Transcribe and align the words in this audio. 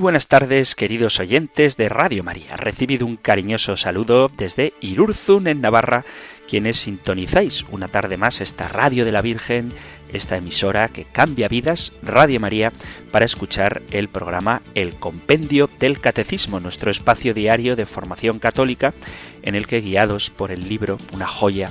Buenas 0.00 0.28
tardes, 0.28 0.74
queridos 0.74 1.20
oyentes 1.20 1.76
de 1.76 1.90
Radio 1.90 2.24
María. 2.24 2.56
Recibido 2.56 3.04
un 3.06 3.16
cariñoso 3.16 3.76
saludo 3.76 4.30
desde 4.34 4.72
Irurzun, 4.80 5.46
en 5.46 5.60
Navarra, 5.60 6.06
quienes 6.48 6.78
sintonizáis 6.78 7.66
una 7.70 7.86
tarde 7.86 8.16
más 8.16 8.40
esta 8.40 8.66
Radio 8.66 9.04
de 9.04 9.12
la 9.12 9.20
Virgen, 9.20 9.74
esta 10.10 10.38
emisora 10.38 10.88
que 10.88 11.04
cambia 11.04 11.48
vidas, 11.48 11.92
Radio 12.02 12.40
María, 12.40 12.72
para 13.10 13.26
escuchar 13.26 13.82
el 13.90 14.08
programa 14.08 14.62
El 14.74 14.94
Compendio 14.94 15.68
del 15.78 16.00
Catecismo, 16.00 16.60
nuestro 16.60 16.90
espacio 16.90 17.34
diario 17.34 17.76
de 17.76 17.84
formación 17.84 18.38
católica, 18.38 18.94
en 19.42 19.54
el 19.54 19.66
que, 19.66 19.82
guiados 19.82 20.30
por 20.30 20.50
el 20.50 20.66
libro, 20.66 20.96
una 21.12 21.26
joya 21.26 21.70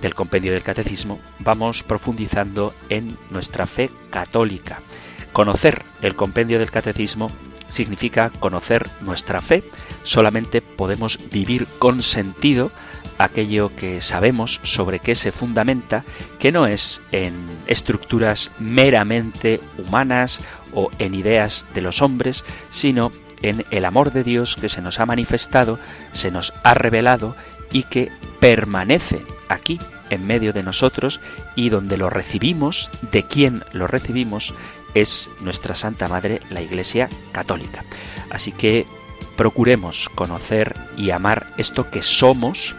del 0.00 0.14
Compendio 0.14 0.52
del 0.52 0.62
Catecismo, 0.62 1.18
vamos 1.40 1.82
profundizando 1.82 2.72
en 2.88 3.16
nuestra 3.30 3.66
fe 3.66 3.90
católica. 4.10 4.80
Conocer 5.32 5.82
el 6.02 6.14
Compendio 6.14 6.60
del 6.60 6.70
Catecismo 6.70 7.32
significa 7.68 8.30
conocer 8.30 8.88
nuestra 9.00 9.40
fe. 9.40 9.64
Solamente 10.02 10.62
podemos 10.62 11.18
vivir 11.30 11.66
con 11.78 12.02
sentido 12.02 12.70
aquello 13.18 13.70
que 13.76 14.00
sabemos 14.00 14.60
sobre 14.62 14.98
qué 14.98 15.14
se 15.14 15.32
fundamenta, 15.32 16.04
que 16.38 16.52
no 16.52 16.66
es 16.66 17.00
en 17.12 17.34
estructuras 17.66 18.50
meramente 18.58 19.60
humanas 19.78 20.40
o 20.72 20.90
en 20.98 21.14
ideas 21.14 21.66
de 21.74 21.82
los 21.82 22.02
hombres, 22.02 22.44
sino 22.70 23.12
en 23.42 23.64
el 23.70 23.84
amor 23.84 24.12
de 24.12 24.24
Dios 24.24 24.56
que 24.56 24.68
se 24.68 24.80
nos 24.80 25.00
ha 25.00 25.06
manifestado, 25.06 25.78
se 26.12 26.30
nos 26.30 26.52
ha 26.62 26.74
revelado 26.74 27.36
y 27.72 27.84
que 27.84 28.10
permanece 28.40 29.22
aquí 29.48 29.78
en 30.10 30.26
medio 30.26 30.52
de 30.52 30.62
nosotros 30.62 31.20
y 31.54 31.68
donde 31.68 31.96
lo 31.96 32.10
recibimos, 32.10 32.90
de 33.12 33.24
quien 33.24 33.64
lo 33.72 33.86
recibimos, 33.86 34.54
es 34.94 35.30
nuestra 35.40 35.74
Santa 35.74 36.08
Madre, 36.08 36.40
la 36.50 36.62
Iglesia 36.62 37.08
Católica. 37.32 37.84
Así 38.30 38.52
que 38.52 38.86
procuremos 39.36 40.08
conocer 40.14 40.76
y 40.96 41.10
amar 41.10 41.48
esto 41.58 41.90
que 41.90 42.02
somos 42.02 42.74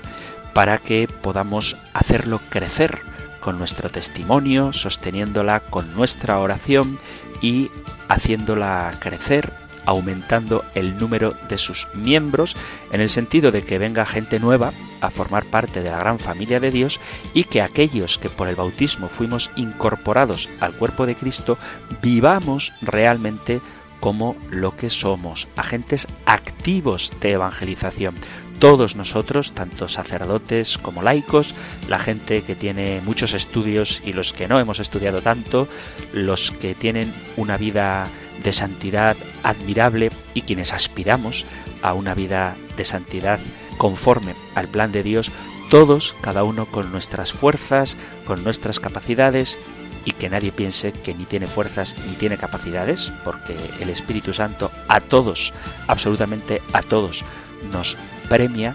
para 0.53 0.77
que 0.77 1.07
podamos 1.07 1.75
hacerlo 1.93 2.39
crecer 2.49 2.99
con 3.41 3.59
nuestro 3.59 3.89
testimonio, 3.89 4.73
sosteniéndola 4.73 5.59
con 5.59 5.93
nuestra 5.95 6.39
oración 6.39 6.97
y 7.41 7.69
haciéndola 8.07 8.93
crecer 8.99 9.53
aumentando 9.85 10.65
el 10.73 10.97
número 10.97 11.35
de 11.47 11.57
sus 11.57 11.87
miembros 11.93 12.55
en 12.91 13.01
el 13.01 13.09
sentido 13.09 13.51
de 13.51 13.63
que 13.63 13.77
venga 13.77 14.05
gente 14.05 14.39
nueva 14.39 14.73
a 15.07 15.11
formar 15.11 15.45
parte 15.45 15.81
de 15.81 15.91
la 15.91 15.99
gran 15.99 16.19
familia 16.19 16.59
de 16.59 16.71
Dios 16.71 16.99
y 17.33 17.45
que 17.45 17.61
aquellos 17.61 18.17
que 18.17 18.29
por 18.29 18.47
el 18.47 18.55
bautismo 18.55 19.07
fuimos 19.07 19.51
incorporados 19.55 20.49
al 20.59 20.73
cuerpo 20.73 21.05
de 21.05 21.15
Cristo 21.15 21.57
vivamos 22.01 22.73
realmente 22.81 23.61
como 23.99 24.35
lo 24.51 24.75
que 24.75 24.89
somos, 24.89 25.47
agentes 25.55 26.07
activos 26.25 27.11
de 27.21 27.31
evangelización. 27.31 28.15
Todos 28.59 28.95
nosotros, 28.95 29.53
tanto 29.53 29.87
sacerdotes 29.87 30.77
como 30.77 31.01
laicos, 31.01 31.55
la 31.89 31.99
gente 31.99 32.43
que 32.43 32.55
tiene 32.55 33.01
muchos 33.03 33.33
estudios 33.33 34.01
y 34.05 34.13
los 34.13 34.31
que 34.31 34.47
no 34.47 34.59
hemos 34.59 34.79
estudiado 34.79 35.21
tanto, 35.21 35.67
los 36.13 36.51
que 36.51 36.75
tienen 36.75 37.13
una 37.35 37.57
vida 37.57 38.07
de 38.43 38.53
santidad 38.53 39.17
admirable 39.43 40.11
y 40.33 40.41
quienes 40.41 40.71
aspiramos 40.71 41.45
a 41.81 41.93
una 41.93 42.13
vida 42.13 42.55
de 42.77 42.85
santidad 42.85 43.39
conforme 43.77 44.35
al 44.55 44.67
plan 44.67 44.91
de 44.91 45.03
Dios, 45.03 45.31
todos, 45.69 46.15
cada 46.21 46.43
uno 46.43 46.65
con 46.65 46.91
nuestras 46.91 47.31
fuerzas, 47.31 47.97
con 48.25 48.43
nuestras 48.43 48.79
capacidades, 48.79 49.57
y 50.05 50.11
que 50.11 50.29
nadie 50.29 50.51
piense 50.51 50.91
que 50.91 51.15
ni 51.15 51.25
tiene 51.25 51.47
fuerzas 51.47 51.95
ni 52.07 52.15
tiene 52.15 52.37
capacidades, 52.37 53.11
porque 53.23 53.55
el 53.79 53.89
Espíritu 53.89 54.33
Santo 54.33 54.71
a 54.87 54.99
todos, 54.99 55.51
absolutamente 55.87 56.61
a 56.73 56.83
todos, 56.83 57.23
nos 57.71 57.97
premia 58.29 58.73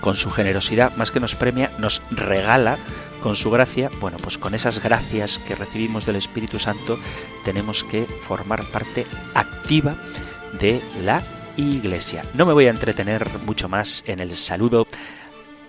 con 0.00 0.16
su 0.16 0.30
generosidad, 0.30 0.94
más 0.96 1.10
que 1.10 1.20
nos 1.20 1.34
premia, 1.34 1.72
nos 1.78 2.02
regala 2.10 2.78
con 3.22 3.36
su 3.36 3.50
gracia, 3.50 3.90
bueno, 4.00 4.18
pues 4.18 4.38
con 4.38 4.54
esas 4.54 4.82
gracias 4.82 5.38
que 5.38 5.54
recibimos 5.54 6.04
del 6.06 6.16
Espíritu 6.16 6.58
Santo 6.58 6.98
tenemos 7.42 7.82
que 7.82 8.04
formar 8.04 8.62
parte 8.64 9.06
activa 9.34 9.96
de 10.60 10.82
la 11.02 11.22
Iglesia. 11.56 12.24
No 12.34 12.46
me 12.46 12.52
voy 12.52 12.66
a 12.66 12.70
entretener 12.70 13.26
mucho 13.44 13.68
más 13.68 14.02
en 14.06 14.20
el 14.20 14.36
saludo 14.36 14.86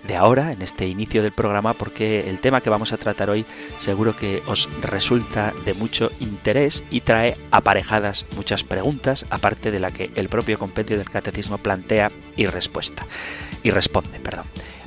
de 0.06 0.16
ahora, 0.16 0.52
en 0.52 0.62
este 0.62 0.86
inicio 0.86 1.22
del 1.22 1.32
programa, 1.32 1.72
porque 1.72 2.28
el 2.28 2.38
tema 2.38 2.60
que 2.60 2.70
vamos 2.70 2.92
a 2.92 2.96
tratar 2.96 3.30
hoy 3.30 3.44
seguro 3.78 4.16
que 4.16 4.42
os 4.46 4.68
resulta 4.82 5.52
de 5.64 5.74
mucho 5.74 6.10
interés 6.20 6.84
y 6.90 7.00
trae 7.00 7.36
aparejadas 7.50 8.24
muchas 8.36 8.62
preguntas, 8.62 9.26
aparte 9.30 9.70
de 9.70 9.80
la 9.80 9.90
que 9.90 10.10
el 10.14 10.28
propio 10.28 10.58
compendio 10.58 10.96
del 10.96 11.10
catecismo 11.10 11.58
plantea 11.58 12.12
y 12.36 12.46
respuesta. 12.46 13.06
Y 13.62 13.70
responde. 13.70 14.20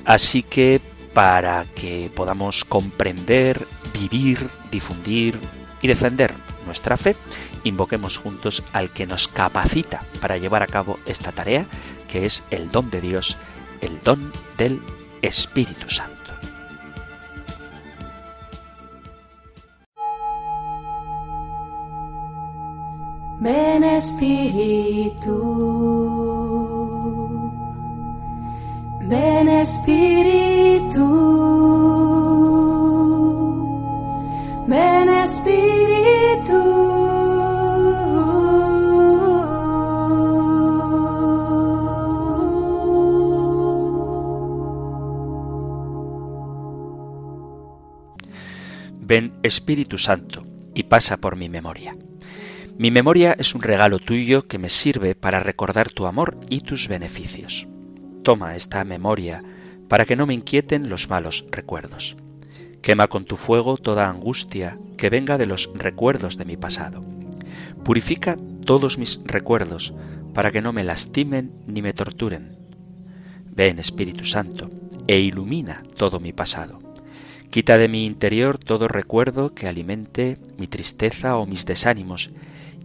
Así 0.05 0.43
que 0.43 0.79
para 1.13 1.65
que 1.75 2.09
podamos 2.15 2.63
comprender, 2.65 3.65
vivir, 3.93 4.47
difundir 4.71 5.39
y 5.81 5.87
defender 5.87 6.33
nuestra 6.65 6.97
fe, 6.97 7.15
invoquemos 7.63 8.17
juntos 8.17 8.63
al 8.73 8.91
que 8.91 9.07
nos 9.07 9.27
capacita 9.27 10.03
para 10.21 10.37
llevar 10.37 10.63
a 10.63 10.67
cabo 10.67 10.99
esta 11.05 11.31
tarea, 11.31 11.65
que 12.07 12.25
es 12.25 12.43
el 12.49 12.71
don 12.71 12.89
de 12.89 13.01
Dios, 13.01 13.37
el 13.81 14.01
don 14.03 14.31
del 14.57 14.81
Espíritu 15.21 15.89
Santo. 15.89 16.15
Ven 23.41 23.83
Espíritu. 23.83 25.69
Ven 29.09 29.49
Espíritu, 29.49 31.07
ven 34.67 35.09
Espíritu. 35.09 35.58
Espíritu 49.41 49.97
Santo 49.97 50.45
y 50.75 50.83
pasa 50.83 51.17
por 51.17 51.37
mi 51.37 51.47
memoria. 51.47 51.95
Mi 52.77 52.91
memoria 52.91 53.35
es 53.37 53.55
un 53.55 53.61
regalo 53.61 53.99
tuyo 53.99 54.47
que 54.47 54.57
me 54.57 54.69
sirve 54.69 55.15
para 55.15 55.39
recordar 55.39 55.89
tu 55.89 56.05
amor 56.05 56.37
y 56.49 56.61
tus 56.61 56.87
beneficios. 56.87 57.65
Toma 58.23 58.55
esta 58.55 58.83
memoria 58.83 59.43
para 59.87 60.05
que 60.05 60.15
no 60.15 60.25
me 60.25 60.33
inquieten 60.33 60.89
los 60.89 61.09
malos 61.09 61.45
recuerdos. 61.51 62.17
Quema 62.81 63.07
con 63.07 63.25
tu 63.25 63.37
fuego 63.37 63.77
toda 63.77 64.09
angustia 64.09 64.77
que 64.97 65.09
venga 65.09 65.37
de 65.37 65.45
los 65.45 65.69
recuerdos 65.73 66.37
de 66.37 66.45
mi 66.45 66.57
pasado. 66.57 67.03
Purifica 67.83 68.37
todos 68.65 68.97
mis 68.97 69.21
recuerdos 69.25 69.93
para 70.33 70.51
que 70.51 70.61
no 70.61 70.73
me 70.73 70.83
lastimen 70.83 71.53
ni 71.65 71.81
me 71.81 71.93
torturen. 71.93 72.57
Ven, 73.45 73.79
Espíritu 73.79 74.25
Santo, 74.25 74.69
e 75.07 75.19
ilumina 75.19 75.83
todo 75.97 76.19
mi 76.19 76.33
pasado. 76.33 76.88
Quita 77.49 77.77
de 77.79 77.87
mi 77.87 78.05
interior 78.05 78.59
todo 78.59 78.87
recuerdo 78.87 79.55
que 79.55 79.67
alimente 79.67 80.37
mi 80.57 80.67
tristeza 80.67 81.37
o 81.37 81.47
mis 81.47 81.65
desánimos 81.65 82.29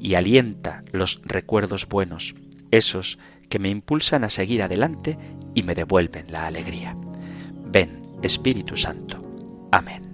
y 0.01 0.15
alienta 0.15 0.83
los 0.91 1.21
recuerdos 1.23 1.87
buenos, 1.87 2.35
esos 2.71 3.19
que 3.49 3.59
me 3.59 3.69
impulsan 3.69 4.25
a 4.25 4.31
seguir 4.31 4.63
adelante 4.63 5.19
y 5.55 5.63
me 5.63 5.75
devuelven 5.75 6.33
la 6.33 6.47
alegría. 6.47 6.97
Ven, 7.67 8.03
Espíritu 8.23 8.77
Santo. 8.77 9.23
Amén. 9.71 10.14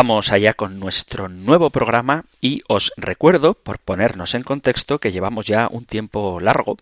Vamos 0.00 0.30
allá 0.30 0.54
con 0.54 0.78
nuestro 0.78 1.28
nuevo 1.28 1.70
programa 1.70 2.24
y 2.40 2.62
os 2.68 2.92
recuerdo, 2.96 3.54
por 3.54 3.80
ponernos 3.80 4.36
en 4.36 4.44
contexto, 4.44 5.00
que 5.00 5.10
llevamos 5.10 5.44
ya 5.46 5.66
un 5.72 5.86
tiempo 5.86 6.38
largo, 6.38 6.78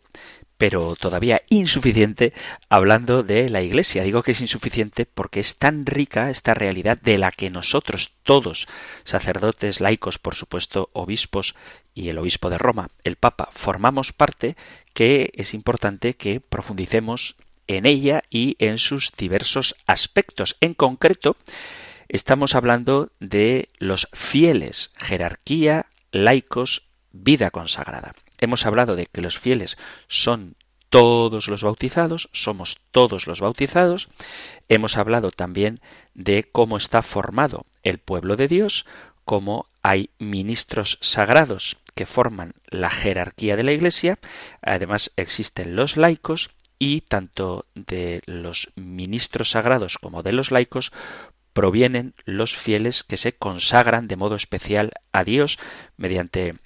pero 0.59 0.97
todavía 0.97 1.41
insuficiente, 1.49 2.35
hablando 2.69 3.23
de 3.23 3.49
la 3.49 3.63
Iglesia. 3.63 4.03
Digo 4.03 4.23
que 4.23 4.33
es 4.33 4.43
insuficiente 4.43 5.07
porque 5.07 5.41
es 5.41 5.57
tan 5.57 5.87
rica 5.87 6.29
esta 6.29 6.53
realidad 6.53 6.99
de 7.01 7.17
la 7.17 7.31
que 7.31 7.49
nosotros 7.49 8.13
todos, 8.23 8.69
sacerdotes, 9.05 9.81
laicos, 9.81 10.19
por 10.19 10.35
supuesto, 10.35 10.91
obispos 10.93 11.55
y 11.95 12.11
el 12.11 12.19
obispo 12.19 12.51
de 12.51 12.59
Roma, 12.59 12.91
el 13.03 13.17
Papa, 13.17 13.49
formamos 13.55 14.13
parte, 14.13 14.57
que 14.93 15.31
es 15.33 15.55
importante 15.55 16.13
que 16.13 16.41
profundicemos 16.41 17.35
en 17.67 17.87
ella 17.87 18.25
y 18.29 18.57
en 18.59 18.77
sus 18.77 19.11
diversos 19.17 19.75
aspectos. 19.87 20.59
En 20.61 20.75
concreto, 20.75 21.39
Estamos 22.09 22.55
hablando 22.55 23.11
de 23.19 23.69
los 23.79 24.09
fieles, 24.13 24.93
jerarquía, 24.97 25.87
laicos, 26.13 26.87
vida 27.13 27.51
consagrada. 27.51 28.15
Hemos 28.39 28.67
hablado 28.67 28.97
de 28.97 29.07
que 29.07 29.21
los 29.21 29.39
fieles 29.39 29.77
son 30.09 30.57
todos 30.89 31.49
los 31.49 31.63
bautizados, 31.63 32.29
somos 32.33 32.79
todos 32.91 33.27
los 33.27 33.41
bautizados. 33.41 34.09
Hemos 34.69 34.97
hablado 34.97 35.31
también 35.31 35.81
de 36.15 36.45
cómo 36.45 36.77
está 36.77 37.03
formado 37.03 37.67
el 37.83 37.99
pueblo 37.99 38.37
de 38.37 38.49
Dios, 38.49 38.87
cómo 39.25 39.67
hay 39.83 40.11
ministros 40.19 40.99
sagrados 41.01 41.77
que 41.95 42.07
forman 42.07 42.55
la 42.69 42.91
jerarquía 42.91 43.57
de 43.57 43.65
la 43.65 43.73
Iglesia. 43.73 44.19
Además 44.63 45.13
existen 45.17 45.77
los 45.77 45.97
laicos 45.97 46.51
y 46.79 47.01
tanto 47.01 47.65
de 47.75 48.23
los 48.27 48.71
ministros 48.77 49.51
sagrados 49.51 49.99
como 49.99 50.23
de 50.23 50.33
los 50.33 50.51
laicos 50.51 50.93
provienen 51.57 52.13
los 52.27 52.55
fieles 52.55 53.03
que 53.03 53.17
se 53.17 53.33
consagran 53.33 54.09
de 54.09 54.17
modo 54.17 54.37
especial 54.37 54.93
a 55.11 55.25
Dios 55.25 55.59
mediante 55.97 56.57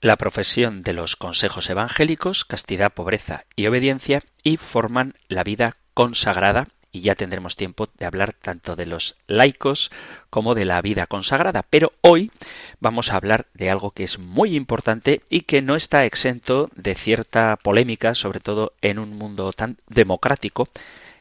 la 0.00 0.14
profesión 0.14 0.84
de 0.84 0.92
los 0.92 1.16
consejos 1.16 1.68
evangélicos, 1.68 2.44
castidad, 2.44 2.94
pobreza 2.94 3.44
y 3.56 3.66
obediencia, 3.66 4.22
y 4.44 4.56
forman 4.56 5.14
la 5.26 5.42
vida 5.42 5.78
consagrada, 5.94 6.68
y 6.92 7.00
ya 7.00 7.16
tendremos 7.16 7.56
tiempo 7.56 7.88
de 7.98 8.06
hablar 8.06 8.34
tanto 8.34 8.76
de 8.76 8.86
los 8.86 9.16
laicos 9.26 9.90
como 10.30 10.54
de 10.54 10.64
la 10.64 10.80
vida 10.80 11.08
consagrada. 11.08 11.64
Pero 11.68 11.92
hoy 12.02 12.30
vamos 12.78 13.10
a 13.10 13.16
hablar 13.16 13.46
de 13.52 13.68
algo 13.68 13.90
que 13.90 14.04
es 14.04 14.20
muy 14.20 14.54
importante 14.54 15.22
y 15.28 15.40
que 15.40 15.60
no 15.60 15.74
está 15.74 16.04
exento 16.04 16.70
de 16.76 16.94
cierta 16.94 17.56
polémica, 17.56 18.14
sobre 18.14 18.38
todo 18.38 18.74
en 18.80 19.00
un 19.00 19.10
mundo 19.18 19.52
tan 19.52 19.78
democrático 19.88 20.68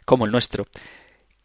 como 0.05 0.25
el 0.25 0.31
nuestro, 0.31 0.67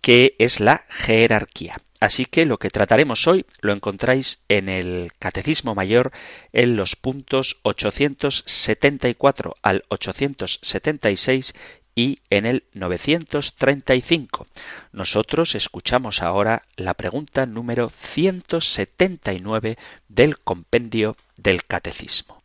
que 0.00 0.35
es 0.38 0.61
la 0.61 0.85
jerarquía. 0.88 1.81
Así 2.00 2.25
que 2.25 2.47
lo 2.47 2.58
que 2.58 2.70
trataremos 2.70 3.26
hoy 3.26 3.44
lo 3.61 3.75
encontráis 3.75 4.41
en 4.49 4.70
el 4.70 5.12
Catecismo 5.19 5.75
Mayor 5.75 6.12
en 6.52 6.76
los 6.76 6.97
puntos 6.97 7.58
874 7.62 9.55
al 9.62 9.85
876 9.88 11.52
y 11.94 12.20
en 12.31 12.47
el 12.47 12.64
935. 12.73 14.47
Nosotros 14.93 15.55
escuchamos 15.55 16.23
ahora 16.23 16.62
la 16.76 16.94
pregunta 16.94 17.44
número 17.44 17.91
179 17.91 19.76
del 20.08 20.38
compendio 20.38 21.19
del 21.37 21.64
Catecismo. 21.64 22.38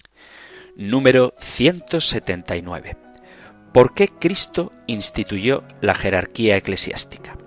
Número 0.75 1.33
179. 1.39 2.97
¿Por 3.73 3.93
qué 3.93 4.09
Cristo 4.09 4.73
instituyó 4.87 5.63
la 5.79 5.95
jerarquía 5.95 6.57
eclesiástica? 6.57 7.37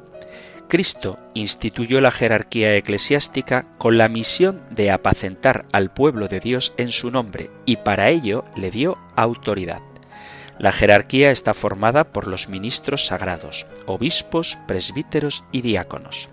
Cristo 0.68 1.18
instituyó 1.32 2.02
la 2.02 2.10
jerarquía 2.10 2.76
eclesiástica 2.76 3.64
con 3.78 3.96
la 3.96 4.08
misión 4.08 4.60
de 4.70 4.90
apacentar 4.90 5.64
al 5.72 5.90
pueblo 5.90 6.28
de 6.28 6.40
Dios 6.40 6.74
en 6.76 6.92
su 6.92 7.10
nombre 7.10 7.50
y 7.64 7.78
para 7.78 8.10
ello 8.10 8.44
le 8.54 8.70
dio 8.70 8.98
autoridad. 9.16 9.80
La 10.58 10.72
jerarquía 10.72 11.30
está 11.30 11.54
formada 11.54 12.12
por 12.12 12.26
los 12.26 12.48
ministros 12.48 13.06
sagrados, 13.06 13.66
obispos, 13.86 14.58
presbíteros 14.66 15.44
y 15.52 15.62
diáconos. 15.62 16.28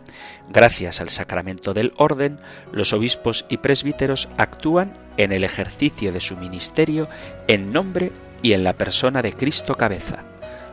Gracias 0.50 1.00
al 1.00 1.10
sacramento 1.10 1.74
del 1.74 1.94
orden, 1.96 2.40
los 2.74 2.92
obispos 2.92 3.46
y 3.48 3.58
presbíteros 3.58 4.28
actúan 4.38 4.98
en 5.16 5.32
el 5.32 5.46
ejercicio 5.46 6.12
de 6.12 6.22
su 6.22 6.36
ministerio 6.36 7.08
en 7.48 7.72
nombre 7.72 8.12
y 8.42 8.52
en 8.54 8.66
la 8.66 8.74
persona 8.74 9.22
de 9.22 9.32
Cristo 9.32 9.76
cabeza 9.76 10.26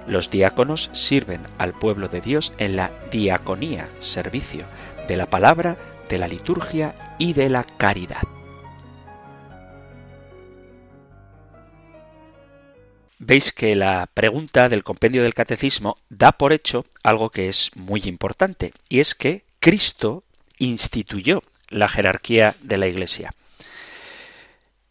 los 0.06 0.31
diáconos 0.31 0.90
sirven 0.93 1.43
al 1.58 1.72
pueblo 1.72 2.08
de 2.08 2.20
Dios 2.20 2.52
en 2.58 2.76
la 2.76 2.90
diaconía, 3.10 3.88
servicio 4.00 4.66
de 5.08 5.16
la 5.16 5.26
palabra, 5.26 5.76
de 6.08 6.19
la 6.19 6.28
liturgia 6.28 6.94
y 7.19 7.32
de 7.32 7.49
la 7.49 7.64
caridad. 7.64 8.22
Veis 13.19 13.52
que 13.52 13.76
la 13.76 14.08
pregunta 14.12 14.69
del 14.69 14.82
compendio 14.82 15.22
del 15.22 15.32
catecismo 15.32 15.96
da 16.10 16.32
por 16.32 16.52
hecho 16.52 16.84
algo 17.04 17.31
que 17.31 17.49
es 17.49 17.70
muy 17.76 18.02
importante, 18.06 18.72
y 18.88 18.99
es 18.99 19.14
que 19.14 19.44
Cristo 19.60 20.25
instituyó 20.58 21.43
la 21.69 21.87
jerarquía 21.87 22.56
de 22.62 22.78
la 22.78 22.88
Iglesia. 22.88 23.32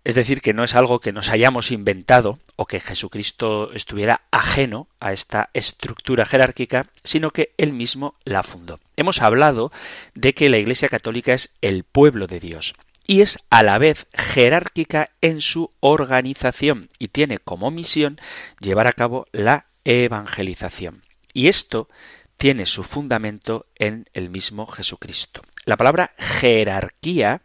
Es 0.03 0.15
decir, 0.15 0.41
que 0.41 0.53
no 0.53 0.63
es 0.63 0.73
algo 0.73 0.99
que 0.99 1.11
nos 1.11 1.29
hayamos 1.29 1.71
inventado 1.71 2.39
o 2.55 2.65
que 2.65 2.79
Jesucristo 2.79 3.71
estuviera 3.73 4.21
ajeno 4.31 4.87
a 4.99 5.13
esta 5.13 5.51
estructura 5.53 6.25
jerárquica, 6.25 6.87
sino 7.03 7.29
que 7.29 7.53
él 7.57 7.71
mismo 7.71 8.15
la 8.23 8.41
fundó. 8.41 8.79
Hemos 8.97 9.21
hablado 9.21 9.71
de 10.15 10.33
que 10.33 10.49
la 10.49 10.57
Iglesia 10.57 10.89
Católica 10.89 11.33
es 11.33 11.51
el 11.61 11.83
pueblo 11.83 12.25
de 12.25 12.39
Dios 12.39 12.73
y 13.05 13.21
es 13.21 13.37
a 13.51 13.61
la 13.61 13.77
vez 13.77 14.07
jerárquica 14.13 15.11
en 15.21 15.41
su 15.41 15.69
organización 15.81 16.89
y 16.97 17.09
tiene 17.09 17.37
como 17.37 17.69
misión 17.69 18.19
llevar 18.59 18.87
a 18.87 18.93
cabo 18.93 19.27
la 19.31 19.65
evangelización. 19.85 21.03
Y 21.33 21.47
esto 21.47 21.89
tiene 22.37 22.65
su 22.65 22.83
fundamento 22.83 23.67
en 23.75 24.09
el 24.13 24.31
mismo 24.31 24.65
Jesucristo. 24.65 25.43
La 25.65 25.77
palabra 25.77 26.11
jerarquía 26.17 27.41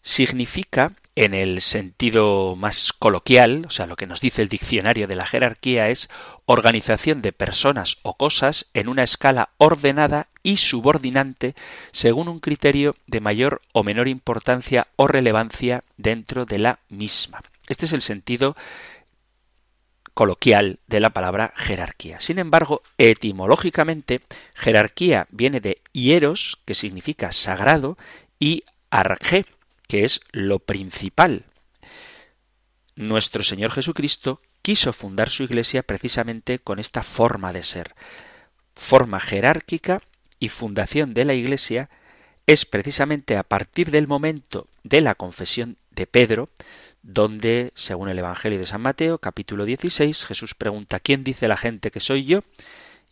significa 0.00 0.92
en 1.14 1.34
el 1.34 1.60
sentido 1.60 2.56
más 2.56 2.92
coloquial, 2.92 3.66
o 3.66 3.70
sea, 3.70 3.86
lo 3.86 3.96
que 3.96 4.06
nos 4.06 4.20
dice 4.20 4.42
el 4.42 4.48
diccionario 4.48 5.06
de 5.06 5.16
la 5.16 5.26
jerarquía 5.26 5.88
es 5.88 6.08
organización 6.46 7.20
de 7.20 7.32
personas 7.32 7.98
o 8.02 8.16
cosas 8.16 8.66
en 8.72 8.88
una 8.88 9.02
escala 9.02 9.50
ordenada 9.58 10.28
y 10.42 10.56
subordinante 10.56 11.54
según 11.90 12.28
un 12.28 12.40
criterio 12.40 12.96
de 13.06 13.20
mayor 13.20 13.60
o 13.72 13.84
menor 13.84 14.08
importancia 14.08 14.88
o 14.96 15.06
relevancia 15.06 15.84
dentro 15.96 16.46
de 16.46 16.58
la 16.58 16.78
misma. 16.88 17.42
Este 17.68 17.84
es 17.84 17.92
el 17.92 18.02
sentido 18.02 18.56
coloquial 20.14 20.78
de 20.86 21.00
la 21.00 21.10
palabra 21.10 21.52
jerarquía. 21.56 22.20
Sin 22.20 22.38
embargo, 22.38 22.82
etimológicamente, 22.98 24.20
jerarquía 24.54 25.26
viene 25.30 25.60
de 25.60 25.80
hieros, 25.92 26.58
que 26.64 26.74
significa 26.74 27.32
sagrado, 27.32 27.96
y 28.38 28.64
arge, 28.90 29.46
que 29.92 30.06
es 30.06 30.22
lo 30.32 30.58
principal. 30.58 31.44
Nuestro 32.96 33.44
Señor 33.44 33.72
Jesucristo 33.72 34.40
quiso 34.62 34.94
fundar 34.94 35.28
su 35.28 35.42
iglesia 35.42 35.82
precisamente 35.82 36.60
con 36.60 36.78
esta 36.78 37.02
forma 37.02 37.52
de 37.52 37.62
ser. 37.62 37.94
Forma 38.74 39.20
jerárquica 39.20 40.00
y 40.38 40.48
fundación 40.48 41.12
de 41.12 41.26
la 41.26 41.34
iglesia 41.34 41.90
es 42.46 42.64
precisamente 42.64 43.36
a 43.36 43.42
partir 43.42 43.90
del 43.90 44.08
momento 44.08 44.66
de 44.82 45.02
la 45.02 45.14
confesión 45.14 45.76
de 45.90 46.06
Pedro, 46.06 46.48
donde, 47.02 47.70
según 47.74 48.08
el 48.08 48.18
Evangelio 48.18 48.58
de 48.58 48.64
San 48.64 48.80
Mateo, 48.80 49.18
capítulo 49.18 49.66
16, 49.66 50.24
Jesús 50.24 50.54
pregunta 50.54 51.00
¿quién 51.00 51.22
dice 51.22 51.48
la 51.48 51.58
gente 51.58 51.90
que 51.90 52.00
soy 52.00 52.24
yo? 52.24 52.44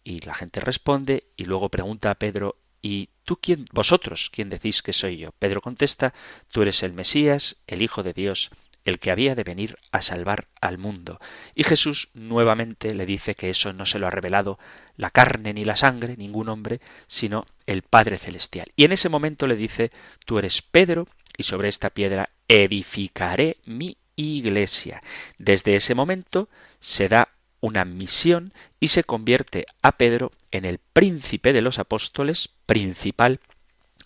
Y 0.02 0.20
la 0.20 0.32
gente 0.32 0.60
responde 0.60 1.24
y 1.36 1.44
luego 1.44 1.68
pregunta 1.68 2.10
a 2.10 2.14
Pedro 2.14 2.56
¿Y 2.80 3.10
tú 3.30 3.38
quién, 3.40 3.66
vosotros, 3.70 4.28
quién 4.34 4.50
decís 4.50 4.82
que 4.82 4.92
soy 4.92 5.18
yo? 5.18 5.30
Pedro 5.38 5.60
contesta, 5.60 6.14
tú 6.50 6.62
eres 6.62 6.82
el 6.82 6.92
Mesías, 6.92 7.58
el 7.68 7.80
Hijo 7.80 8.02
de 8.02 8.12
Dios, 8.12 8.50
el 8.84 8.98
que 8.98 9.12
había 9.12 9.36
de 9.36 9.44
venir 9.44 9.78
a 9.92 10.02
salvar 10.02 10.48
al 10.60 10.78
mundo. 10.78 11.20
Y 11.54 11.62
Jesús 11.62 12.08
nuevamente 12.12 12.92
le 12.92 13.06
dice 13.06 13.36
que 13.36 13.48
eso 13.48 13.72
no 13.72 13.86
se 13.86 14.00
lo 14.00 14.08
ha 14.08 14.10
revelado 14.10 14.58
la 14.96 15.10
carne 15.10 15.54
ni 15.54 15.64
la 15.64 15.76
sangre, 15.76 16.16
ningún 16.16 16.48
hombre, 16.48 16.80
sino 17.06 17.46
el 17.66 17.82
Padre 17.82 18.18
Celestial. 18.18 18.72
Y 18.74 18.84
en 18.84 18.90
ese 18.90 19.08
momento 19.08 19.46
le 19.46 19.54
dice, 19.54 19.92
tú 20.26 20.40
eres 20.40 20.60
Pedro, 20.60 21.06
y 21.36 21.44
sobre 21.44 21.68
esta 21.68 21.90
piedra 21.90 22.30
edificaré 22.48 23.58
mi 23.64 23.96
iglesia. 24.16 25.04
Desde 25.38 25.76
ese 25.76 25.94
momento 25.94 26.48
se 26.80 27.08
da 27.08 27.28
una 27.60 27.84
misión 27.84 28.52
y 28.80 28.88
se 28.88 29.04
convierte 29.04 29.66
a 29.82 29.92
Pedro 29.92 30.32
en 30.50 30.64
el 30.64 30.78
príncipe 30.78 31.52
de 31.52 31.62
los 31.62 31.78
apóstoles, 31.78 32.50
principal 32.66 33.40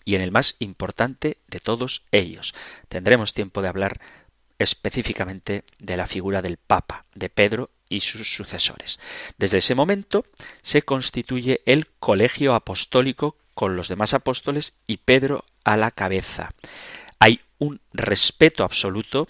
y 0.03 0.15
en 0.15 0.21
el 0.21 0.31
más 0.31 0.55
importante 0.59 1.37
de 1.47 1.59
todos 1.59 2.03
ellos. 2.11 2.53
Tendremos 2.87 3.33
tiempo 3.33 3.61
de 3.61 3.67
hablar 3.67 3.99
específicamente 4.59 5.63
de 5.79 5.97
la 5.97 6.07
figura 6.07 6.41
del 6.41 6.57
Papa, 6.57 7.05
de 7.13 7.29
Pedro 7.29 7.71
y 7.89 8.01
sus 8.01 8.33
sucesores. 8.35 8.99
Desde 9.37 9.57
ese 9.57 9.75
momento 9.75 10.25
se 10.61 10.83
constituye 10.83 11.61
el 11.65 11.87
colegio 11.99 12.55
apostólico 12.55 13.37
con 13.53 13.75
los 13.75 13.87
demás 13.87 14.13
apóstoles 14.13 14.73
y 14.87 14.97
Pedro 14.97 15.43
a 15.63 15.77
la 15.77 15.91
cabeza. 15.91 16.53
Hay 17.19 17.41
un 17.57 17.81
respeto 17.93 18.63
absoluto 18.63 19.27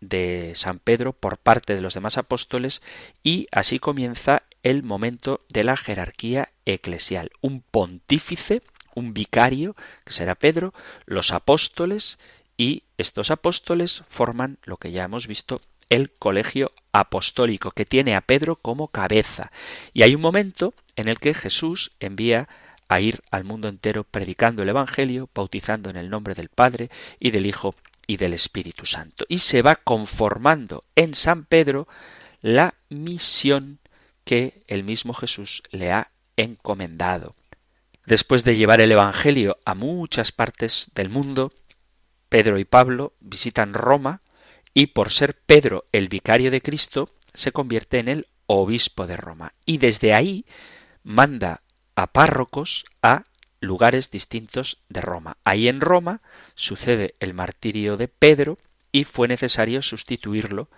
de 0.00 0.52
San 0.54 0.78
Pedro 0.78 1.12
por 1.12 1.38
parte 1.38 1.74
de 1.74 1.80
los 1.80 1.94
demás 1.94 2.18
apóstoles 2.18 2.82
y 3.22 3.48
así 3.52 3.78
comienza 3.78 4.42
el 4.64 4.82
momento 4.82 5.42
de 5.48 5.62
la 5.62 5.76
jerarquía 5.76 6.48
eclesial. 6.64 7.30
Un 7.40 7.60
pontífice, 7.60 8.62
un 8.96 9.14
vicario, 9.14 9.76
que 10.04 10.12
será 10.12 10.34
Pedro, 10.34 10.74
los 11.06 11.30
apóstoles 11.30 12.18
y 12.56 12.82
estos 12.98 13.30
apóstoles 13.30 14.02
forman 14.08 14.58
lo 14.64 14.78
que 14.78 14.90
ya 14.90 15.04
hemos 15.04 15.28
visto 15.28 15.60
el 15.90 16.10
colegio 16.10 16.72
apostólico, 16.92 17.70
que 17.70 17.84
tiene 17.84 18.16
a 18.16 18.22
Pedro 18.22 18.56
como 18.56 18.88
cabeza. 18.88 19.52
Y 19.92 20.02
hay 20.02 20.14
un 20.14 20.22
momento 20.22 20.74
en 20.96 21.08
el 21.08 21.18
que 21.18 21.34
Jesús 21.34 21.92
envía 22.00 22.48
a 22.88 23.00
ir 23.00 23.22
al 23.30 23.44
mundo 23.44 23.68
entero 23.68 24.04
predicando 24.04 24.62
el 24.62 24.70
Evangelio, 24.70 25.28
bautizando 25.34 25.90
en 25.90 25.96
el 25.96 26.08
nombre 26.08 26.34
del 26.34 26.48
Padre 26.48 26.90
y 27.20 27.32
del 27.32 27.46
Hijo 27.46 27.74
y 28.06 28.16
del 28.16 28.32
Espíritu 28.32 28.86
Santo. 28.86 29.26
Y 29.28 29.40
se 29.40 29.60
va 29.60 29.76
conformando 29.76 30.84
en 30.96 31.14
San 31.14 31.44
Pedro 31.44 31.86
la 32.40 32.74
misión 32.88 33.78
que 34.24 34.64
el 34.66 34.84
mismo 34.84 35.14
Jesús 35.14 35.62
le 35.70 35.92
ha 35.92 36.08
encomendado. 36.36 37.34
Después 38.06 38.44
de 38.44 38.56
llevar 38.56 38.80
el 38.80 38.92
Evangelio 38.92 39.58
a 39.64 39.74
muchas 39.74 40.32
partes 40.32 40.90
del 40.94 41.08
mundo, 41.08 41.52
Pedro 42.28 42.58
y 42.58 42.64
Pablo 42.64 43.14
visitan 43.20 43.74
Roma 43.74 44.22
y 44.74 44.88
por 44.88 45.10
ser 45.10 45.34
Pedro 45.34 45.86
el 45.92 46.08
vicario 46.08 46.50
de 46.50 46.60
Cristo, 46.60 47.10
se 47.32 47.52
convierte 47.52 47.98
en 47.98 48.08
el 48.08 48.26
obispo 48.46 49.06
de 49.06 49.16
Roma. 49.16 49.54
Y 49.64 49.78
desde 49.78 50.12
ahí 50.14 50.44
manda 51.02 51.62
a 51.94 52.08
párrocos 52.08 52.84
a 53.02 53.24
lugares 53.60 54.10
distintos 54.10 54.82
de 54.88 55.00
Roma. 55.00 55.38
Ahí 55.44 55.68
en 55.68 55.80
Roma 55.80 56.20
sucede 56.54 57.14
el 57.20 57.34
martirio 57.34 57.96
de 57.96 58.08
Pedro 58.08 58.58
y 58.92 59.04
fue 59.04 59.28
necesario 59.28 59.80
sustituirlo 59.82 60.68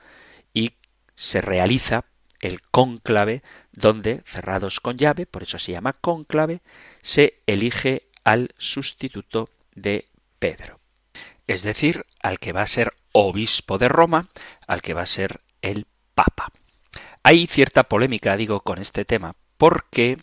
y 0.55 0.75
se 1.15 1.41
realiza 1.41 2.05
el 2.40 2.62
cónclave 2.62 3.43
donde, 3.73 4.23
cerrados 4.26 4.81
con 4.81 4.99
llave, 4.99 5.26
por 5.26 5.43
eso 5.43 5.59
se 5.59 5.73
llama 5.73 5.95
cónclave, 5.95 6.61
se 7.02 7.40
elige 7.47 8.09
al 8.25 8.55
sustituto 8.59 9.50
de 9.75 10.07
Pedro. 10.38 10.81
Es 11.47 11.62
decir, 11.62 12.05
al 12.23 12.38
que 12.38 12.52
va 12.52 12.62
a 12.62 12.66
ser 12.66 12.95
obispo 13.12 13.78
de 13.78 13.88
Roma, 13.88 14.28
al 14.66 14.83
que 14.83 14.95
va 14.95 15.02
a 15.02 15.07
ser 15.07 15.40
el 15.62 15.87
Papa. 16.14 16.50
Hay 17.23 17.47
cierta 17.47 17.85
polémica, 17.85 18.37
digo, 18.37 18.61
con 18.61 18.78
este 18.78 19.05
tema, 19.05 19.37
porque 19.57 20.19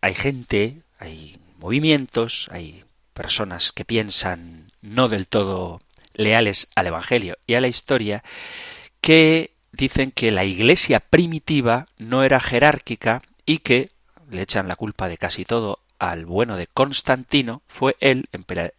hay 0.00 0.14
gente, 0.14 0.82
hay 0.98 1.38
movimientos, 1.58 2.48
hay 2.50 2.84
personas 3.12 3.72
que 3.72 3.84
piensan 3.84 4.72
no 4.80 5.08
del 5.08 5.26
todo 5.26 5.80
leales 6.14 6.68
al 6.74 6.86
Evangelio 6.86 7.38
y 7.46 7.54
a 7.54 7.60
la 7.60 7.68
historia, 7.68 8.22
que 9.00 9.52
dicen 9.78 10.10
que 10.10 10.30
la 10.30 10.44
Iglesia 10.44 11.00
primitiva 11.00 11.86
no 11.96 12.24
era 12.24 12.40
jerárquica 12.40 13.22
y 13.46 13.58
que 13.58 13.92
le 14.28 14.42
echan 14.42 14.68
la 14.68 14.76
culpa 14.76 15.08
de 15.08 15.16
casi 15.16 15.44
todo 15.44 15.78
al 15.98 16.26
bueno 16.26 16.56
de 16.56 16.66
Constantino, 16.66 17.62
fue 17.66 17.96
él, 18.00 18.28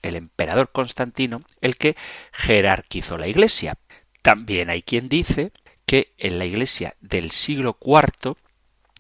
el 0.01 0.15
emperador 0.15 0.71
Constantino, 0.71 1.41
el 1.61 1.77
que 1.77 1.95
jerarquizó 2.31 3.17
la 3.17 3.27
Iglesia. 3.27 3.77
También 4.21 4.69
hay 4.69 4.83
quien 4.83 5.09
dice 5.09 5.51
que 5.85 6.13
en 6.17 6.37
la 6.37 6.45
Iglesia 6.45 6.95
del 6.99 7.31
siglo 7.31 7.77
IV 7.81 8.35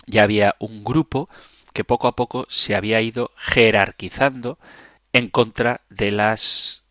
ya 0.07 0.23
había 0.23 0.55
un 0.59 0.83
grupo 0.83 1.29
que 1.73 1.83
poco 1.83 2.07
a 2.07 2.15
poco 2.15 2.47
se 2.49 2.75
había 2.75 3.01
ido 3.01 3.31
jerarquizando 3.35 4.57
en 5.13 5.29
contra 5.29 5.81
de 5.89 6.11
las 6.11 6.83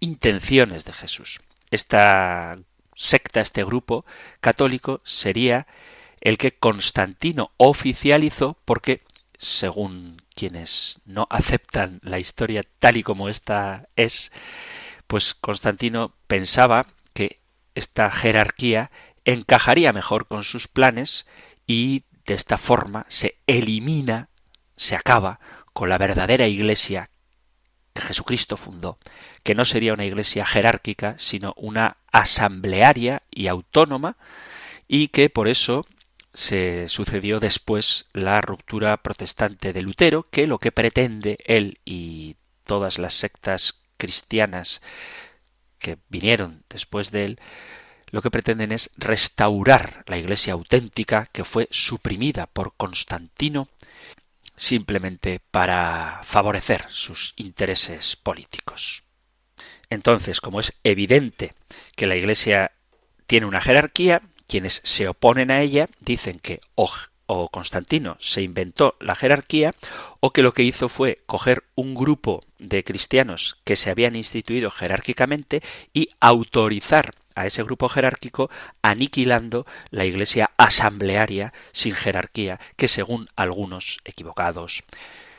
intenciones 0.00 0.84
de 0.84 0.92
Jesús. 0.92 1.40
Esta 1.70 2.58
secta, 2.96 3.40
este 3.40 3.64
grupo 3.64 4.04
católico, 4.40 5.00
sería 5.04 5.66
el 6.20 6.38
que 6.38 6.56
Constantino 6.56 7.52
oficializó 7.56 8.58
porque, 8.64 9.02
según 9.38 10.22
quienes 10.34 11.00
no 11.04 11.26
aceptan 11.30 12.00
la 12.02 12.18
historia 12.18 12.62
tal 12.78 12.96
y 12.96 13.02
como 13.02 13.28
esta 13.28 13.88
es, 13.96 14.32
pues 15.06 15.34
Constantino 15.34 16.14
pensaba 16.26 16.86
que 17.12 17.40
esta 17.74 18.10
jerarquía 18.10 18.90
encajaría 19.24 19.92
mejor 19.92 20.26
con 20.26 20.44
sus 20.44 20.68
planes 20.68 21.26
y 21.66 22.04
de 22.26 22.34
esta 22.34 22.58
forma 22.58 23.04
se 23.08 23.38
elimina, 23.46 24.28
se 24.76 24.96
acaba 24.96 25.40
con 25.72 25.88
la 25.88 25.98
verdadera 25.98 26.46
iglesia 26.46 27.10
que 27.94 28.02
Jesucristo 28.02 28.56
fundó, 28.56 28.98
que 29.42 29.54
no 29.54 29.64
sería 29.64 29.94
una 29.94 30.04
iglesia 30.04 30.44
jerárquica, 30.44 31.14
sino 31.18 31.54
una 31.56 31.96
asamblearia 32.12 33.22
y 33.30 33.46
autónoma, 33.46 34.16
y 34.88 35.08
que 35.08 35.30
por 35.30 35.48
eso 35.48 35.86
se 36.34 36.88
sucedió 36.88 37.38
después 37.38 38.06
la 38.12 38.40
ruptura 38.40 38.96
protestante 38.98 39.72
de 39.72 39.82
Lutero, 39.82 40.26
que 40.30 40.46
lo 40.46 40.58
que 40.58 40.72
pretende 40.72 41.38
él 41.46 41.78
y 41.84 42.36
todas 42.64 42.98
las 42.98 43.14
sectas 43.14 43.80
cristianas 43.96 44.82
que 45.78 45.98
vinieron 46.08 46.64
después 46.68 47.12
de 47.12 47.24
él, 47.24 47.40
lo 48.10 48.22
que 48.22 48.30
pretenden 48.30 48.72
es 48.72 48.90
restaurar 48.96 50.04
la 50.06 50.18
Iglesia 50.18 50.52
auténtica 50.52 51.26
que 51.32 51.44
fue 51.44 51.68
suprimida 51.70 52.46
por 52.46 52.74
Constantino 52.76 53.68
simplemente 54.56 55.40
para 55.50 56.20
favorecer 56.24 56.86
sus 56.90 57.34
intereses 57.36 58.16
políticos. 58.16 59.04
Entonces, 59.90 60.40
como 60.40 60.60
es 60.60 60.72
evidente 60.82 61.54
que 61.96 62.06
la 62.06 62.16
Iglesia 62.16 62.72
tiene 63.26 63.46
una 63.46 63.60
jerarquía, 63.60 64.22
quienes 64.46 64.80
se 64.84 65.08
oponen 65.08 65.50
a 65.50 65.62
ella 65.62 65.88
dicen 66.00 66.38
que 66.38 66.60
o, 66.74 66.90
o, 67.26 67.48
Constantino 67.48 68.16
se 68.20 68.42
inventó 68.42 68.96
la 69.00 69.14
jerarquía 69.14 69.74
o 70.20 70.32
que 70.32 70.42
lo 70.42 70.52
que 70.52 70.62
hizo 70.62 70.88
fue 70.88 71.22
coger 71.26 71.64
un 71.74 71.94
grupo 71.94 72.44
de 72.58 72.84
cristianos 72.84 73.56
que 73.64 73.76
se 73.76 73.90
habían 73.90 74.16
instituido 74.16 74.70
jerárquicamente 74.70 75.62
y 75.92 76.10
autorizar 76.20 77.14
a 77.34 77.46
ese 77.46 77.62
grupo 77.62 77.88
jerárquico 77.88 78.50
aniquilando 78.82 79.66
la 79.90 80.04
iglesia 80.04 80.50
asamblearia 80.56 81.52
sin 81.72 81.94
jerarquía 81.94 82.60
que 82.76 82.88
según 82.88 83.28
algunos 83.36 83.98
equivocados 84.04 84.84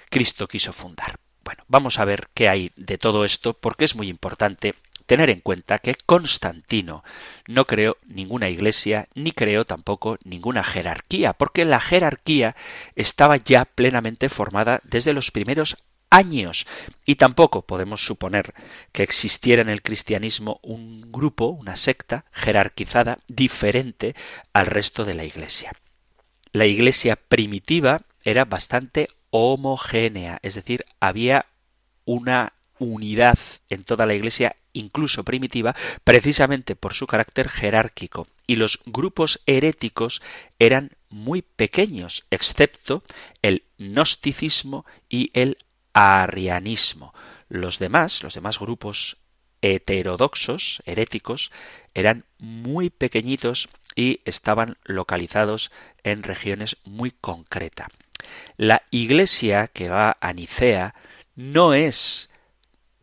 Cristo 0.10 0.48
quiso 0.48 0.74
fundar. 0.74 1.20
Bueno, 1.44 1.64
vamos 1.68 2.00
a 2.00 2.06
ver 2.06 2.30
qué 2.34 2.50
hay 2.50 2.72
de 2.75 2.98
todo 2.98 3.25
esto 3.25 3.54
porque 3.54 3.86
es 3.86 3.96
muy 3.96 4.10
importante 4.10 4.75
tener 5.06 5.30
en 5.30 5.42
cuenta 5.42 5.80
que 5.80 5.96
Constantino 6.06 7.04
no 7.48 7.66
creó 7.66 7.98
ninguna 8.06 8.50
iglesia 8.50 9.08
ni 9.14 9.32
creó 9.32 9.66
tampoco 9.66 10.18
ninguna 10.24 10.64
jerarquía, 10.64 11.34
porque 11.34 11.66
la 11.66 11.80
jerarquía 11.80 12.56
estaba 12.96 13.38
ya 13.38 13.66
plenamente 13.66 14.30
formada 14.30 14.82
desde 14.84 15.14
los 15.14 15.32
primeros 15.32 15.78
años. 16.15 16.65
Y 17.05 17.15
tampoco 17.15 17.63
podemos 17.63 18.05
suponer 18.05 18.53
que 18.91 19.03
existiera 19.03 19.62
en 19.62 19.69
el 19.69 19.81
cristianismo 19.81 20.60
un 20.63 21.12
grupo, 21.12 21.48
una 21.48 21.75
secta 21.75 22.25
jerarquizada 22.31 23.19
diferente 23.27 24.15
al 24.53 24.67
resto 24.67 25.03
de 25.03 25.13
la 25.13 25.25
Iglesia. 25.25 25.74
La 26.53 26.65
Iglesia 26.65 27.17
primitiva 27.17 28.01
era 28.24 28.45
bastante 28.45 29.10
homogénea, 29.29 30.39
es 30.41 30.55
decir, 30.55 30.86
había 31.01 31.48
una 32.05 32.53
unidad 32.79 33.38
en 33.69 33.84
toda 33.84 34.05
la 34.05 34.13
Iglesia, 34.13 34.55
incluso 34.72 35.24
primitiva, 35.25 35.75
precisamente 36.05 36.77
por 36.77 36.93
su 36.93 37.07
carácter 37.07 37.50
jerárquico, 37.50 38.27
y 38.48 38.55
los 38.55 38.79
grupos 38.86 39.41
heréticos 39.45 40.22
eran 40.60 40.91
muy 41.10 41.41
pequeños, 41.41 42.24
excepto 42.31 43.03
el 43.41 43.63
gnosticismo 43.77 44.86
y 45.10 45.31
el 45.34 45.57
arrianismo. 45.96 47.14
Los 47.48 47.80
demás, 47.80 48.22
los 48.22 48.34
demás 48.36 48.60
grupos 48.60 49.18
heterodoxos, 49.62 50.84
heréticos, 50.86 51.52
eran 51.96 52.25
muy 52.38 52.90
pequeñitos 52.92 53.70
y 53.96 54.20
estaban 54.25 54.78
localizados 54.84 55.72
en 56.04 56.22
regiones 56.22 56.78
muy 56.84 57.12
concretas. 57.12 57.88
La 58.58 58.84
iglesia 58.92 59.68
que 59.68 59.90
va 59.90 60.18
a 60.20 60.34
Nicea 60.34 60.94
no 61.36 61.74
es 61.74 62.30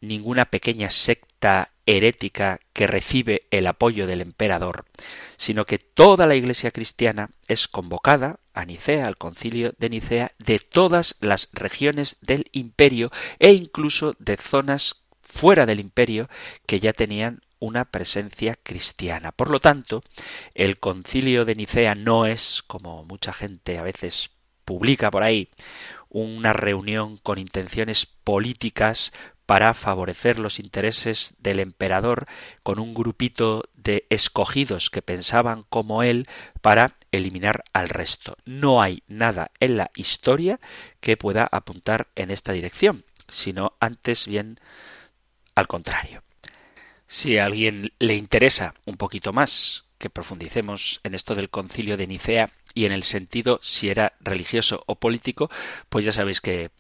ninguna 0.01 0.45
pequeña 0.45 0.91
secta 0.91 1.72
herética 1.87 2.61
que 2.73 2.87
recibe 2.87 3.47
el 3.51 3.67
apoyo 3.67 4.07
del 4.07 4.21
emperador, 4.21 4.85
sino 5.37 5.65
que 5.65 5.79
toda 5.79 6.27
la 6.27 6.35
Iglesia 6.35 6.71
cristiana 6.71 7.31
es 7.49 7.69
convocada 7.69 8.39
a 8.55 8.65
Nicea, 8.65 9.07
al 9.07 9.17
concilio 9.17 9.75
de 9.79 9.91
Nicea, 9.91 10.33
de 10.39 10.59
todas 10.59 11.17
las 11.21 11.49
regiones 11.53 12.19
del 12.21 12.49
imperio 12.53 13.11
e 13.39 13.53
incluso 13.53 14.15
de 14.19 14.37
zonas 14.37 15.03
fuera 15.23 15.67
del 15.67 15.81
imperio 15.81 16.29
que 16.67 16.79
ya 16.79 16.93
tenían 16.93 17.41
una 17.59 17.85
presencia 17.85 18.57
cristiana. 18.63 19.33
Por 19.33 19.51
lo 19.51 19.61
tanto, 19.61 20.03
el 20.55 20.79
concilio 20.79 21.45
de 21.45 21.55
Nicea 21.55 21.95
no 21.95 22.27
es, 22.27 22.63
como 22.67 23.05
mucha 23.05 23.33
gente 23.33 23.79
a 23.79 23.83
veces 23.83 24.31
publica 24.65 25.11
por 25.11 25.23
ahí, 25.23 25.49
una 26.09 26.53
reunión 26.53 27.17
con 27.17 27.39
intenciones 27.39 28.05
políticas 28.05 29.13
para 29.47 29.75
favorecer 29.75 30.39
los 30.39 30.59
intereses 30.59 31.35
del 31.39 31.61
emperador 31.61 32.27
con 32.63 32.79
un 32.79 32.95
grupito 32.95 33.65
de 33.75 34.07
escogidos 34.11 34.91
que 34.91 35.03
pensaban 35.03 35.65
como 35.69 36.03
él 36.03 36.29
para 36.61 36.97
eliminar 37.11 37.65
al 37.73 37.89
resto. 37.89 38.37
No 38.45 38.83
hay 38.83 39.03
nada 39.09 39.51
en 39.61 39.77
la 39.77 39.91
historia 39.95 40.61
que 41.01 41.17
pueda 41.17 41.49
apuntar 41.51 42.09
en 42.15 42.31
esta 42.31 42.53
dirección, 42.53 43.05
sino 43.29 43.77
antes 43.81 44.27
bien 44.27 44.61
al 45.55 45.67
contrario. 45.67 46.23
Si 47.07 47.37
a 47.37 47.45
alguien 47.45 47.93
le 47.99 48.15
interesa 48.15 48.75
un 48.87 48.97
poquito 48.97 49.33
más 49.33 49.85
que 49.99 50.11
profundicemos 50.11 51.01
en 51.05 51.15
esto 51.15 51.35
del 51.35 51.51
concilio 51.51 51.97
de 51.97 52.07
Nicea 52.07 52.51
y 52.75 52.87
en 52.87 52.93
el 52.93 53.03
sentido 53.03 53.61
si 53.63 53.91
era 53.91 54.15
religioso 54.21 54.83
o 54.87 54.97
político, 54.97 55.51
pues 55.89 56.05
ya 56.05 56.13
sabéis 56.13 56.41
que 56.41 56.71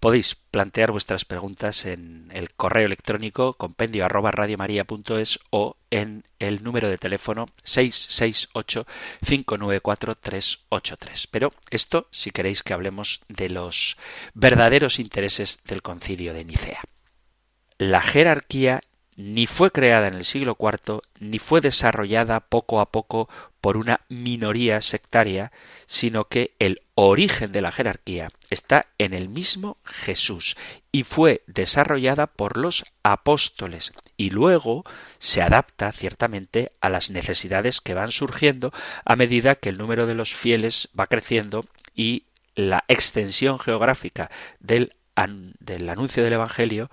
podéis 0.00 0.34
plantear 0.34 0.92
vuestras 0.92 1.24
preguntas 1.24 1.84
en 1.84 2.30
el 2.32 2.52
correo 2.54 2.86
electrónico 2.86 3.54
compendio 3.54 4.04
arroba 4.04 4.30
radiomaria.es 4.30 5.40
o 5.50 5.76
en 5.90 6.24
el 6.38 6.62
número 6.62 6.88
de 6.88 6.98
teléfono 6.98 7.46
668 7.64 8.86
594 9.26 10.14
383. 10.16 11.26
Pero 11.28 11.52
esto 11.70 12.08
si 12.10 12.30
queréis 12.30 12.62
que 12.62 12.72
hablemos 12.72 13.22
de 13.28 13.50
los 13.50 13.96
verdaderos 14.34 14.98
intereses 14.98 15.60
del 15.64 15.82
concilio 15.82 16.34
de 16.34 16.44
Nicea. 16.44 16.82
La 17.78 18.00
jerarquía 18.00 18.80
ni 19.18 19.48
fue 19.48 19.72
creada 19.72 20.06
en 20.06 20.14
el 20.14 20.24
siglo 20.24 20.56
IV, 20.56 21.00
ni 21.18 21.40
fue 21.40 21.60
desarrollada 21.60 22.38
poco 22.38 22.78
a 22.80 22.92
poco 22.92 23.28
por 23.60 23.76
una 23.76 24.02
minoría 24.08 24.80
sectaria, 24.80 25.50
sino 25.88 26.26
que 26.26 26.54
el 26.60 26.82
origen 26.94 27.50
de 27.50 27.60
la 27.60 27.72
jerarquía 27.72 28.30
está 28.48 28.86
en 28.96 29.14
el 29.14 29.28
mismo 29.28 29.76
Jesús 29.84 30.56
y 30.92 31.02
fue 31.02 31.42
desarrollada 31.48 32.28
por 32.28 32.56
los 32.56 32.84
apóstoles 33.02 33.92
y 34.16 34.30
luego 34.30 34.84
se 35.18 35.42
adapta 35.42 35.90
ciertamente 35.90 36.70
a 36.80 36.88
las 36.88 37.10
necesidades 37.10 37.80
que 37.80 37.94
van 37.94 38.12
surgiendo 38.12 38.72
a 39.04 39.16
medida 39.16 39.56
que 39.56 39.70
el 39.70 39.78
número 39.78 40.06
de 40.06 40.14
los 40.14 40.32
fieles 40.32 40.90
va 40.98 41.08
creciendo 41.08 41.64
y 41.92 42.22
la 42.54 42.84
extensión 42.86 43.58
geográfica 43.58 44.30
del, 44.60 44.94
del 45.58 45.88
anuncio 45.88 46.22
del 46.22 46.34
Evangelio 46.34 46.88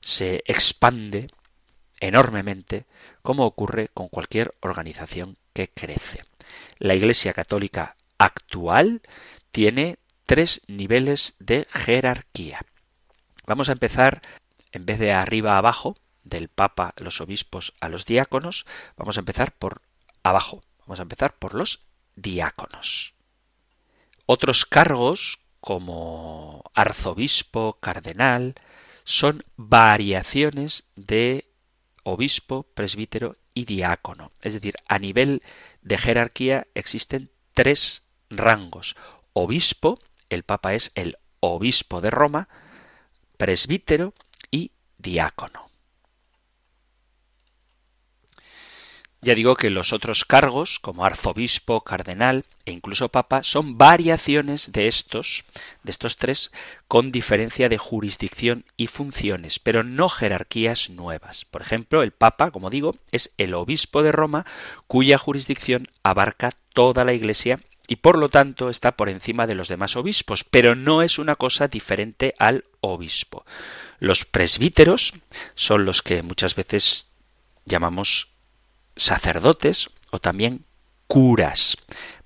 se 0.00 0.42
expande 0.46 1.28
enormemente, 2.00 2.86
como 3.22 3.44
ocurre 3.44 3.88
con 3.88 4.08
cualquier 4.08 4.54
organización 4.60 5.36
que 5.52 5.68
crece. 5.68 6.24
La 6.78 6.94
Iglesia 6.94 7.32
Católica 7.32 7.96
actual 8.18 9.02
tiene 9.50 9.98
tres 10.26 10.62
niveles 10.66 11.34
de 11.38 11.66
jerarquía. 11.70 12.60
Vamos 13.46 13.68
a 13.68 13.72
empezar, 13.72 14.22
en 14.72 14.86
vez 14.86 14.98
de 14.98 15.12
arriba 15.12 15.54
a 15.54 15.58
abajo, 15.58 15.96
del 16.24 16.48
Papa, 16.48 16.92
los 16.98 17.20
obispos 17.20 17.72
a 17.80 17.88
los 17.88 18.04
diáconos, 18.04 18.66
vamos 18.96 19.16
a 19.16 19.20
empezar 19.20 19.52
por 19.52 19.80
abajo. 20.22 20.62
Vamos 20.80 20.98
a 21.00 21.02
empezar 21.02 21.34
por 21.34 21.54
los 21.54 21.80
diáconos. 22.14 23.14
Otros 24.26 24.66
cargos, 24.66 25.40
como 25.60 26.64
arzobispo, 26.74 27.78
cardenal, 27.80 28.54
son 29.04 29.42
variaciones 29.56 30.84
de 30.96 31.48
obispo, 32.06 32.62
presbítero 32.74 33.36
y 33.52 33.64
diácono. 33.64 34.30
Es 34.40 34.54
decir, 34.54 34.76
a 34.86 35.00
nivel 35.00 35.42
de 35.82 35.98
jerarquía 35.98 36.68
existen 36.74 37.30
tres 37.52 38.04
rangos. 38.30 38.94
Obispo, 39.32 39.98
el 40.30 40.44
Papa 40.44 40.74
es 40.74 40.92
el 40.94 41.16
obispo 41.40 42.00
de 42.00 42.10
Roma, 42.10 42.48
presbítero 43.36 44.14
y 44.52 44.70
diácono. 44.98 45.65
Ya 49.26 49.34
digo 49.34 49.56
que 49.56 49.70
los 49.70 49.92
otros 49.92 50.24
cargos, 50.24 50.78
como 50.78 51.04
arzobispo, 51.04 51.80
cardenal 51.80 52.44
e 52.64 52.70
incluso 52.70 53.08
papa, 53.08 53.42
son 53.42 53.76
variaciones 53.76 54.70
de 54.70 54.86
estos, 54.86 55.42
de 55.82 55.90
estos 55.90 56.16
tres, 56.16 56.52
con 56.86 57.10
diferencia 57.10 57.68
de 57.68 57.76
jurisdicción 57.76 58.64
y 58.76 58.86
funciones, 58.86 59.58
pero 59.58 59.82
no 59.82 60.08
jerarquías 60.08 60.90
nuevas. 60.90 61.44
Por 61.44 61.60
ejemplo, 61.60 62.04
el 62.04 62.12
papa, 62.12 62.52
como 62.52 62.70
digo, 62.70 62.94
es 63.10 63.32
el 63.36 63.54
obispo 63.54 64.04
de 64.04 64.12
Roma, 64.12 64.46
cuya 64.86 65.18
jurisdicción 65.18 65.88
abarca 66.04 66.52
toda 66.72 67.04
la 67.04 67.12
Iglesia 67.12 67.58
y 67.88 67.96
por 67.96 68.18
lo 68.18 68.28
tanto 68.28 68.70
está 68.70 68.92
por 68.92 69.08
encima 69.08 69.48
de 69.48 69.56
los 69.56 69.66
demás 69.66 69.96
obispos, 69.96 70.44
pero 70.44 70.76
no 70.76 71.02
es 71.02 71.18
una 71.18 71.34
cosa 71.34 71.66
diferente 71.66 72.36
al 72.38 72.62
obispo. 72.80 73.44
Los 73.98 74.24
presbíteros 74.24 75.14
son 75.56 75.84
los 75.84 76.02
que 76.02 76.22
muchas 76.22 76.54
veces 76.54 77.08
llamamos 77.64 78.35
sacerdotes 78.96 79.90
o 80.10 80.18
también 80.18 80.64
curas, 81.06 81.76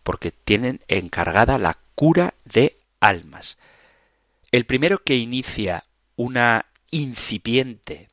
porque 0.02 0.30
tienen 0.30 0.80
encargada 0.88 1.59
la 1.59 1.78
cura 1.94 2.35
de 2.44 2.78
almas. 3.00 3.59
El 4.52 4.64
primero 4.64 5.02
que 5.02 5.16
inicia 5.16 5.85
una 6.16 6.66
incipiente 6.90 8.11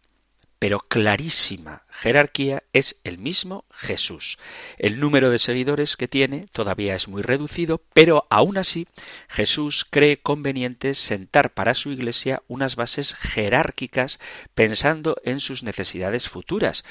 pero 0.60 0.80
clarísima 0.80 1.84
jerarquía 1.90 2.64
es 2.74 3.00
el 3.04 3.20
mismo 3.20 3.66
Jesús. 3.72 4.40
El 4.78 5.00
número 5.00 5.30
de 5.30 5.40
seguidores 5.40 5.96
que 5.96 6.08
tiene 6.08 6.48
todavía 6.52 6.96
es 6.96 7.08
muy 7.08 7.22
reducido, 7.22 7.84
pero 7.94 8.26
aún 8.30 8.58
así 8.58 8.88
Jesús 9.28 9.86
cree 9.90 10.18
conveniente 10.18 10.96
sentar 10.96 11.54
para 11.54 11.76
su 11.76 11.92
Iglesia 11.92 12.42
unas 12.48 12.76
bases 12.76 13.14
jerárquicas 13.14 14.20
pensando 14.56 15.18
en 15.24 15.40
sus 15.40 15.62
necesidades 15.62 16.28
futuras, 16.28 16.84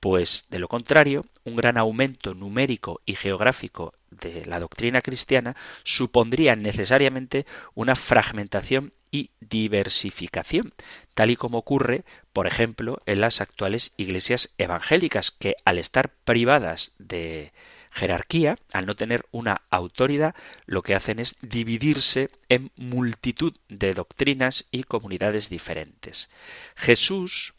pues 0.00 0.46
de 0.48 0.58
lo 0.58 0.68
contrario, 0.68 1.26
un 1.44 1.56
gran 1.56 1.76
aumento 1.76 2.34
numérico 2.34 3.00
y 3.04 3.14
geográfico 3.14 3.94
de 4.10 4.44
la 4.46 4.58
doctrina 4.58 5.02
cristiana 5.02 5.56
supondría 5.84 6.56
necesariamente 6.56 7.46
una 7.74 7.94
fragmentación 7.94 8.92
y 9.12 9.30
diversificación, 9.40 10.72
tal 11.14 11.30
y 11.30 11.36
como 11.36 11.58
ocurre, 11.58 12.04
por 12.32 12.46
ejemplo, 12.46 13.02
en 13.06 13.20
las 13.20 13.40
actuales 13.40 13.92
iglesias 13.96 14.50
evangélicas, 14.56 15.30
que 15.32 15.56
al 15.64 15.78
estar 15.78 16.10
privadas 16.24 16.92
de 16.98 17.52
jerarquía, 17.90 18.56
al 18.72 18.86
no 18.86 18.94
tener 18.94 19.26
una 19.32 19.62
autoridad, 19.68 20.34
lo 20.66 20.82
que 20.82 20.94
hacen 20.94 21.18
es 21.18 21.36
dividirse 21.42 22.30
en 22.48 22.70
multitud 22.76 23.54
de 23.68 23.94
doctrinas 23.94 24.64
y 24.70 24.84
comunidades 24.84 25.48
diferentes. 25.48 26.30
Jesús 26.76 27.54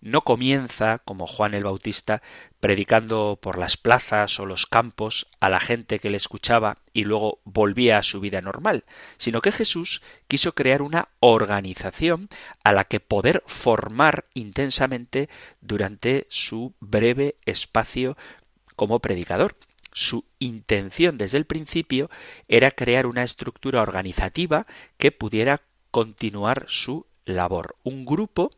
no 0.00 0.22
comienza, 0.22 0.98
como 1.04 1.26
Juan 1.26 1.54
el 1.54 1.64
Bautista, 1.64 2.22
predicando 2.60 3.38
por 3.40 3.58
las 3.58 3.76
plazas 3.76 4.38
o 4.40 4.46
los 4.46 4.66
campos 4.66 5.26
a 5.40 5.48
la 5.48 5.60
gente 5.60 5.98
que 5.98 6.10
le 6.10 6.16
escuchaba 6.16 6.78
y 6.92 7.04
luego 7.04 7.40
volvía 7.44 7.98
a 7.98 8.02
su 8.02 8.20
vida 8.20 8.40
normal, 8.40 8.84
sino 9.18 9.40
que 9.40 9.52
Jesús 9.52 10.02
quiso 10.28 10.54
crear 10.54 10.82
una 10.82 11.08
organización 11.20 12.28
a 12.64 12.72
la 12.72 12.84
que 12.84 13.00
poder 13.00 13.42
formar 13.46 14.26
intensamente 14.34 15.28
durante 15.60 16.26
su 16.30 16.74
breve 16.80 17.36
espacio 17.44 18.16
como 18.76 19.00
predicador. 19.00 19.56
Su 19.92 20.24
intención 20.38 21.18
desde 21.18 21.36
el 21.36 21.46
principio 21.46 22.10
era 22.48 22.70
crear 22.70 23.06
una 23.06 23.24
estructura 23.24 23.82
organizativa 23.82 24.66
que 24.98 25.12
pudiera 25.12 25.62
continuar 25.90 26.66
su 26.68 27.06
labor, 27.24 27.76
un 27.82 28.04
grupo 28.04 28.50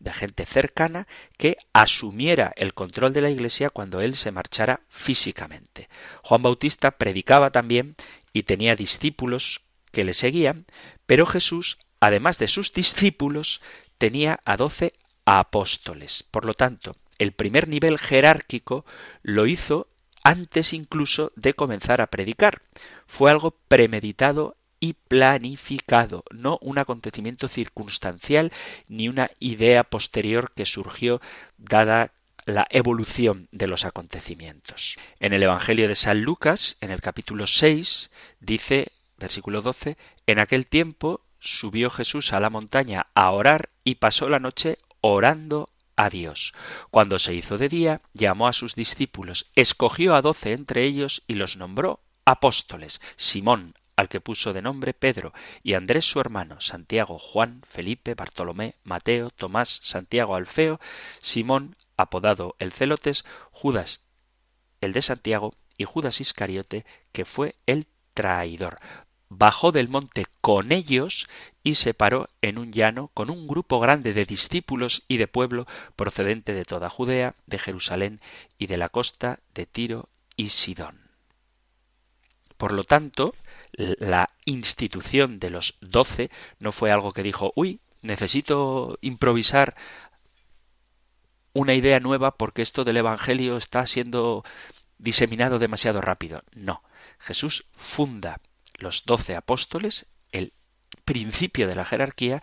de 0.00 0.12
gente 0.12 0.46
cercana 0.46 1.06
que 1.36 1.56
asumiera 1.72 2.52
el 2.56 2.74
control 2.74 3.12
de 3.12 3.20
la 3.20 3.30
Iglesia 3.30 3.70
cuando 3.70 4.00
él 4.00 4.14
se 4.14 4.30
marchara 4.30 4.80
físicamente. 4.88 5.88
Juan 6.22 6.42
Bautista 6.42 6.92
predicaba 6.92 7.50
también 7.50 7.96
y 8.32 8.44
tenía 8.44 8.76
discípulos 8.76 9.62
que 9.90 10.04
le 10.04 10.14
seguían, 10.14 10.66
pero 11.06 11.26
Jesús, 11.26 11.78
además 12.00 12.38
de 12.38 12.48
sus 12.48 12.72
discípulos, 12.72 13.60
tenía 13.98 14.40
a 14.44 14.56
doce 14.56 14.92
apóstoles. 15.24 16.24
Por 16.30 16.44
lo 16.44 16.54
tanto, 16.54 16.96
el 17.18 17.32
primer 17.32 17.68
nivel 17.68 17.98
jerárquico 17.98 18.84
lo 19.22 19.46
hizo 19.46 19.88
antes 20.22 20.72
incluso 20.72 21.32
de 21.36 21.54
comenzar 21.54 22.00
a 22.00 22.08
predicar. 22.08 22.62
Fue 23.06 23.30
algo 23.30 23.52
premeditado 23.68 24.56
y 24.80 24.94
planificado, 24.94 26.24
no 26.30 26.58
un 26.60 26.78
acontecimiento 26.78 27.48
circunstancial 27.48 28.52
ni 28.88 29.08
una 29.08 29.30
idea 29.38 29.84
posterior 29.84 30.52
que 30.54 30.66
surgió 30.66 31.20
dada 31.56 32.12
la 32.44 32.66
evolución 32.70 33.48
de 33.52 33.66
los 33.66 33.84
acontecimientos. 33.84 34.96
En 35.20 35.32
el 35.34 35.42
Evangelio 35.42 35.86
de 35.86 35.94
San 35.94 36.22
Lucas, 36.22 36.76
en 36.80 36.90
el 36.90 37.02
capítulo 37.02 37.46
6, 37.46 38.10
dice, 38.40 38.92
versículo 39.18 39.60
12, 39.60 39.96
en 40.26 40.38
aquel 40.38 40.66
tiempo 40.66 41.20
subió 41.40 41.90
Jesús 41.90 42.32
a 42.32 42.40
la 42.40 42.50
montaña 42.50 43.06
a 43.14 43.30
orar 43.30 43.68
y 43.84 43.96
pasó 43.96 44.28
la 44.28 44.38
noche 44.38 44.78
orando 45.00 45.68
a 45.96 46.08
Dios. 46.08 46.54
Cuando 46.90 47.18
se 47.18 47.34
hizo 47.34 47.58
de 47.58 47.68
día, 47.68 48.00
llamó 48.14 48.48
a 48.48 48.52
sus 48.52 48.74
discípulos, 48.74 49.50
escogió 49.54 50.14
a 50.14 50.22
doce 50.22 50.52
entre 50.52 50.84
ellos 50.84 51.22
y 51.26 51.34
los 51.34 51.56
nombró 51.56 52.00
apóstoles, 52.24 53.00
Simón, 53.16 53.74
al 53.98 54.08
que 54.08 54.20
puso 54.20 54.52
de 54.52 54.62
nombre 54.62 54.94
Pedro, 54.94 55.32
y 55.64 55.74
Andrés 55.74 56.04
su 56.04 56.20
hermano, 56.20 56.60
Santiago, 56.60 57.18
Juan, 57.18 57.62
Felipe, 57.68 58.14
Bartolomé, 58.14 58.76
Mateo, 58.84 59.30
Tomás, 59.30 59.80
Santiago 59.82 60.36
Alfeo, 60.36 60.78
Simón, 61.20 61.74
apodado 61.96 62.54
el 62.60 62.70
Celotes, 62.70 63.24
Judas 63.50 64.02
el 64.80 64.92
de 64.92 65.02
Santiago 65.02 65.52
y 65.76 65.84
Judas 65.84 66.20
Iscariote, 66.20 66.86
que 67.10 67.24
fue 67.24 67.56
el 67.66 67.88
traidor. 68.14 68.78
Bajó 69.28 69.72
del 69.72 69.88
monte 69.88 70.26
con 70.40 70.70
ellos 70.70 71.26
y 71.64 71.74
se 71.74 71.92
paró 71.92 72.28
en 72.40 72.56
un 72.56 72.72
llano 72.72 73.10
con 73.14 73.30
un 73.30 73.48
grupo 73.48 73.80
grande 73.80 74.12
de 74.12 74.26
discípulos 74.26 75.02
y 75.08 75.16
de 75.16 75.26
pueblo 75.26 75.66
procedente 75.96 76.54
de 76.54 76.64
toda 76.64 76.88
Judea, 76.88 77.34
de 77.46 77.58
Jerusalén 77.58 78.20
y 78.58 78.68
de 78.68 78.76
la 78.76 78.90
costa 78.90 79.40
de 79.54 79.66
Tiro 79.66 80.08
y 80.36 80.50
Sidón. 80.50 81.07
Por 82.58 82.72
lo 82.72 82.84
tanto, 82.84 83.34
la 83.72 84.30
institución 84.44 85.38
de 85.38 85.50
los 85.50 85.78
doce 85.80 86.30
no 86.58 86.72
fue 86.72 86.90
algo 86.90 87.12
que 87.12 87.22
dijo, 87.22 87.52
uy, 87.54 87.80
necesito 88.02 88.98
improvisar 89.00 89.76
una 91.52 91.74
idea 91.74 92.00
nueva 92.00 92.36
porque 92.36 92.62
esto 92.62 92.84
del 92.84 92.98
Evangelio 92.98 93.56
está 93.56 93.86
siendo 93.86 94.44
diseminado 94.98 95.58
demasiado 95.58 96.00
rápido. 96.00 96.42
No, 96.52 96.82
Jesús 97.18 97.66
funda 97.76 98.40
los 98.74 99.04
doce 99.04 99.36
apóstoles, 99.36 100.10
el 100.32 100.52
principio 101.04 101.68
de 101.68 101.76
la 101.76 101.84
jerarquía, 101.84 102.42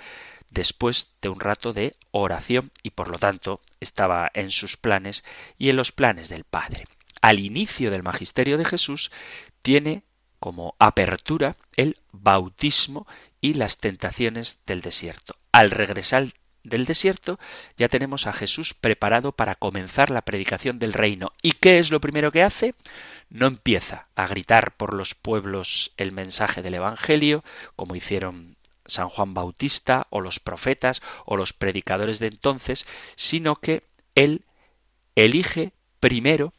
después 0.49 1.13
de 1.21 1.30
un 1.30 1.39
rato 1.39 1.73
de 1.73 1.95
oración 2.12 2.71
y 2.82 2.91
por 2.91 3.10
lo 3.10 3.17
tanto 3.17 3.62
estaba 3.82 4.32
en 4.34 4.49
sus 4.49 4.78
planes 4.78 5.23
y 5.58 5.69
en 5.69 5.75
los 5.75 5.91
planes 5.91 6.30
del 6.30 6.45
Padre. 6.45 6.86
Al 7.26 7.40
inicio 7.40 7.90
del 7.90 8.04
magisterio 8.04 8.56
de 8.60 8.66
Jesús 8.66 9.10
tiene 9.64 10.04
como 10.40 10.76
apertura 10.78 11.58
el 11.76 11.98
bautismo 12.12 13.08
y 13.42 13.56
las 13.56 13.80
tentaciones 13.80 14.60
del 14.68 14.82
desierto. 14.82 15.36
Al 15.52 15.72
regresar 15.72 16.28
del 16.64 16.86
desierto 16.86 17.40
ya 17.78 17.90
tenemos 17.90 18.28
a 18.28 18.34
Jesús 18.34 18.76
preparado 18.76 19.32
para 19.32 19.56
comenzar 19.56 20.12
la 20.12 20.22
predicación 20.22 20.78
del 20.78 20.94
reino. 20.94 21.32
¿Y 21.42 21.54
qué 21.54 21.80
es 21.80 21.90
lo 21.90 22.00
primero 22.00 22.32
que 22.32 22.44
hace? 22.44 22.76
No 23.32 23.48
empieza 23.48 24.08
a 24.14 24.28
gritar 24.28 24.76
por 24.78 24.94
los 24.94 25.16
pueblos 25.16 25.94
el 25.98 26.12
mensaje 26.12 26.62
del 26.62 26.76
Evangelio, 26.76 27.44
como 27.76 27.96
hicieron 27.96 28.56
San 28.86 29.10
Juan 29.10 29.34
Bautista 29.34 30.06
o 30.12 30.22
los 30.22 30.40
profetas 30.40 31.02
o 31.26 31.38
los 31.38 31.54
predicadores 31.54 32.20
de 32.20 32.28
entonces, 32.28 32.86
sino 33.16 33.56
que 33.56 33.82
él 34.14 34.44
elige 35.16 35.72
primero, 36.00 36.54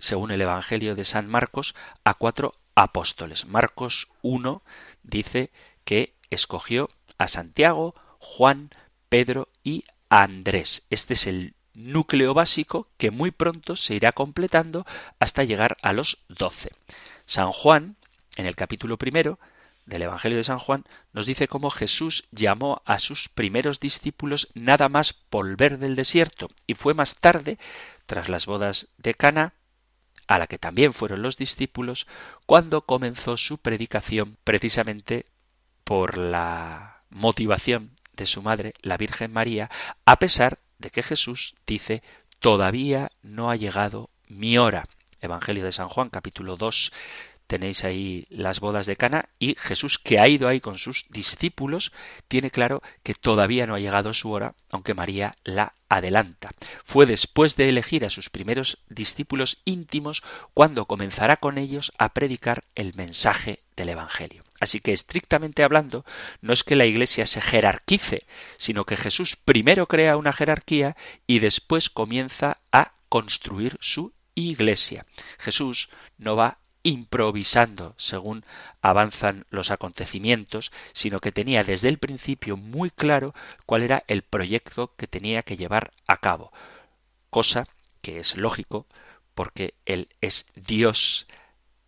según 0.00 0.32
el 0.32 0.40
Evangelio 0.40 0.96
de 0.96 1.04
San 1.04 1.28
Marcos, 1.28 1.76
a 2.04 2.14
cuatro 2.14 2.54
apóstoles. 2.74 3.46
Marcos 3.46 4.08
1 4.22 4.62
dice 5.04 5.50
que 5.84 6.14
escogió 6.30 6.90
a 7.18 7.28
Santiago, 7.28 7.94
Juan, 8.18 8.70
Pedro 9.08 9.48
y 9.62 9.84
Andrés. 10.08 10.84
Este 10.90 11.14
es 11.14 11.26
el 11.26 11.54
núcleo 11.74 12.34
básico 12.34 12.88
que 12.96 13.10
muy 13.10 13.30
pronto 13.30 13.76
se 13.76 13.94
irá 13.94 14.12
completando 14.12 14.86
hasta 15.18 15.44
llegar 15.44 15.76
a 15.82 15.92
los 15.92 16.18
doce. 16.28 16.72
San 17.26 17.52
Juan, 17.52 17.96
en 18.36 18.46
el 18.46 18.56
capítulo 18.56 18.96
primero 18.96 19.38
del 19.86 20.02
Evangelio 20.02 20.38
de 20.38 20.44
San 20.44 20.58
Juan, 20.58 20.84
nos 21.12 21.26
dice 21.26 21.48
cómo 21.48 21.70
Jesús 21.70 22.24
llamó 22.30 22.82
a 22.84 22.98
sus 22.98 23.28
primeros 23.28 23.80
discípulos 23.80 24.48
nada 24.54 24.88
más 24.88 25.14
volver 25.30 25.78
del 25.78 25.96
desierto, 25.96 26.48
y 26.66 26.74
fue 26.74 26.94
más 26.94 27.16
tarde, 27.16 27.58
tras 28.06 28.28
las 28.28 28.46
bodas 28.46 28.88
de 28.98 29.14
Cana, 29.14 29.54
a 30.30 30.38
la 30.38 30.46
que 30.46 30.58
también 30.58 30.94
fueron 30.94 31.22
los 31.22 31.36
discípulos, 31.36 32.06
cuando 32.46 32.82
comenzó 32.82 33.36
su 33.36 33.58
predicación 33.58 34.36
precisamente 34.44 35.26
por 35.82 36.16
la 36.16 37.02
motivación 37.10 37.90
de 38.12 38.26
su 38.26 38.40
madre, 38.40 38.74
la 38.80 38.96
Virgen 38.96 39.32
María, 39.32 39.70
a 40.04 40.20
pesar 40.20 40.60
de 40.78 40.90
que 40.90 41.02
Jesús 41.02 41.56
dice 41.66 42.04
todavía 42.38 43.10
no 43.22 43.50
ha 43.50 43.56
llegado 43.56 44.08
mi 44.28 44.56
hora. 44.56 44.84
Evangelio 45.20 45.64
de 45.64 45.72
San 45.72 45.88
Juan, 45.88 46.10
capítulo 46.10 46.56
2, 46.56 46.92
tenéis 47.50 47.82
ahí 47.82 48.28
las 48.30 48.60
bodas 48.60 48.86
de 48.86 48.94
Cana 48.94 49.28
y 49.40 49.56
Jesús 49.56 49.98
que 49.98 50.20
ha 50.20 50.28
ido 50.28 50.46
ahí 50.46 50.60
con 50.60 50.78
sus 50.78 51.06
discípulos 51.08 51.90
tiene 52.28 52.52
claro 52.52 52.80
que 53.02 53.12
todavía 53.12 53.66
no 53.66 53.74
ha 53.74 53.80
llegado 53.80 54.14
su 54.14 54.30
hora, 54.30 54.54
aunque 54.70 54.94
María 54.94 55.34
la 55.42 55.74
adelanta. 55.88 56.52
Fue 56.84 57.06
después 57.06 57.56
de 57.56 57.68
elegir 57.68 58.04
a 58.04 58.10
sus 58.10 58.30
primeros 58.30 58.78
discípulos 58.88 59.62
íntimos 59.64 60.22
cuando 60.54 60.86
comenzará 60.86 61.38
con 61.38 61.58
ellos 61.58 61.90
a 61.98 62.14
predicar 62.14 62.62
el 62.76 62.94
mensaje 62.94 63.58
del 63.74 63.88
Evangelio. 63.88 64.44
Así 64.60 64.78
que 64.78 64.92
estrictamente 64.92 65.64
hablando, 65.64 66.04
no 66.42 66.52
es 66.52 66.62
que 66.62 66.76
la 66.76 66.86
Iglesia 66.86 67.26
se 67.26 67.40
jerarquice, 67.40 68.28
sino 68.58 68.84
que 68.84 68.96
Jesús 68.96 69.34
primero 69.34 69.88
crea 69.88 70.16
una 70.16 70.32
jerarquía 70.32 70.96
y 71.26 71.40
después 71.40 71.90
comienza 71.90 72.58
a 72.70 72.92
construir 73.08 73.76
su 73.80 74.12
Iglesia. 74.36 75.04
Jesús 75.40 75.88
no 76.16 76.36
va 76.36 76.59
improvisando 76.82 77.94
según 77.98 78.44
avanzan 78.80 79.46
los 79.50 79.70
acontecimientos, 79.70 80.72
sino 80.92 81.20
que 81.20 81.32
tenía 81.32 81.64
desde 81.64 81.88
el 81.88 81.98
principio 81.98 82.56
muy 82.56 82.90
claro 82.90 83.34
cuál 83.66 83.82
era 83.82 84.04
el 84.06 84.22
proyecto 84.22 84.94
que 84.96 85.06
tenía 85.06 85.42
que 85.42 85.56
llevar 85.56 85.92
a 86.06 86.18
cabo, 86.18 86.52
cosa 87.28 87.66
que 88.00 88.18
es 88.18 88.36
lógico 88.36 88.86
porque 89.34 89.74
Él 89.86 90.08
es 90.20 90.46
Dios 90.54 91.26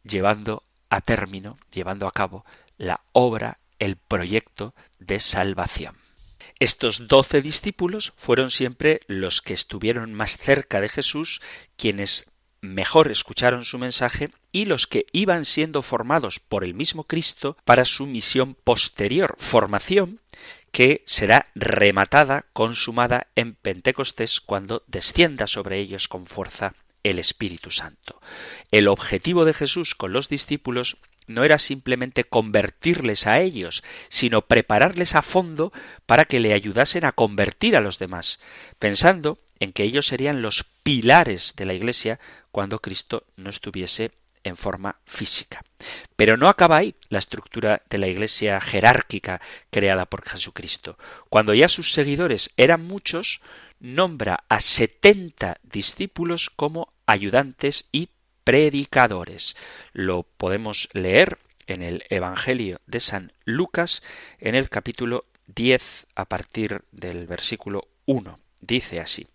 llevando 0.04 0.64
a 0.90 1.00
término, 1.00 1.58
llevando 1.72 2.06
a 2.06 2.12
cabo 2.12 2.44
la 2.76 3.02
obra, 3.12 3.58
el 3.78 3.96
proyecto 3.96 4.74
de 4.98 5.20
salvación. 5.20 5.96
Estos 6.58 7.08
doce 7.08 7.42
discípulos 7.42 8.12
fueron 8.16 8.50
siempre 8.50 9.00
los 9.06 9.42
que 9.42 9.54
estuvieron 9.54 10.14
más 10.14 10.36
cerca 10.36 10.80
de 10.80 10.88
Jesús, 10.88 11.40
quienes 11.76 12.31
mejor 12.62 13.10
escucharon 13.10 13.66
su 13.66 13.76
mensaje 13.76 14.30
y 14.52 14.64
los 14.64 14.86
que 14.86 15.06
iban 15.12 15.44
siendo 15.44 15.82
formados 15.82 16.40
por 16.40 16.64
el 16.64 16.72
mismo 16.72 17.04
Cristo 17.04 17.58
para 17.64 17.84
su 17.84 18.06
misión 18.06 18.54
posterior, 18.54 19.36
formación 19.38 20.20
que 20.70 21.02
será 21.04 21.48
rematada, 21.54 22.46
consumada 22.54 23.26
en 23.36 23.54
Pentecostés 23.54 24.40
cuando 24.40 24.82
descienda 24.86 25.46
sobre 25.46 25.78
ellos 25.78 26.08
con 26.08 26.24
fuerza 26.24 26.74
el 27.02 27.18
Espíritu 27.18 27.70
Santo. 27.70 28.20
El 28.70 28.88
objetivo 28.88 29.44
de 29.44 29.52
Jesús 29.52 29.94
con 29.94 30.12
los 30.14 30.28
discípulos 30.28 30.96
no 31.26 31.44
era 31.44 31.58
simplemente 31.58 32.24
convertirles 32.24 33.26
a 33.26 33.40
ellos, 33.40 33.82
sino 34.08 34.42
prepararles 34.42 35.14
a 35.14 35.22
fondo 35.22 35.72
para 36.06 36.24
que 36.24 36.40
le 36.40 36.54
ayudasen 36.54 37.04
a 37.04 37.12
convertir 37.12 37.76
a 37.76 37.80
los 37.80 37.98
demás, 37.98 38.40
pensando 38.78 39.38
en 39.60 39.72
que 39.72 39.84
ellos 39.84 40.06
serían 40.06 40.42
los 40.42 40.64
pilares 40.82 41.54
de 41.56 41.66
la 41.66 41.74
Iglesia 41.74 42.18
cuando 42.52 42.78
Cristo 42.78 43.24
no 43.36 43.50
estuviese 43.50 44.12
en 44.44 44.56
forma 44.56 44.96
física. 45.06 45.64
Pero 46.16 46.36
no 46.36 46.48
acaba 46.48 46.76
ahí 46.76 46.94
la 47.08 47.18
estructura 47.18 47.82
de 47.88 47.98
la 47.98 48.08
Iglesia 48.08 48.60
jerárquica 48.60 49.40
creada 49.70 50.06
por 50.06 50.28
Jesucristo. 50.28 50.98
Cuando 51.28 51.54
ya 51.54 51.68
sus 51.68 51.92
seguidores 51.92 52.50
eran 52.56 52.86
muchos, 52.86 53.40
nombra 53.80 54.44
a 54.48 54.60
setenta 54.60 55.58
discípulos 55.62 56.50
como 56.54 56.92
ayudantes 57.06 57.88
y 57.92 58.10
predicadores. 58.44 59.56
Lo 59.92 60.22
podemos 60.24 60.88
leer 60.92 61.38
en 61.66 61.82
el 61.82 62.04
Evangelio 62.10 62.80
de 62.86 63.00
San 63.00 63.32
Lucas 63.44 64.02
en 64.38 64.54
el 64.54 64.68
capítulo 64.68 65.26
10 65.46 66.06
a 66.14 66.24
partir 66.26 66.82
del 66.92 67.26
versículo 67.26 67.88
1. 68.06 68.38
Dice 68.60 69.00
así. 69.00 69.26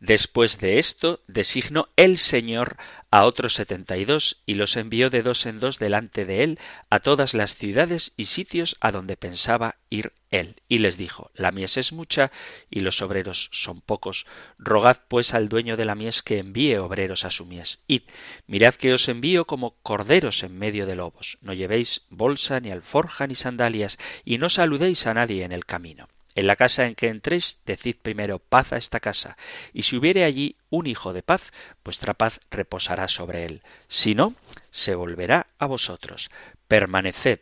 Después 0.00 0.58
de 0.58 0.78
esto, 0.78 1.20
designó 1.26 1.88
el 1.96 2.18
Señor 2.18 2.76
a 3.10 3.24
otros 3.24 3.54
setenta 3.54 3.96
y 3.96 4.04
dos, 4.04 4.42
y 4.44 4.54
los 4.54 4.76
envió 4.76 5.10
de 5.10 5.22
dos 5.22 5.46
en 5.46 5.60
dos 5.60 5.78
delante 5.78 6.26
de 6.26 6.44
él 6.44 6.58
a 6.90 7.00
todas 7.00 7.34
las 7.34 7.54
ciudades 7.54 8.12
y 8.16 8.26
sitios 8.26 8.76
a 8.80 8.92
donde 8.92 9.16
pensaba 9.16 9.76
ir 9.88 10.12
él. 10.30 10.56
Y 10.68 10.78
les 10.78 10.98
dijo, 10.98 11.30
La 11.34 11.52
mies 11.52 11.76
es 11.76 11.92
mucha, 11.92 12.30
y 12.70 12.80
los 12.80 13.00
obreros 13.00 13.48
son 13.52 13.80
pocos. 13.80 14.26
Rogad 14.58 14.98
pues 15.08 15.34
al 15.34 15.48
dueño 15.48 15.76
de 15.76 15.84
la 15.84 15.94
mies 15.94 16.22
que 16.22 16.38
envíe 16.38 16.76
obreros 16.76 17.24
a 17.24 17.30
su 17.30 17.46
mies. 17.46 17.80
Id, 17.86 18.02
mirad 18.46 18.74
que 18.74 18.92
os 18.92 19.08
envío 19.08 19.46
como 19.46 19.76
corderos 19.82 20.42
en 20.42 20.58
medio 20.58 20.86
de 20.86 20.96
lobos. 20.96 21.38
No 21.40 21.54
llevéis 21.54 22.02
bolsa, 22.10 22.60
ni 22.60 22.70
alforja, 22.70 23.26
ni 23.26 23.34
sandalias, 23.34 23.98
y 24.24 24.38
no 24.38 24.50
saludéis 24.50 25.06
a 25.06 25.14
nadie 25.14 25.44
en 25.44 25.52
el 25.52 25.64
camino. 25.64 26.08
En 26.38 26.46
la 26.46 26.54
casa 26.54 26.86
en 26.86 26.94
que 26.94 27.08
entréis, 27.08 27.58
decid 27.66 27.96
primero 28.00 28.38
paz 28.38 28.72
a 28.72 28.76
esta 28.76 29.00
casa, 29.00 29.36
y 29.72 29.82
si 29.82 29.96
hubiere 29.96 30.22
allí 30.22 30.54
un 30.70 30.86
hijo 30.86 31.12
de 31.12 31.24
paz, 31.24 31.50
vuestra 31.82 32.14
paz 32.14 32.38
reposará 32.48 33.08
sobre 33.08 33.44
él. 33.44 33.62
Si 33.88 34.14
no, 34.14 34.36
se 34.70 34.94
volverá 34.94 35.48
a 35.58 35.66
vosotros. 35.66 36.30
Permaneced 36.68 37.40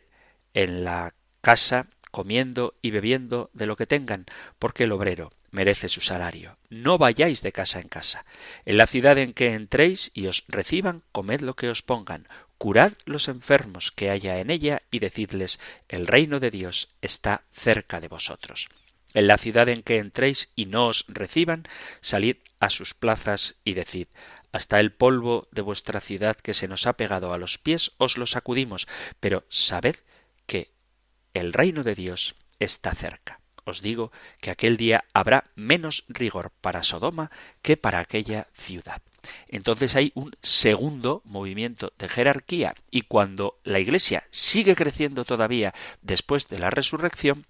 en 0.55 0.83
la 0.83 1.13
casa 1.41 1.85
comiendo 2.09 2.73
y 2.81 2.89
bebiendo 2.89 3.51
de 3.53 3.67
lo 3.67 3.75
que 3.75 3.85
tengan, 3.85 4.25
porque 4.57 4.85
el 4.85 4.91
obrero 4.91 5.31
merece 5.51 5.89
su 5.89 6.01
salario. 6.01 6.57
No 6.71 6.97
vayáis 6.97 7.43
de 7.43 7.51
casa 7.51 7.79
en 7.79 7.89
casa. 7.89 8.25
En 8.65 8.77
la 8.77 8.87
ciudad 8.87 9.19
en 9.19 9.33
que 9.33 9.53
entréis 9.53 10.09
y 10.15 10.25
os 10.25 10.43
reciban, 10.47 11.03
comed 11.11 11.41
lo 11.41 11.55
que 11.55 11.69
os 11.69 11.83
pongan. 11.83 12.27
curad 12.57 12.93
los 13.05 13.27
enfermos 13.27 13.91
que 13.91 14.09
haya 14.09 14.39
en 14.39 14.49
ella 14.49 14.81
y 14.89 14.97
decidles, 14.97 15.59
el 15.87 16.07
reino 16.07 16.39
de 16.39 16.49
Dios 16.49 16.89
está 16.99 17.43
cerca 17.53 17.99
de 17.99 18.07
vosotros. 18.07 18.69
En 19.13 19.27
la 19.27 19.37
ciudad 19.37 19.69
en 19.69 19.83
que 19.83 19.97
entréis 19.97 20.51
y 20.55 20.65
no 20.65 20.87
os 20.87 21.05
reciban, 21.07 21.63
salid 22.01 22.37
a 22.59 22.69
sus 22.69 22.93
plazas 22.93 23.55
y 23.63 23.73
decid, 23.73 24.07
hasta 24.51 24.79
el 24.79 24.91
polvo 24.91 25.47
de 25.51 25.61
vuestra 25.61 26.01
ciudad 26.01 26.37
que 26.37 26.53
se 26.53 26.67
nos 26.67 26.87
ha 26.87 26.93
pegado 26.93 27.33
a 27.33 27.37
los 27.37 27.57
pies 27.57 27.91
os 27.97 28.17
lo 28.17 28.25
sacudimos, 28.25 28.87
pero 29.19 29.45
sabed 29.49 29.97
que 30.45 30.71
el 31.33 31.53
reino 31.53 31.83
de 31.83 31.95
Dios 31.95 32.35
está 32.59 32.93
cerca. 32.95 33.39
Os 33.65 33.81
digo 33.81 34.11
que 34.39 34.49
aquel 34.49 34.77
día 34.77 35.03
habrá 35.13 35.51
menos 35.55 36.05
rigor 36.07 36.51
para 36.61 36.83
Sodoma 36.83 37.31
que 37.61 37.75
para 37.75 37.99
aquella 37.99 38.47
ciudad. 38.53 39.01
Entonces 39.49 39.95
hay 39.95 40.13
un 40.15 40.31
segundo 40.41 41.21
movimiento 41.25 41.91
de 41.97 42.07
jerarquía 42.07 42.75
y 42.89 43.01
cuando 43.01 43.59
la 43.63 43.79
Iglesia 43.79 44.23
sigue 44.31 44.75
creciendo 44.75 45.25
todavía 45.25 45.73
después 46.01 46.47
de 46.47 46.59
la 46.59 46.69
resurrección, 46.69 47.45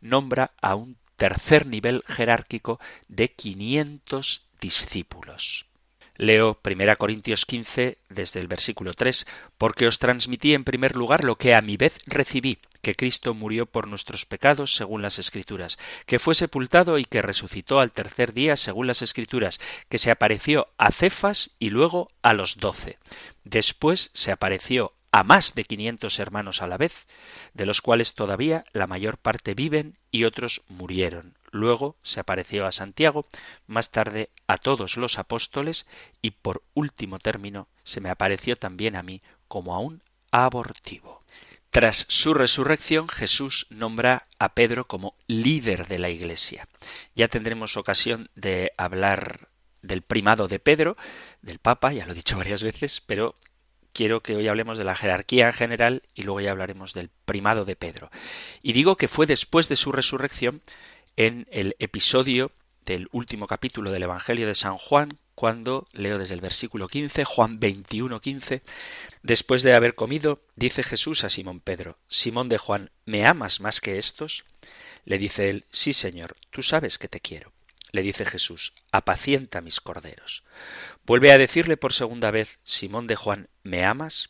nombra 0.00 0.52
a 0.60 0.74
un 0.74 0.96
tercer 1.16 1.66
nivel 1.66 2.02
jerárquico 2.06 2.78
de 3.08 3.28
500 3.28 4.46
discípulos. 4.60 5.66
Leo 6.18 6.58
1 6.64 6.96
Corintios 6.96 7.44
15 7.44 7.98
desde 8.08 8.40
el 8.40 8.48
versículo 8.48 8.94
3, 8.94 9.26
porque 9.58 9.86
os 9.86 9.98
transmití 9.98 10.54
en 10.54 10.64
primer 10.64 10.96
lugar 10.96 11.24
lo 11.24 11.36
que 11.36 11.54
a 11.54 11.60
mi 11.60 11.76
vez 11.76 11.98
recibí, 12.06 12.58
que 12.80 12.94
Cristo 12.94 13.34
murió 13.34 13.66
por 13.66 13.86
nuestros 13.86 14.24
pecados 14.24 14.76
según 14.76 15.02
las 15.02 15.18
Escrituras, 15.18 15.78
que 16.06 16.18
fue 16.18 16.34
sepultado 16.34 16.98
y 16.98 17.04
que 17.04 17.20
resucitó 17.20 17.80
al 17.80 17.92
tercer 17.92 18.32
día 18.32 18.56
según 18.56 18.86
las 18.86 19.02
Escrituras, 19.02 19.60
que 19.88 19.98
se 19.98 20.10
apareció 20.10 20.68
a 20.78 20.90
Cefas 20.90 21.50
y 21.58 21.70
luego 21.70 22.08
a 22.22 22.32
los 22.32 22.56
doce. 22.56 22.98
Después 23.44 24.10
se 24.14 24.32
apareció 24.32 24.92
a 25.16 25.24
más 25.24 25.54
de 25.54 25.64
quinientos 25.64 26.18
hermanos 26.18 26.60
a 26.60 26.66
la 26.66 26.76
vez, 26.76 27.06
de 27.54 27.64
los 27.64 27.80
cuales 27.80 28.12
todavía 28.12 28.66
la 28.74 28.86
mayor 28.86 29.16
parte 29.16 29.54
viven 29.54 29.96
y 30.10 30.24
otros 30.24 30.60
murieron. 30.68 31.38
Luego 31.50 31.96
se 32.02 32.20
apareció 32.20 32.66
a 32.66 32.72
Santiago, 32.72 33.24
más 33.66 33.90
tarde 33.90 34.28
a 34.46 34.58
todos 34.58 34.98
los 34.98 35.18
apóstoles 35.18 35.86
y 36.20 36.32
por 36.32 36.62
último 36.74 37.18
término 37.18 37.66
se 37.82 38.02
me 38.02 38.10
apareció 38.10 38.56
también 38.56 38.94
a 38.94 39.02
mí 39.02 39.22
como 39.48 39.74
a 39.74 39.78
un 39.78 40.02
abortivo. 40.32 41.22
Tras 41.70 42.04
su 42.10 42.34
resurrección, 42.34 43.08
Jesús 43.08 43.68
nombra 43.70 44.26
a 44.38 44.52
Pedro 44.52 44.86
como 44.86 45.14
líder 45.28 45.88
de 45.88 45.98
la 45.98 46.10
Iglesia. 46.10 46.68
Ya 47.14 47.28
tendremos 47.28 47.78
ocasión 47.78 48.28
de 48.34 48.72
hablar 48.76 49.48
del 49.80 50.02
primado 50.02 50.46
de 50.46 50.58
Pedro, 50.58 50.98
del 51.40 51.58
Papa, 51.58 51.94
ya 51.94 52.04
lo 52.04 52.12
he 52.12 52.16
dicho 52.16 52.36
varias 52.36 52.62
veces, 52.62 53.02
pero 53.06 53.34
quiero 53.96 54.20
que 54.22 54.36
hoy 54.36 54.46
hablemos 54.46 54.76
de 54.76 54.84
la 54.84 54.94
jerarquía 54.94 55.46
en 55.46 55.54
general 55.54 56.02
y 56.14 56.24
luego 56.24 56.42
ya 56.42 56.50
hablaremos 56.50 56.92
del 56.92 57.08
primado 57.24 57.64
de 57.64 57.76
Pedro. 57.76 58.10
Y 58.62 58.74
digo 58.74 58.96
que 58.96 59.08
fue 59.08 59.24
después 59.24 59.70
de 59.70 59.76
su 59.76 59.90
resurrección 59.90 60.60
en 61.16 61.46
el 61.50 61.76
episodio 61.78 62.52
del 62.84 63.08
último 63.10 63.46
capítulo 63.46 63.90
del 63.90 64.02
Evangelio 64.02 64.46
de 64.46 64.54
San 64.54 64.76
Juan, 64.76 65.18
cuando 65.34 65.88
leo 65.92 66.18
desde 66.18 66.34
el 66.34 66.42
versículo 66.42 66.88
15, 66.88 67.24
Juan 67.24 67.58
21, 67.58 68.20
15, 68.20 68.62
después 69.22 69.62
de 69.62 69.72
haber 69.72 69.94
comido, 69.94 70.42
dice 70.56 70.82
Jesús 70.82 71.24
a 71.24 71.30
Simón 71.30 71.60
Pedro, 71.60 71.96
Simón 72.10 72.50
de 72.50 72.58
Juan, 72.58 72.90
¿me 73.06 73.26
amas 73.26 73.60
más 73.60 73.80
que 73.80 73.96
estos? 73.96 74.44
Le 75.06 75.16
dice 75.16 75.48
él, 75.48 75.64
sí, 75.72 75.94
Señor, 75.94 76.36
tú 76.50 76.62
sabes 76.62 76.98
que 76.98 77.08
te 77.08 77.20
quiero. 77.20 77.55
Le 77.96 78.02
dice 78.02 78.26
Jesús, 78.26 78.74
apacienta 78.92 79.62
mis 79.62 79.80
corderos. 79.80 80.44
Vuelve 81.06 81.32
a 81.32 81.38
decirle 81.38 81.78
por 81.78 81.94
segunda 81.94 82.30
vez, 82.30 82.58
Simón 82.62 83.06
de 83.06 83.16
Juan, 83.16 83.48
¿me 83.62 83.86
amas? 83.86 84.28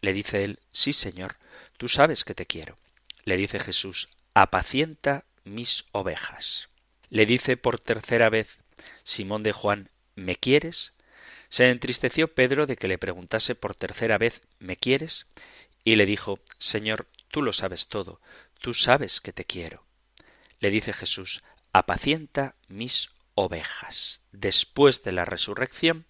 Le 0.00 0.12
dice 0.12 0.44
él, 0.44 0.60
sí, 0.70 0.92
Señor, 0.92 1.34
tú 1.78 1.88
sabes 1.88 2.22
que 2.22 2.36
te 2.36 2.46
quiero. 2.46 2.76
Le 3.24 3.36
dice 3.36 3.58
Jesús, 3.58 4.08
apacienta 4.34 5.24
mis 5.42 5.84
ovejas. 5.90 6.68
Le 7.10 7.26
dice 7.26 7.56
por 7.56 7.80
tercera 7.80 8.28
vez 8.28 8.58
Simón 9.02 9.42
de 9.42 9.50
Juan, 9.50 9.90
¿me 10.14 10.36
quieres? 10.36 10.92
Se 11.48 11.70
entristeció 11.70 12.32
Pedro 12.32 12.66
de 12.66 12.76
que 12.76 12.86
le 12.86 12.98
preguntase 12.98 13.56
por 13.56 13.74
tercera 13.74 14.16
vez 14.16 14.42
¿me 14.60 14.76
quieres? 14.76 15.26
y 15.82 15.96
le 15.96 16.06
dijo 16.06 16.38
Señor, 16.58 17.08
tú 17.32 17.42
lo 17.42 17.52
sabes 17.52 17.88
todo, 17.88 18.20
tú 18.60 18.74
sabes 18.74 19.20
que 19.20 19.32
te 19.32 19.44
quiero. 19.44 19.82
Le 20.60 20.70
dice 20.70 20.92
Jesús, 20.92 21.42
apacienta 21.72 22.54
mis 22.68 23.10
ovejas. 23.34 24.22
Después 24.32 25.02
de 25.02 25.12
la 25.12 25.24
resurrección, 25.24 26.06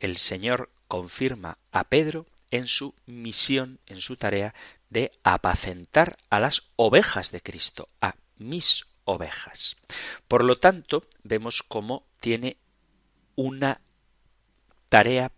el 0.00 0.16
Señor 0.16 0.70
confirma 0.88 1.58
a 1.72 1.84
Pedro 1.84 2.26
en 2.50 2.66
su 2.68 2.94
misión, 3.06 3.80
en 3.86 4.00
su 4.00 4.16
tarea 4.16 4.54
de 4.90 5.12
apacentar 5.24 6.16
a 6.30 6.40
las 6.40 6.70
ovejas 6.76 7.32
de 7.32 7.40
Cristo, 7.40 7.88
a 8.00 8.16
mis 8.36 8.86
ovejas. 9.04 9.76
Por 10.28 10.44
lo 10.44 10.58
tanto, 10.58 11.06
vemos 11.22 11.62
cómo 11.62 12.06
tiene 12.20 12.58
una 13.34 13.80
tarea 14.88 15.32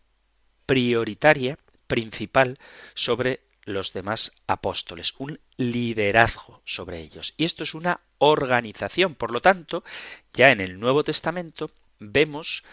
prioritaria, 0.66 1.58
principal, 1.86 2.58
sobre 2.94 3.42
los 3.64 3.92
demás 3.92 4.32
apóstoles, 4.46 5.14
un 5.18 5.40
liderazgo 5.56 6.62
sobre 6.64 7.00
ellos. 7.00 7.34
Y 7.36 7.44
esto 7.44 7.62
es 7.62 7.74
una 7.74 8.00
organización. 8.18 9.14
Por 9.14 9.30
lo 9.30 9.40
tanto, 9.40 9.84
ya 10.32 10.50
en 10.50 10.60
el 10.60 10.78
Nuevo 10.78 11.04
Testamento 11.04 11.70
vemos 11.98 12.64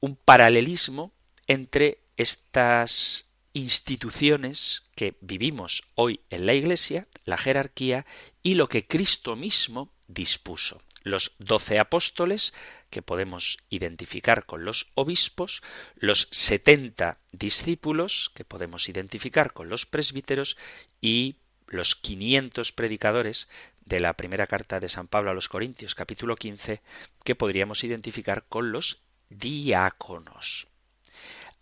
un 0.00 0.16
paralelismo 0.16 1.12
entre 1.46 1.98
estas 2.16 3.26
instituciones 3.52 4.84
que 4.94 5.16
vivimos 5.20 5.84
hoy 5.94 6.20
en 6.30 6.46
la 6.46 6.54
Iglesia, 6.54 7.06
la 7.24 7.38
jerarquía, 7.38 8.04
y 8.42 8.54
lo 8.54 8.68
que 8.68 8.86
Cristo 8.86 9.36
mismo 9.36 9.90
dispuso. 10.08 10.82
Los 11.02 11.32
doce 11.38 11.78
apóstoles, 11.78 12.52
que 12.90 13.00
podemos 13.00 13.58
identificar 13.70 14.44
con 14.44 14.64
los 14.64 14.90
obispos, 14.94 15.62
los 15.94 16.28
setenta 16.30 17.18
discípulos, 17.32 18.30
que 18.34 18.44
podemos 18.44 18.88
identificar 18.88 19.52
con 19.52 19.68
los 19.68 19.86
presbíteros, 19.86 20.56
y 21.00 21.36
los 21.66 21.96
quinientos 21.96 22.72
predicadores 22.72 23.48
de 23.86 24.00
la 24.00 24.12
primera 24.12 24.46
carta 24.46 24.80
de 24.80 24.88
San 24.88 25.06
Pablo 25.06 25.30
a 25.30 25.34
los 25.34 25.48
Corintios, 25.48 25.94
capítulo 25.94 26.36
quince, 26.36 26.82
que 27.24 27.34
podríamos 27.34 27.82
identificar 27.84 28.44
con 28.48 28.72
los 28.72 29.00
diáconos. 29.30 30.66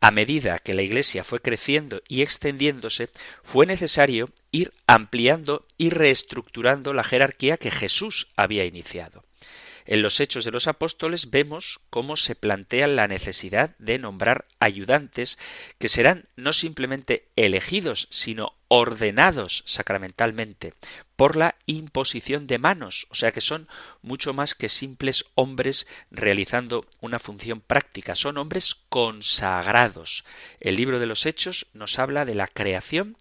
A 0.01 0.11
medida 0.11 0.59
que 0.59 0.75
la 0.75 0.83
Iglesia 0.83 1.25
fue 1.25 1.41
creciendo 1.41 2.03
y 2.09 2.23
extendiéndose, 2.23 3.11
fue 3.43 3.65
necesario 3.65 4.31
ir 4.51 4.75
ampliando 4.87 5.67
y 5.79 5.91
reestructurando 5.91 6.93
la 6.93 7.05
jerarquía 7.05 7.57
que 7.57 7.71
Jesús 7.71 8.29
había 8.37 8.65
iniciado. 8.65 9.25
En 9.87 10.01
los 10.03 10.19
Hechos 10.21 10.45
de 10.45 10.51
los 10.51 10.67
Apóstoles 10.67 11.31
vemos 11.31 11.81
cómo 11.91 12.17
se 12.17 12.35
plantea 12.35 12.87
la 12.87 13.07
necesidad 13.07 13.77
de 13.79 13.99
nombrar 13.99 14.47
ayudantes 14.59 15.39
que 15.79 15.89
serán 15.89 16.27
no 16.37 16.55
simplemente 16.55 17.29
elegidos, 17.37 18.09
sino 18.11 18.55
ordenados 18.69 19.63
sacramentalmente 19.67 20.73
por 21.17 21.37
la 21.37 21.57
imposición 21.67 22.47
de 22.47 22.59
manos, 22.59 23.07
o 23.11 23.15
sea 23.15 23.33
que 23.33 23.43
son 23.43 23.69
mucho 24.01 24.33
más 24.33 24.55
que 24.55 24.69
simples 24.69 25.27
hombres 25.35 25.87
realizando 26.11 26.87
una 27.01 27.19
función 27.19 27.61
práctica, 27.61 28.15
son 28.15 28.39
hombres 28.39 28.77
consagrados. 28.89 30.25
El 30.61 30.77
libro 30.77 30.99
de 30.99 31.07
los 31.07 31.27
Hechos 31.27 31.67
nos 31.75 31.99
habla 31.99 32.25
de 32.25 32.35
la 32.35 32.49
creación 32.49 33.17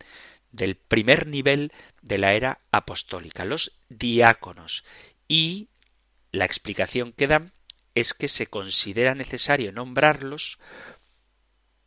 del 0.51 0.75
primer 0.75 1.27
nivel 1.27 1.73
de 2.01 2.17
la 2.17 2.33
era 2.33 2.59
apostólica, 2.71 3.43
los 3.43 3.73
diáconos, 3.89 4.83
y 5.27 5.67
la 6.33 6.45
explicación 6.45 7.13
que 7.13 7.27
dan 7.27 7.53
es 7.95 8.13
que 8.13 8.27
se 8.27 8.47
considera 8.47 9.15
necesario 9.15 9.71
nombrarlos 9.71 10.57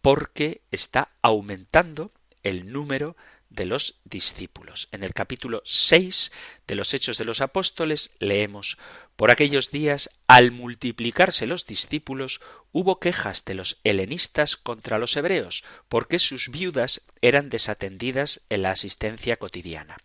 porque 0.00 0.62
está 0.70 1.10
aumentando 1.20 2.12
el 2.44 2.70
número 2.70 3.16
de 3.50 3.66
los 3.66 4.00
discípulos. 4.04 4.88
En 4.92 5.02
el 5.02 5.14
capítulo 5.14 5.62
6 5.64 6.30
de 6.68 6.74
los 6.76 6.94
Hechos 6.94 7.18
de 7.18 7.24
los 7.24 7.40
Apóstoles 7.40 8.12
leemos 8.20 8.78
Por 9.16 9.32
aquellos 9.32 9.72
días, 9.72 10.10
al 10.28 10.52
multiplicarse 10.52 11.46
los 11.46 11.66
discípulos, 11.66 12.40
hubo 12.70 13.00
quejas 13.00 13.44
de 13.44 13.54
los 13.54 13.80
helenistas 13.82 14.56
contra 14.56 14.98
los 14.98 15.16
hebreos, 15.16 15.64
porque 15.88 16.20
sus 16.20 16.50
viudas 16.50 17.02
eran 17.20 17.50
desatendidas 17.50 18.42
en 18.48 18.62
la 18.62 18.70
asistencia 18.70 19.38
cotidiana. 19.38 19.96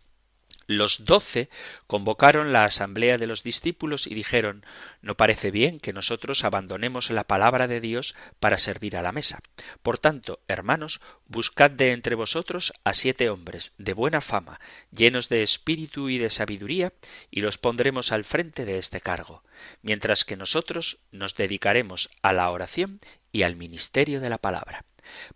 Los 0.71 1.03
doce 1.03 1.49
convocaron 1.85 2.53
la 2.53 2.63
asamblea 2.63 3.17
de 3.17 3.27
los 3.27 3.43
discípulos 3.43 4.07
y 4.07 4.15
dijeron 4.15 4.65
No 5.01 5.17
parece 5.17 5.51
bien 5.51 5.81
que 5.81 5.91
nosotros 5.91 6.45
abandonemos 6.45 7.09
la 7.09 7.25
palabra 7.25 7.67
de 7.67 7.81
Dios 7.81 8.15
para 8.39 8.57
servir 8.57 8.95
a 8.95 9.01
la 9.01 9.11
mesa. 9.11 9.41
Por 9.83 9.97
tanto, 9.97 10.39
hermanos, 10.47 11.01
buscad 11.27 11.71
de 11.71 11.91
entre 11.91 12.15
vosotros 12.15 12.71
a 12.85 12.93
siete 12.93 13.29
hombres 13.29 13.73
de 13.79 13.91
buena 13.91 14.21
fama, 14.21 14.61
llenos 14.91 15.27
de 15.27 15.43
espíritu 15.43 16.07
y 16.07 16.19
de 16.19 16.29
sabiduría, 16.29 16.93
y 17.29 17.41
los 17.41 17.57
pondremos 17.57 18.13
al 18.13 18.23
frente 18.23 18.63
de 18.63 18.77
este 18.77 19.01
cargo, 19.01 19.43
mientras 19.81 20.23
que 20.23 20.37
nosotros 20.37 20.99
nos 21.11 21.35
dedicaremos 21.35 22.09
a 22.21 22.31
la 22.31 22.49
oración 22.49 23.01
y 23.33 23.43
al 23.43 23.57
ministerio 23.57 24.21
de 24.21 24.29
la 24.29 24.37
palabra. 24.37 24.85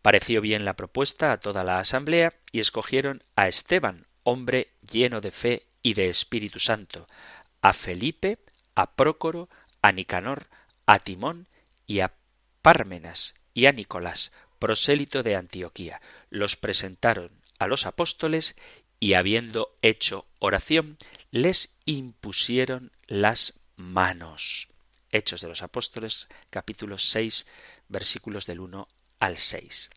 Pareció 0.01 0.39
bien 0.39 0.63
la 0.63 0.77
propuesta 0.77 1.33
a 1.33 1.41
toda 1.41 1.65
la 1.65 1.79
asamblea 1.79 2.35
y 2.53 2.61
escogieron 2.61 3.21
a 3.35 3.49
Esteban, 3.49 4.07
hombre 4.25 4.71
lleno 4.91 5.21
de 5.21 5.31
fe 5.31 5.63
y 5.81 5.93
de 5.93 6.09
Espíritu 6.09 6.59
Santo, 6.59 7.07
a 7.61 7.71
Felipe, 7.71 8.39
a 8.75 8.95
Prócoro, 8.95 9.49
a 9.81 9.91
Nicanor, 9.93 10.47
a 10.85 10.99
Timón 10.99 11.47
y 11.87 12.01
a 12.01 12.13
Pármenas 12.61 13.35
y 13.53 13.67
a 13.67 13.71
Nicolás, 13.71 14.33
prosélito 14.59 15.23
de 15.23 15.35
Antioquía. 15.35 16.01
Los 16.29 16.57
presentaron 16.57 17.31
a 17.59 17.67
los 17.67 17.85
apóstoles 17.85 18.55
y 18.99 19.13
habiendo 19.13 19.77
hecho 19.81 20.25
oración, 20.39 20.97
les 21.31 21.75
impusieron 21.85 22.91
las 23.07 23.59
manos. 23.75 24.67
Hechos 25.11 25.41
de 25.41 25.47
los 25.47 25.61
Apóstoles, 25.61 26.27
capítulo 26.49 26.97
6, 26.97 27.45
versículos 27.87 28.45
del 28.45 28.59
1 28.59 28.87
al 29.19 29.37
6. 29.37 29.89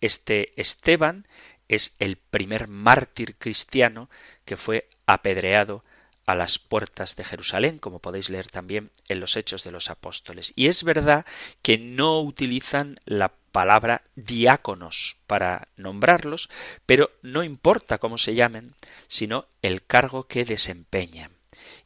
Este 0.00 0.60
Esteban 0.60 1.26
es 1.68 1.94
el 1.98 2.16
primer 2.16 2.68
mártir 2.68 3.36
cristiano 3.36 4.08
que 4.44 4.56
fue 4.56 4.88
apedreado 5.06 5.84
a 6.26 6.34
las 6.34 6.58
puertas 6.58 7.14
de 7.14 7.24
Jerusalén, 7.24 7.78
como 7.78 8.00
podéis 8.00 8.30
leer 8.30 8.48
también 8.48 8.90
en 9.08 9.20
los 9.20 9.36
Hechos 9.36 9.62
de 9.62 9.70
los 9.70 9.90
Apóstoles. 9.90 10.52
Y 10.56 10.66
es 10.66 10.82
verdad 10.82 11.24
que 11.62 11.78
no 11.78 12.20
utilizan 12.20 13.00
la 13.04 13.32
palabra 13.52 14.02
diáconos 14.16 15.16
para 15.28 15.68
nombrarlos, 15.76 16.50
pero 16.84 17.10
no 17.22 17.44
importa 17.44 17.98
cómo 17.98 18.18
se 18.18 18.34
llamen, 18.34 18.74
sino 19.06 19.46
el 19.62 19.84
cargo 19.86 20.26
que 20.26 20.44
desempeñan. 20.44 21.30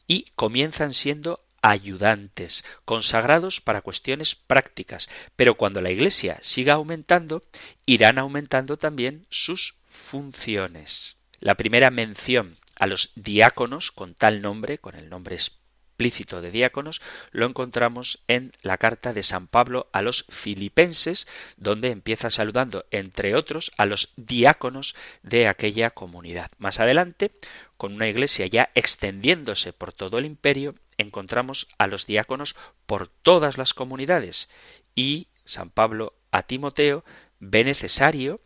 Y 0.07 0.31
comienzan 0.35 0.93
siendo 0.93 1.39
ayudantes, 1.61 2.63
consagrados 2.85 3.61
para 3.61 3.81
cuestiones 3.81 4.35
prácticas, 4.35 5.09
pero 5.35 5.55
cuando 5.55 5.81
la 5.81 5.91
Iglesia 5.91 6.37
siga 6.41 6.73
aumentando, 6.73 7.43
irán 7.85 8.17
aumentando 8.17 8.77
también 8.77 9.25
sus 9.29 9.75
funciones. 9.85 11.17
La 11.39 11.55
primera 11.55 11.89
mención 11.89 12.57
a 12.75 12.87
los 12.87 13.11
diáconos 13.15 13.91
con 13.91 14.15
tal 14.15 14.41
nombre, 14.41 14.77
con 14.77 14.95
el 14.95 15.09
nombre 15.09 15.35
explícito 15.35 16.41
de 16.41 16.49
diáconos, 16.49 17.01
lo 17.31 17.45
encontramos 17.45 18.19
en 18.27 18.53
la 18.63 18.77
carta 18.77 19.13
de 19.13 19.21
San 19.21 19.45
Pablo 19.47 19.87
a 19.93 20.01
los 20.01 20.25
filipenses, 20.29 21.27
donde 21.57 21.89
empieza 21.89 22.31
saludando, 22.31 22.85
entre 22.89 23.35
otros, 23.35 23.71
a 23.77 23.85
los 23.85 24.11
diáconos 24.15 24.95
de 25.21 25.47
aquella 25.47 25.91
comunidad. 25.91 26.49
Más 26.57 26.79
adelante, 26.79 27.31
con 27.77 27.93
una 27.93 28.07
iglesia 28.07 28.47
ya 28.47 28.71
extendiéndose 28.73 29.73
por 29.73 29.93
todo 29.93 30.17
el 30.17 30.25
imperio, 30.25 30.73
encontramos 31.01 31.67
a 31.77 31.87
los 31.87 32.05
diáconos 32.05 32.55
por 32.85 33.07
todas 33.07 33.57
las 33.57 33.73
comunidades 33.73 34.49
y 34.95 35.27
San 35.45 35.69
Pablo 35.69 36.13
a 36.31 36.43
Timoteo 36.43 37.03
ve 37.39 37.63
necesario 37.63 38.41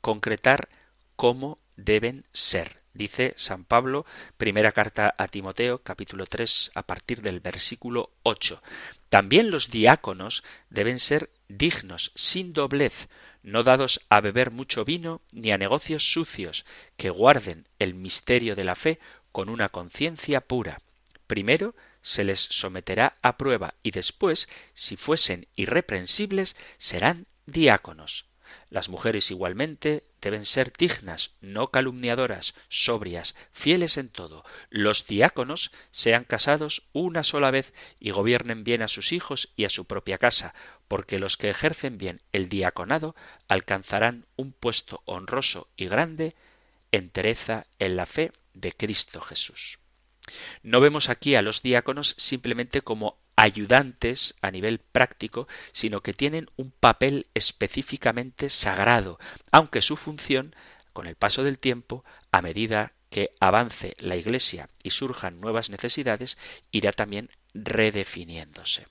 concretar 0.00 0.68
cómo 1.16 1.58
deben 1.76 2.24
ser. 2.32 2.80
Dice 2.92 3.34
San 3.36 3.64
Pablo, 3.64 4.04
primera 4.36 4.72
carta 4.72 5.14
a 5.16 5.28
Timoteo, 5.28 5.82
capítulo 5.82 6.26
3, 6.26 6.72
a 6.74 6.82
partir 6.82 7.22
del 7.22 7.38
versículo 7.38 8.10
8. 8.24 8.60
También 9.08 9.50
los 9.50 9.70
diáconos 9.70 10.42
deben 10.70 10.98
ser 10.98 11.30
dignos, 11.48 12.10
sin 12.16 12.52
doblez, 12.52 13.08
no 13.42 13.62
dados 13.62 14.00
a 14.08 14.20
beber 14.20 14.50
mucho 14.50 14.84
vino 14.84 15.22
ni 15.30 15.52
a 15.52 15.58
negocios 15.58 16.12
sucios, 16.12 16.66
que 16.96 17.10
guarden 17.10 17.68
el 17.78 17.94
misterio 17.94 18.56
de 18.56 18.64
la 18.64 18.74
fe 18.74 18.98
con 19.30 19.48
una 19.48 19.68
conciencia 19.68 20.40
pura. 20.40 20.80
Primero 21.30 21.76
se 22.02 22.24
les 22.24 22.40
someterá 22.40 23.16
a 23.22 23.36
prueba 23.36 23.74
y 23.84 23.92
después, 23.92 24.48
si 24.74 24.96
fuesen 24.96 25.46
irreprensibles, 25.54 26.56
serán 26.76 27.28
diáconos. 27.46 28.26
Las 28.68 28.88
mujeres 28.88 29.30
igualmente 29.30 30.02
deben 30.20 30.44
ser 30.44 30.72
dignas, 30.76 31.30
no 31.40 31.70
calumniadoras, 31.70 32.54
sobrias, 32.68 33.36
fieles 33.52 33.96
en 33.96 34.08
todo. 34.08 34.44
Los 34.70 35.06
diáconos 35.06 35.70
sean 35.92 36.24
casados 36.24 36.82
una 36.92 37.22
sola 37.22 37.52
vez 37.52 37.72
y 38.00 38.10
gobiernen 38.10 38.64
bien 38.64 38.82
a 38.82 38.88
sus 38.88 39.12
hijos 39.12 39.52
y 39.54 39.66
a 39.66 39.70
su 39.70 39.84
propia 39.84 40.18
casa, 40.18 40.52
porque 40.88 41.20
los 41.20 41.36
que 41.36 41.48
ejercen 41.48 41.96
bien 41.96 42.22
el 42.32 42.48
diaconado 42.48 43.14
alcanzarán 43.46 44.26
un 44.34 44.50
puesto 44.50 45.00
honroso 45.04 45.68
y 45.76 45.86
grande, 45.86 46.34
entereza 46.90 47.68
en 47.78 47.94
la 47.94 48.06
fe 48.06 48.32
de 48.52 48.72
Cristo 48.72 49.20
Jesús. 49.20 49.78
No 50.62 50.80
vemos 50.80 51.08
aquí 51.08 51.34
a 51.34 51.42
los 51.42 51.62
diáconos 51.62 52.14
simplemente 52.18 52.82
como 52.82 53.18
ayudantes 53.36 54.34
a 54.42 54.50
nivel 54.50 54.78
práctico, 54.80 55.48
sino 55.72 56.02
que 56.02 56.12
tienen 56.12 56.50
un 56.56 56.70
papel 56.70 57.26
específicamente 57.34 58.50
sagrado, 58.50 59.18
aunque 59.50 59.82
su 59.82 59.96
función, 59.96 60.54
con 60.92 61.06
el 61.06 61.16
paso 61.16 61.42
del 61.42 61.58
tiempo, 61.58 62.04
a 62.32 62.42
medida 62.42 62.92
que 63.08 63.34
avance 63.40 63.96
la 63.98 64.16
Iglesia 64.16 64.68
y 64.82 64.90
surjan 64.90 65.40
nuevas 65.40 65.70
necesidades, 65.70 66.38
irá 66.70 66.92
también 66.92 67.30
redefiniéndose. 67.54 68.86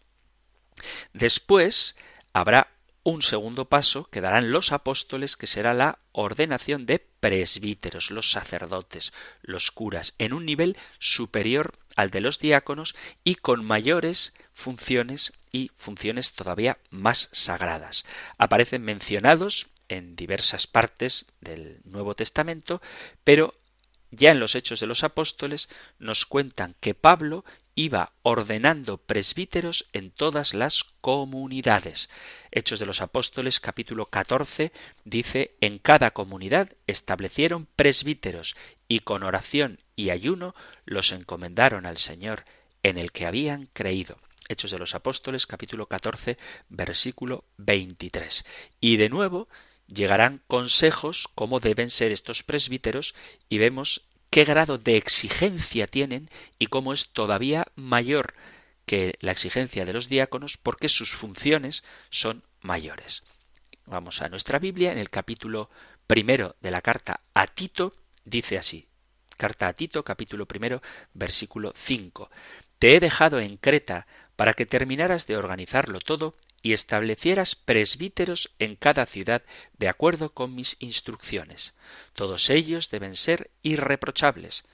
Después 1.14 1.96
habrá 2.34 2.70
un 3.10 3.22
segundo 3.24 3.66
paso 3.66 4.06
que 4.12 4.22
darán 4.22 4.52
los 4.52 4.72
apóstoles, 4.72 5.36
que 5.36 5.48
será 5.48 5.74
la 5.74 6.00
ordenación 6.12 6.86
de 6.86 7.00
presbíteros, 7.00 8.12
los 8.12 8.32
sacerdotes, 8.32 9.14
los 9.42 9.72
curas, 9.72 10.14
en 10.20 10.34
un 10.34 10.46
nivel 10.46 10.78
superior 11.00 11.80
al 11.96 12.12
de 12.12 12.22
los 12.22 12.40
diáconos 12.40 12.96
y 13.24 13.36
con 13.36 13.66
mayores 13.66 14.34
funciones 14.54 15.34
y 15.52 15.72
funciones 15.76 16.34
todavía 16.34 16.78
más 16.92 17.30
sagradas. 17.32 18.06
Aparecen 18.38 18.84
mencionados 18.84 19.68
en 19.88 20.16
diversas 20.16 20.68
partes 20.68 21.26
del 21.42 21.82
Nuevo 21.86 22.14
Testamento, 22.14 22.80
pero 23.24 23.56
ya 24.12 24.32
en 24.32 24.40
los 24.40 24.54
Hechos 24.54 24.80
de 24.80 24.88
los 24.88 25.04
Apóstoles 25.04 25.68
nos 25.98 26.26
cuentan 26.26 26.76
que 26.80 26.94
Pablo 26.94 27.44
iba 27.80 28.12
ordenando 28.24 28.98
presbíteros 28.98 29.88
en 29.94 30.12
todas 30.12 30.54
las 30.54 30.84
comunidades. 31.00 32.10
Hechos 32.52 32.78
de 32.78 32.86
los 32.86 33.02
Apóstoles 33.02 33.62
capítulo 33.62 34.08
14 34.08 34.74
dice, 35.06 35.56
en 35.62 35.80
cada 35.80 36.12
comunidad 36.12 36.74
establecieron 36.88 37.68
presbíteros 37.78 38.58
y 38.90 39.00
con 39.00 39.24
oración 39.24 39.80
y 39.96 40.10
ayuno 40.10 40.56
los 40.84 41.14
encomendaron 41.14 41.86
al 41.86 42.00
Señor 42.00 42.44
en 42.84 42.98
el 42.98 43.14
que 43.14 43.26
habían 43.26 43.70
creído. 43.72 44.18
Hechos 44.50 44.72
de 44.72 44.80
los 44.80 44.94
Apóstoles 44.94 45.48
capítulo 45.48 45.86
14 45.86 46.38
versículo 46.68 47.46
23. 47.60 48.44
Y 48.82 48.98
de 48.98 49.08
nuevo 49.08 49.48
llegarán 49.88 50.42
consejos 50.48 51.30
cómo 51.34 51.62
deben 51.62 51.90
ser 51.90 52.12
estos 52.12 52.44
presbíteros 52.44 53.16
y 53.48 53.58
vemos 53.58 54.09
qué 54.30 54.44
grado 54.44 54.78
de 54.78 54.98
exigencia 54.98 55.88
tienen 55.88 56.30
y 56.58 56.68
cómo 56.68 56.94
es 56.94 57.10
todavía 57.10 57.68
mayor 57.76 58.34
que 58.86 59.18
la 59.22 59.32
exigencia 59.32 59.86
de 59.86 59.94
los 59.94 60.10
diáconos 60.10 60.58
porque 60.58 60.90
sus 60.90 61.14
funciones 61.14 61.84
son 62.10 62.44
mayores. 62.62 63.24
Vamos 63.86 64.22
a 64.22 64.30
nuestra 64.30 64.60
Biblia, 64.60 64.92
en 64.92 64.98
el 64.98 65.10
capítulo 65.10 65.70
primero 66.08 66.56
de 66.62 66.72
la 66.72 66.82
carta 66.82 67.22
a 67.34 67.48
Tito, 67.48 67.94
dice 68.26 68.58
así. 68.58 68.88
Carta 69.38 69.68
a 69.68 69.74
Tito, 69.74 70.04
capítulo 70.04 70.46
primero, 70.48 70.82
versículo 71.14 71.74
5. 71.76 72.30
Te 72.78 72.96
he 72.96 73.00
dejado 73.00 73.40
en 73.40 73.58
Creta 73.58 74.08
para 74.36 74.54
que 74.54 74.66
terminaras 74.66 75.28
de 75.28 75.38
organizarlo 75.38 76.00
todo 76.00 76.36
y 76.62 76.74
establecieras 76.74 77.56
presbíteros 77.56 78.52
en 78.60 78.76
cada 78.76 79.06
ciudad 79.06 79.44
de 79.78 79.90
acuerdo 79.90 80.34
con 80.34 80.56
mis 80.56 80.78
instrucciones. 80.80 81.74
Todos 82.14 82.50
ellos 82.50 82.90
deben 82.90 83.16
ser 83.16 83.50
irreprochables, 83.64 84.66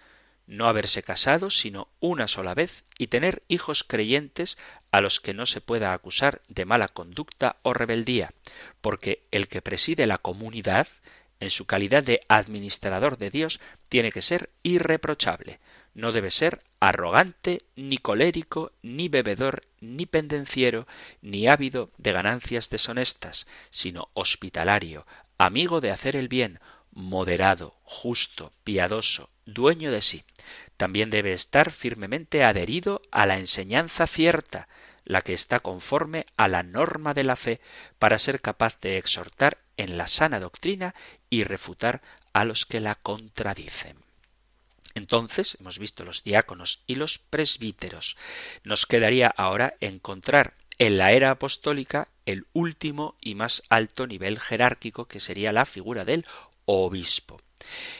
no 0.47 0.67
haberse 0.67 1.03
casado 1.03 1.49
sino 1.49 1.87
una 1.99 2.27
sola 2.27 2.53
vez 2.53 2.83
y 2.97 3.07
tener 3.07 3.43
hijos 3.47 3.83
creyentes 3.83 4.57
a 4.91 5.01
los 5.01 5.19
que 5.19 5.33
no 5.33 5.45
se 5.45 5.61
pueda 5.61 5.93
acusar 5.93 6.41
de 6.47 6.65
mala 6.65 6.87
conducta 6.87 7.57
o 7.63 7.73
rebeldía, 7.73 8.33
porque 8.81 9.23
el 9.31 9.47
que 9.47 9.61
preside 9.61 10.07
la 10.07 10.17
comunidad, 10.17 10.87
en 11.39 11.49
su 11.49 11.65
calidad 11.65 12.03
de 12.03 12.21
administrador 12.27 13.17
de 13.17 13.29
Dios, 13.29 13.59
tiene 13.89 14.11
que 14.11 14.21
ser 14.21 14.49
irreprochable, 14.63 15.59
no 15.93 16.11
debe 16.11 16.31
ser 16.31 16.61
arrogante, 16.87 17.61
ni 17.75 17.97
colérico, 17.97 18.71
ni 18.81 19.09
bebedor, 19.09 19.63
ni 19.81 20.05
pendenciero, 20.05 20.87
ni 21.21 21.47
ávido 21.47 21.89
de 21.97 22.11
ganancias 22.11 22.69
deshonestas, 22.69 23.47
sino 23.69 24.09
hospitalario, 24.13 25.05
amigo 25.37 25.81
de 25.81 25.91
hacer 25.91 26.15
el 26.15 26.27
bien, 26.27 26.59
moderado, 26.91 27.75
justo, 27.83 28.51
piadoso, 28.63 29.29
dueño 29.45 29.91
de 29.91 30.01
sí. 30.01 30.23
También 30.77 31.09
debe 31.09 31.33
estar 31.33 31.71
firmemente 31.71 32.43
adherido 32.43 33.01
a 33.11 33.25
la 33.25 33.37
enseñanza 33.37 34.07
cierta, 34.07 34.67
la 35.05 35.21
que 35.21 35.33
está 35.33 35.59
conforme 35.59 36.25
a 36.37 36.47
la 36.47 36.63
norma 36.63 37.13
de 37.13 37.23
la 37.23 37.35
fe, 37.35 37.61
para 37.99 38.19
ser 38.19 38.41
capaz 38.41 38.79
de 38.79 38.97
exhortar 38.97 39.57
en 39.77 39.97
la 39.97 40.07
sana 40.07 40.39
doctrina 40.39 40.93
y 41.29 41.43
refutar 41.43 42.01
a 42.33 42.45
los 42.45 42.65
que 42.65 42.79
la 42.79 42.95
contradicen. 42.95 44.04
Entonces, 44.95 45.57
hemos 45.59 45.77
visto 45.77 46.03
los 46.05 46.23
diáconos 46.23 46.81
y 46.87 46.95
los 46.95 47.19
presbíteros. 47.19 48.17
Nos 48.63 48.85
quedaría 48.85 49.27
ahora 49.27 49.75
encontrar 49.81 50.55
en 50.77 50.97
la 50.97 51.11
era 51.11 51.31
apostólica 51.31 52.07
el 52.25 52.47
último 52.53 53.15
y 53.21 53.35
más 53.35 53.63
alto 53.69 54.07
nivel 54.07 54.39
jerárquico 54.39 55.05
que 55.05 55.19
sería 55.19 55.51
la 55.51 55.65
figura 55.65 56.05
del 56.05 56.25
obispo. 56.65 57.41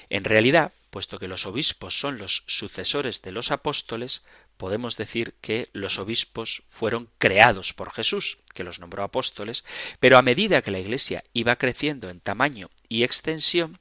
En 0.09 0.23
realidad, 0.23 0.71
puesto 0.89 1.19
que 1.19 1.27
los 1.27 1.45
obispos 1.45 1.99
son 1.99 2.17
los 2.17 2.43
sucesores 2.47 3.21
de 3.21 3.31
los 3.31 3.51
apóstoles, 3.51 4.23
podemos 4.57 4.95
decir 4.95 5.35
que 5.41 5.69
los 5.73 5.99
obispos 5.99 6.63
fueron 6.69 7.09
creados 7.17 7.73
por 7.73 7.91
Jesús, 7.91 8.37
que 8.53 8.63
los 8.63 8.79
nombró 8.79 9.03
apóstoles, 9.03 9.65
pero 9.99 10.17
a 10.17 10.21
medida 10.21 10.61
que 10.61 10.71
la 10.71 10.79
Iglesia 10.79 11.23
iba 11.33 11.57
creciendo 11.57 12.09
en 12.09 12.21
tamaño 12.21 12.69
y 12.87 13.03
extensión, 13.03 13.79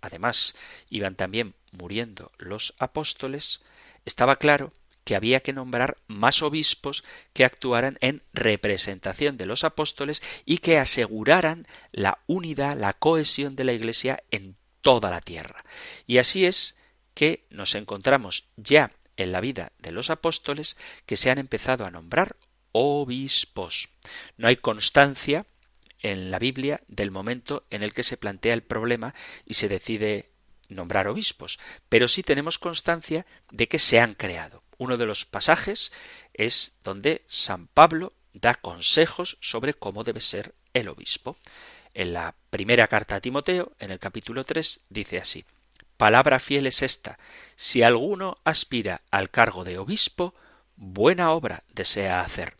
además 0.00 0.54
iban 0.88 1.16
también 1.16 1.54
muriendo 1.76 2.32
los 2.38 2.74
apóstoles, 2.78 3.60
estaba 4.04 4.36
claro 4.36 4.72
que 5.04 5.14
había 5.14 5.40
que 5.40 5.52
nombrar 5.52 5.98
más 6.08 6.42
obispos 6.42 7.04
que 7.32 7.44
actuaran 7.44 7.96
en 8.00 8.22
representación 8.32 9.36
de 9.36 9.46
los 9.46 9.62
apóstoles 9.62 10.20
y 10.44 10.58
que 10.58 10.78
aseguraran 10.78 11.68
la 11.92 12.18
unidad, 12.26 12.76
la 12.76 12.92
cohesión 12.92 13.54
de 13.54 13.64
la 13.64 13.72
Iglesia 13.72 14.24
en 14.32 14.56
toda 14.80 15.10
la 15.10 15.20
tierra. 15.20 15.64
Y 16.08 16.18
así 16.18 16.44
es 16.44 16.74
que 17.14 17.46
nos 17.50 17.76
encontramos 17.76 18.48
ya 18.56 18.90
en 19.16 19.30
la 19.30 19.40
vida 19.40 19.72
de 19.78 19.92
los 19.92 20.10
apóstoles 20.10 20.76
que 21.06 21.16
se 21.16 21.30
han 21.30 21.38
empezado 21.38 21.84
a 21.84 21.90
nombrar 21.90 22.36
obispos. 22.72 23.88
No 24.36 24.48
hay 24.48 24.56
constancia 24.56 25.46
en 26.00 26.30
la 26.30 26.38
Biblia 26.38 26.82
del 26.88 27.10
momento 27.10 27.64
en 27.70 27.82
el 27.82 27.94
que 27.94 28.04
se 28.04 28.16
plantea 28.16 28.54
el 28.54 28.62
problema 28.62 29.14
y 29.46 29.54
se 29.54 29.68
decide 29.68 30.30
nombrar 30.68 31.08
obispos, 31.08 31.58
pero 31.88 32.08
sí 32.08 32.22
tenemos 32.22 32.58
constancia 32.58 33.26
de 33.50 33.68
que 33.68 33.78
se 33.78 34.00
han 34.00 34.14
creado. 34.14 34.62
Uno 34.78 34.96
de 34.96 35.06
los 35.06 35.24
pasajes 35.24 35.92
es 36.34 36.76
donde 36.84 37.22
San 37.28 37.66
Pablo 37.68 38.12
da 38.32 38.54
consejos 38.54 39.38
sobre 39.40 39.74
cómo 39.74 40.04
debe 40.04 40.20
ser 40.20 40.54
el 40.74 40.88
obispo. 40.88 41.36
En 41.94 42.12
la 42.12 42.34
primera 42.50 42.88
carta 42.88 43.16
a 43.16 43.20
Timoteo, 43.20 43.72
en 43.78 43.90
el 43.90 43.98
capítulo 43.98 44.44
3, 44.44 44.80
dice 44.90 45.18
así 45.18 45.44
Palabra 45.96 46.38
fiel 46.38 46.66
es 46.66 46.82
esta 46.82 47.18
si 47.54 47.82
alguno 47.82 48.36
aspira 48.44 49.00
al 49.10 49.30
cargo 49.30 49.64
de 49.64 49.78
obispo, 49.78 50.34
buena 50.76 51.30
obra 51.30 51.64
desea 51.72 52.20
hacer. 52.20 52.55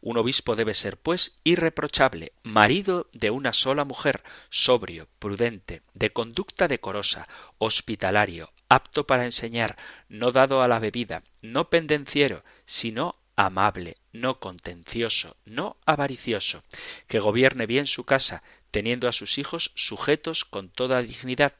Un 0.00 0.16
obispo 0.16 0.54
debe 0.54 0.74
ser, 0.74 0.96
pues, 0.96 1.38
irreprochable, 1.44 2.32
marido 2.42 3.08
de 3.12 3.30
una 3.30 3.52
sola 3.52 3.84
mujer, 3.84 4.22
sobrio, 4.50 5.08
prudente, 5.18 5.82
de 5.94 6.10
conducta 6.10 6.68
decorosa, 6.68 7.28
hospitalario, 7.58 8.52
apto 8.68 9.06
para 9.06 9.24
enseñar, 9.24 9.76
no 10.08 10.30
dado 10.30 10.62
a 10.62 10.68
la 10.68 10.78
bebida, 10.78 11.22
no 11.42 11.68
pendenciero, 11.68 12.44
sino 12.64 13.16
amable, 13.34 13.96
no 14.12 14.40
contencioso, 14.40 15.36
no 15.44 15.76
avaricioso, 15.86 16.62
que 17.06 17.20
gobierne 17.20 17.66
bien 17.66 17.86
su 17.86 18.04
casa, 18.04 18.42
teniendo 18.70 19.08
a 19.08 19.12
sus 19.12 19.38
hijos 19.38 19.72
sujetos 19.74 20.44
con 20.44 20.68
toda 20.68 21.02
dignidad, 21.02 21.54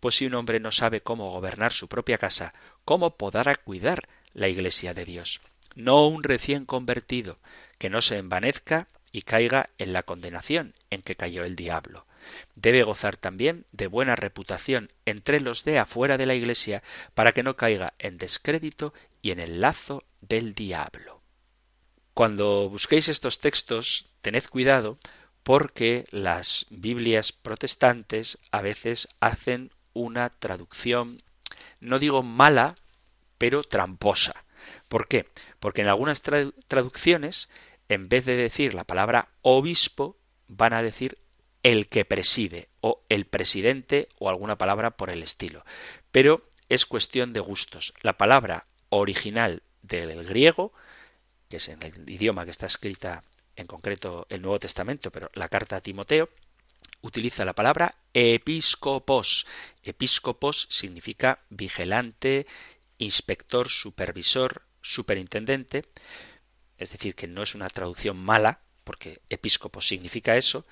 pues 0.00 0.16
si 0.16 0.26
un 0.26 0.34
hombre 0.34 0.60
no 0.60 0.72
sabe 0.72 1.00
cómo 1.00 1.30
gobernar 1.30 1.72
su 1.72 1.88
propia 1.88 2.18
casa, 2.18 2.54
¿cómo 2.84 3.16
podrá 3.16 3.56
cuidar 3.56 4.08
la 4.32 4.48
Iglesia 4.48 4.94
de 4.94 5.04
Dios? 5.04 5.40
No 5.74 6.06
un 6.06 6.22
recién 6.22 6.64
convertido, 6.64 7.38
que 7.78 7.90
no 7.90 8.02
se 8.02 8.18
envanezca 8.18 8.88
y 9.12 9.22
caiga 9.22 9.70
en 9.78 9.92
la 9.92 10.02
condenación 10.02 10.74
en 10.90 11.02
que 11.02 11.14
cayó 11.14 11.44
el 11.44 11.56
diablo 11.56 12.06
debe 12.54 12.82
gozar 12.82 13.16
también 13.16 13.66
de 13.72 13.86
buena 13.86 14.16
reputación 14.16 14.92
entre 15.04 15.40
los 15.40 15.64
de 15.64 15.78
afuera 15.78 16.16
de 16.16 16.26
la 16.26 16.34
Iglesia 16.34 16.82
para 17.14 17.32
que 17.32 17.42
no 17.42 17.56
caiga 17.56 17.94
en 17.98 18.18
descrédito 18.18 18.92
y 19.22 19.30
en 19.30 19.40
el 19.40 19.60
lazo 19.60 20.04
del 20.20 20.54
diablo. 20.54 21.22
Cuando 22.14 22.68
busquéis 22.68 23.08
estos 23.08 23.40
textos, 23.40 24.06
tened 24.22 24.44
cuidado 24.44 24.98
porque 25.42 26.06
las 26.10 26.66
Biblias 26.70 27.32
protestantes 27.32 28.38
a 28.50 28.62
veces 28.62 29.08
hacen 29.20 29.70
una 29.92 30.30
traducción, 30.30 31.22
no 31.80 31.98
digo 31.98 32.22
mala, 32.22 32.76
pero 33.38 33.62
tramposa. 33.62 34.44
¿Por 34.88 35.06
qué? 35.06 35.28
Porque 35.66 35.82
en 35.82 35.88
algunas 35.88 36.22
traducciones, 36.22 37.48
en 37.88 38.08
vez 38.08 38.24
de 38.24 38.36
decir 38.36 38.72
la 38.72 38.84
palabra 38.84 39.30
obispo, 39.42 40.16
van 40.46 40.72
a 40.72 40.80
decir 40.80 41.18
el 41.64 41.88
que 41.88 42.04
preside 42.04 42.68
o 42.82 43.02
el 43.08 43.26
presidente 43.26 44.08
o 44.20 44.28
alguna 44.28 44.58
palabra 44.58 44.92
por 44.92 45.10
el 45.10 45.24
estilo. 45.24 45.64
Pero 46.12 46.48
es 46.68 46.86
cuestión 46.86 47.32
de 47.32 47.40
gustos. 47.40 47.94
La 48.02 48.16
palabra 48.16 48.66
original 48.90 49.64
del 49.82 50.24
griego, 50.24 50.72
que 51.48 51.56
es 51.56 51.68
en 51.68 51.82
el 51.82 52.08
idioma 52.08 52.44
que 52.44 52.52
está 52.52 52.66
escrita 52.66 53.24
en 53.56 53.66
concreto 53.66 54.28
el 54.30 54.42
Nuevo 54.42 54.60
Testamento, 54.60 55.10
pero 55.10 55.32
la 55.34 55.48
carta 55.48 55.74
a 55.74 55.80
Timoteo, 55.80 56.28
utiliza 57.00 57.44
la 57.44 57.54
palabra 57.54 57.96
episcopos. 58.14 59.48
Episcopos 59.82 60.68
significa 60.70 61.40
vigilante, 61.50 62.46
inspector, 62.98 63.68
supervisor, 63.68 64.62
superintendente, 64.86 65.84
es 66.78 66.90
decir, 66.92 67.14
que 67.14 67.26
no 67.26 67.42
es 67.42 67.54
una 67.54 67.68
traducción 67.68 68.16
mala, 68.16 68.60
porque 68.84 69.20
episcopo 69.28 69.80
significa 69.80 70.36
eso, 70.36 70.64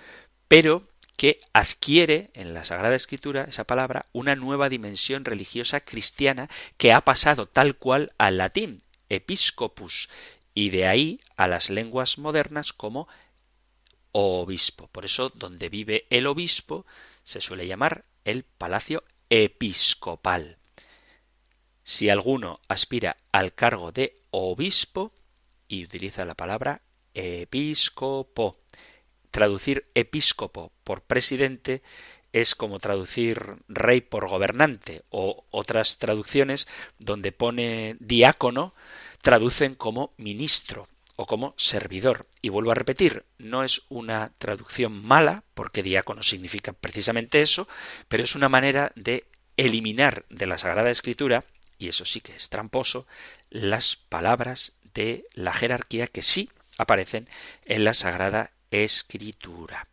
pero 0.47 0.87
que 1.17 1.41
adquiere 1.53 2.31
en 2.35 2.55
la 2.55 2.65
Sagrada 2.65 2.95
Escritura 2.95 3.45
esa 3.45 3.65
palabra 3.65 4.07
una 4.13 4.37
nueva 4.37 4.69
dimensión 4.69 5.25
religiosa 5.25 5.81
cristiana 5.81 6.49
que 6.77 6.93
ha 6.93 7.01
pasado 7.01 7.47
tal 7.47 7.77
cual 7.77 8.13
al 8.19 8.39
latín, 8.39 8.83
episcopus, 9.09 10.09
y 10.55 10.71
de 10.71 10.87
ahí 10.87 11.21
a 11.37 11.49
las 11.49 11.71
lenguas 11.71 12.19
modernas 12.19 12.73
como 12.73 13.09
obispo. 14.13 14.87
Por 14.89 15.05
eso, 15.05 15.31
donde 15.31 15.69
vive 15.69 16.07
el 16.11 16.27
obispo 16.27 16.87
se 17.25 17.41
suele 17.41 17.67
llamar 17.67 18.05
el 18.25 18.45
palacio 18.45 19.03
episcopal. 19.31 20.59
Si 21.85 22.09
alguno 22.09 22.61
aspira 22.67 23.19
al 23.31 23.55
cargo 23.55 23.93
de 23.93 24.17
obispo 24.31 25.13
y 25.69 25.85
utiliza 25.85 26.25
la 26.25 26.35
palabra 26.35 26.81
episcopo, 27.13 28.59
traducir 29.31 29.91
episcopo 29.95 30.73
por 30.83 31.03
presidente 31.03 31.83
es 32.33 32.55
como 32.57 32.81
traducir 32.81 33.59
rey 33.69 34.01
por 34.01 34.29
gobernante 34.29 35.03
o 35.11 35.45
otras 35.51 35.99
traducciones 35.99 36.67
donde 36.99 37.31
pone 37.31 37.97
diácono 38.01 38.75
traducen 39.23 39.77
como 39.77 40.15
ministro 40.17 40.89
o 41.17 41.27
como 41.27 41.55
servidor. 41.57 42.27
Y 42.43 42.49
vuelvo 42.49 42.73
a 42.73 42.75
repetir, 42.75 43.25
no 43.39 43.63
es 43.63 43.83
una 43.89 44.33
traducción 44.39 45.05
mala, 45.05 45.45
porque 45.55 45.83
diácono 45.83 46.23
significa 46.23 46.73
precisamente 46.73 47.41
eso, 47.41 47.69
pero 48.09 48.25
es 48.25 48.35
una 48.35 48.49
manera 48.49 48.91
de 48.97 49.27
eliminar 49.57 50.25
de 50.29 50.47
la 50.47 50.59
Sagrada 50.59 50.91
Escritura, 50.91 51.45
y 51.79 51.89
eso 51.89 52.05
sí 52.05 52.21
que 52.21 52.35
es 52.35 52.49
tramposo, 52.49 53.07
las 53.51 53.97
palabras 53.97 54.75
de 54.95 55.25
la 55.35 55.53
jerarquía 55.53 56.07
que 56.07 56.23
sí 56.23 56.51
aparecen 56.79 57.29
en 57.65 57.85
la 57.85 57.95
Sagrada 57.95 58.53
escritura. 58.71 59.89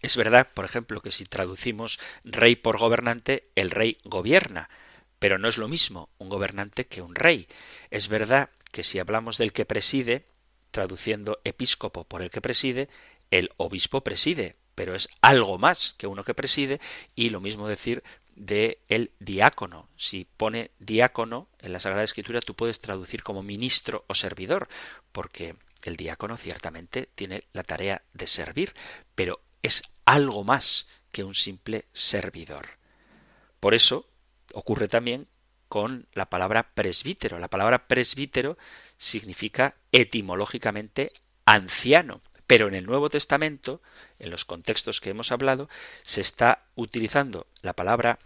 Es 0.00 0.16
verdad, 0.16 0.48
por 0.54 0.64
ejemplo, 0.64 1.00
que 1.00 1.10
si 1.10 1.24
traducimos 1.24 1.98
rey 2.24 2.54
por 2.54 2.78
gobernante, 2.78 3.48
el 3.56 3.70
rey 3.70 3.98
gobierna, 4.04 4.70
pero 5.18 5.38
no 5.38 5.48
es 5.48 5.58
lo 5.58 5.68
mismo 5.68 6.08
un 6.18 6.28
gobernante 6.28 6.86
que 6.86 7.02
un 7.02 7.14
rey. 7.14 7.48
Es 7.90 8.08
verdad 8.08 8.50
que 8.70 8.84
si 8.84 8.98
hablamos 8.98 9.38
del 9.38 9.52
que 9.52 9.64
preside, 9.64 10.26
traduciendo 10.70 11.40
episcopo 11.44 12.04
por 12.04 12.22
el 12.22 12.30
que 12.30 12.40
preside, 12.40 12.88
el 13.30 13.50
obispo 13.56 14.02
preside, 14.02 14.56
pero 14.74 14.94
es 14.94 15.08
algo 15.20 15.58
más 15.58 15.94
que 15.98 16.06
uno 16.06 16.22
que 16.22 16.34
preside, 16.34 16.80
y 17.16 17.30
lo 17.30 17.40
mismo 17.40 17.66
decir 17.66 18.04
de 18.38 18.80
el 18.88 19.10
diácono. 19.18 19.88
Si 19.96 20.26
pone 20.36 20.70
diácono 20.78 21.48
en 21.58 21.72
la 21.72 21.80
Sagrada 21.80 22.04
Escritura, 22.04 22.40
tú 22.40 22.54
puedes 22.54 22.80
traducir 22.80 23.22
como 23.22 23.42
ministro 23.42 24.04
o 24.06 24.14
servidor, 24.14 24.68
porque 25.12 25.56
el 25.82 25.96
diácono 25.96 26.36
ciertamente 26.36 27.08
tiene 27.14 27.44
la 27.52 27.64
tarea 27.64 28.02
de 28.12 28.26
servir, 28.26 28.74
pero 29.14 29.40
es 29.62 29.82
algo 30.04 30.44
más 30.44 30.86
que 31.12 31.24
un 31.24 31.34
simple 31.34 31.86
servidor. 31.92 32.78
Por 33.60 33.74
eso 33.74 34.08
ocurre 34.52 34.88
también 34.88 35.26
con 35.68 36.06
la 36.14 36.30
palabra 36.30 36.70
presbítero. 36.74 37.38
La 37.38 37.48
palabra 37.48 37.86
presbítero 37.86 38.56
significa 38.96 39.74
etimológicamente 39.92 41.12
anciano, 41.44 42.22
pero 42.46 42.68
en 42.68 42.74
el 42.74 42.86
Nuevo 42.86 43.10
Testamento, 43.10 43.82
en 44.18 44.30
los 44.30 44.44
contextos 44.44 45.00
que 45.00 45.10
hemos 45.10 45.32
hablado, 45.32 45.68
se 46.02 46.20
está 46.20 46.64
utilizando 46.74 47.46
la 47.60 47.74
palabra 47.74 48.18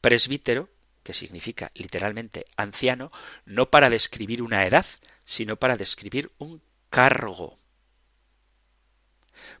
presbítero, 0.00 0.68
que 1.02 1.12
significa 1.12 1.70
literalmente 1.74 2.46
anciano, 2.56 3.10
no 3.44 3.70
para 3.70 3.90
describir 3.90 4.42
una 4.42 4.66
edad, 4.66 4.86
sino 5.24 5.56
para 5.56 5.76
describir 5.76 6.30
un 6.38 6.62
cargo. 6.90 7.58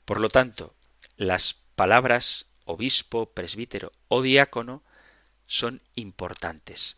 Por 0.04 0.20
lo 0.20 0.28
tanto, 0.28 0.74
las 1.16 1.54
palabras 1.74 2.46
obispo, 2.64 3.30
presbítero 3.30 3.92
o 4.08 4.22
diácono 4.22 4.82
son 5.46 5.82
importantes. 5.94 6.96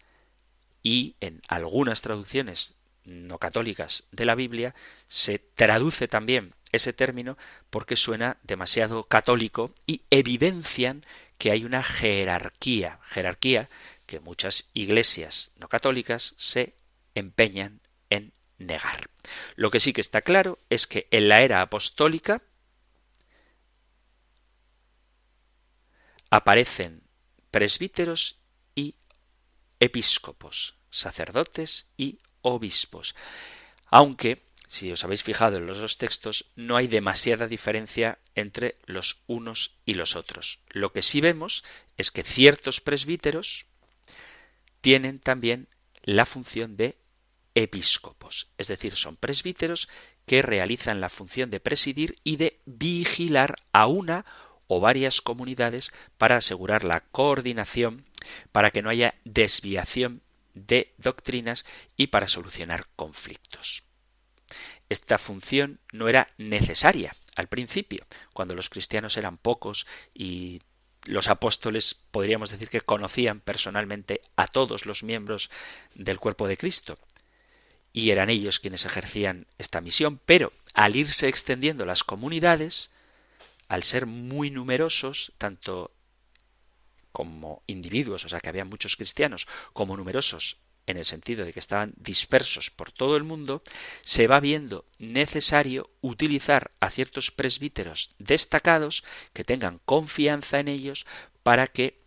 Y 0.82 1.14
en 1.20 1.42
algunas 1.48 2.02
traducciones 2.02 2.74
no 3.04 3.38
católicas 3.38 4.04
de 4.10 4.24
la 4.24 4.34
Biblia 4.34 4.74
se 5.08 5.38
traduce 5.38 6.08
también 6.08 6.54
ese 6.72 6.92
término 6.92 7.36
porque 7.70 7.96
suena 7.96 8.36
demasiado 8.42 9.04
católico 9.04 9.72
y 9.86 10.02
evidencian 10.10 11.04
que 11.40 11.50
hay 11.50 11.64
una 11.64 11.82
jerarquía, 11.82 13.00
jerarquía 13.08 13.70
que 14.04 14.20
muchas 14.20 14.68
iglesias 14.74 15.52
no 15.56 15.70
católicas 15.70 16.34
se 16.36 16.74
empeñan 17.14 17.80
en 18.10 18.34
negar. 18.58 19.08
Lo 19.56 19.70
que 19.70 19.80
sí 19.80 19.94
que 19.94 20.02
está 20.02 20.20
claro 20.20 20.58
es 20.68 20.86
que 20.86 21.08
en 21.10 21.30
la 21.30 21.40
era 21.40 21.62
apostólica 21.62 22.42
aparecen 26.28 27.04
presbíteros 27.50 28.36
y 28.74 28.96
episcopos, 29.80 30.74
sacerdotes 30.90 31.86
y 31.96 32.20
obispos. 32.42 33.14
Aunque, 33.86 34.42
si 34.70 34.92
os 34.92 35.02
habéis 35.02 35.24
fijado 35.24 35.56
en 35.56 35.66
los 35.66 35.78
dos 35.78 35.98
textos, 35.98 36.46
no 36.54 36.76
hay 36.76 36.86
demasiada 36.86 37.48
diferencia 37.48 38.20
entre 38.36 38.76
los 38.86 39.24
unos 39.26 39.74
y 39.84 39.94
los 39.94 40.14
otros. 40.14 40.60
Lo 40.68 40.92
que 40.92 41.02
sí 41.02 41.20
vemos 41.20 41.64
es 41.96 42.12
que 42.12 42.22
ciertos 42.22 42.80
presbíteros 42.80 43.66
tienen 44.80 45.18
también 45.18 45.66
la 46.04 46.24
función 46.24 46.76
de 46.76 46.94
episcopos, 47.56 48.46
es 48.58 48.68
decir, 48.68 48.94
son 48.94 49.16
presbíteros 49.16 49.88
que 50.24 50.40
realizan 50.40 51.00
la 51.00 51.08
función 51.08 51.50
de 51.50 51.58
presidir 51.58 52.20
y 52.22 52.36
de 52.36 52.60
vigilar 52.64 53.56
a 53.72 53.88
una 53.88 54.24
o 54.68 54.78
varias 54.78 55.20
comunidades 55.20 55.90
para 56.16 56.36
asegurar 56.36 56.84
la 56.84 57.00
coordinación, 57.00 58.04
para 58.52 58.70
que 58.70 58.82
no 58.82 58.90
haya 58.90 59.16
desviación 59.24 60.22
de 60.54 60.94
doctrinas 60.96 61.64
y 61.96 62.06
para 62.06 62.28
solucionar 62.28 62.86
conflictos. 62.94 63.89
Esta 64.90 65.18
función 65.18 65.78
no 65.92 66.08
era 66.08 66.28
necesaria 66.36 67.16
al 67.36 67.46
principio, 67.46 68.04
cuando 68.32 68.54
los 68.54 68.68
cristianos 68.68 69.16
eran 69.16 69.38
pocos 69.38 69.86
y 70.12 70.60
los 71.06 71.28
apóstoles 71.28 71.96
podríamos 72.10 72.50
decir 72.50 72.68
que 72.68 72.80
conocían 72.80 73.40
personalmente 73.40 74.20
a 74.36 74.48
todos 74.48 74.84
los 74.86 75.02
miembros 75.02 75.48
del 75.94 76.18
cuerpo 76.18 76.48
de 76.48 76.56
Cristo. 76.56 76.98
Y 77.92 78.10
eran 78.10 78.30
ellos 78.30 78.60
quienes 78.60 78.84
ejercían 78.84 79.46
esta 79.58 79.80
misión, 79.80 80.20
pero 80.26 80.52
al 80.74 80.96
irse 80.96 81.28
extendiendo 81.28 81.86
las 81.86 82.04
comunidades, 82.04 82.90
al 83.68 83.84
ser 83.84 84.06
muy 84.06 84.50
numerosos, 84.50 85.32
tanto 85.38 85.92
como 87.12 87.62
individuos, 87.66 88.24
o 88.24 88.28
sea 88.28 88.40
que 88.40 88.48
había 88.48 88.64
muchos 88.64 88.96
cristianos, 88.96 89.46
como 89.72 89.96
numerosos 89.96 90.58
en 90.86 90.96
el 90.96 91.04
sentido 91.04 91.44
de 91.44 91.52
que 91.52 91.60
estaban 91.60 91.92
dispersos 91.96 92.70
por 92.70 92.92
todo 92.92 93.16
el 93.16 93.24
mundo, 93.24 93.62
se 94.02 94.26
va 94.26 94.40
viendo 94.40 94.84
necesario 94.98 95.90
utilizar 96.00 96.72
a 96.80 96.90
ciertos 96.90 97.30
presbíteros 97.30 98.10
destacados 98.18 99.04
que 99.32 99.44
tengan 99.44 99.80
confianza 99.84 100.58
en 100.58 100.68
ellos 100.68 101.06
para 101.42 101.66
que 101.68 102.00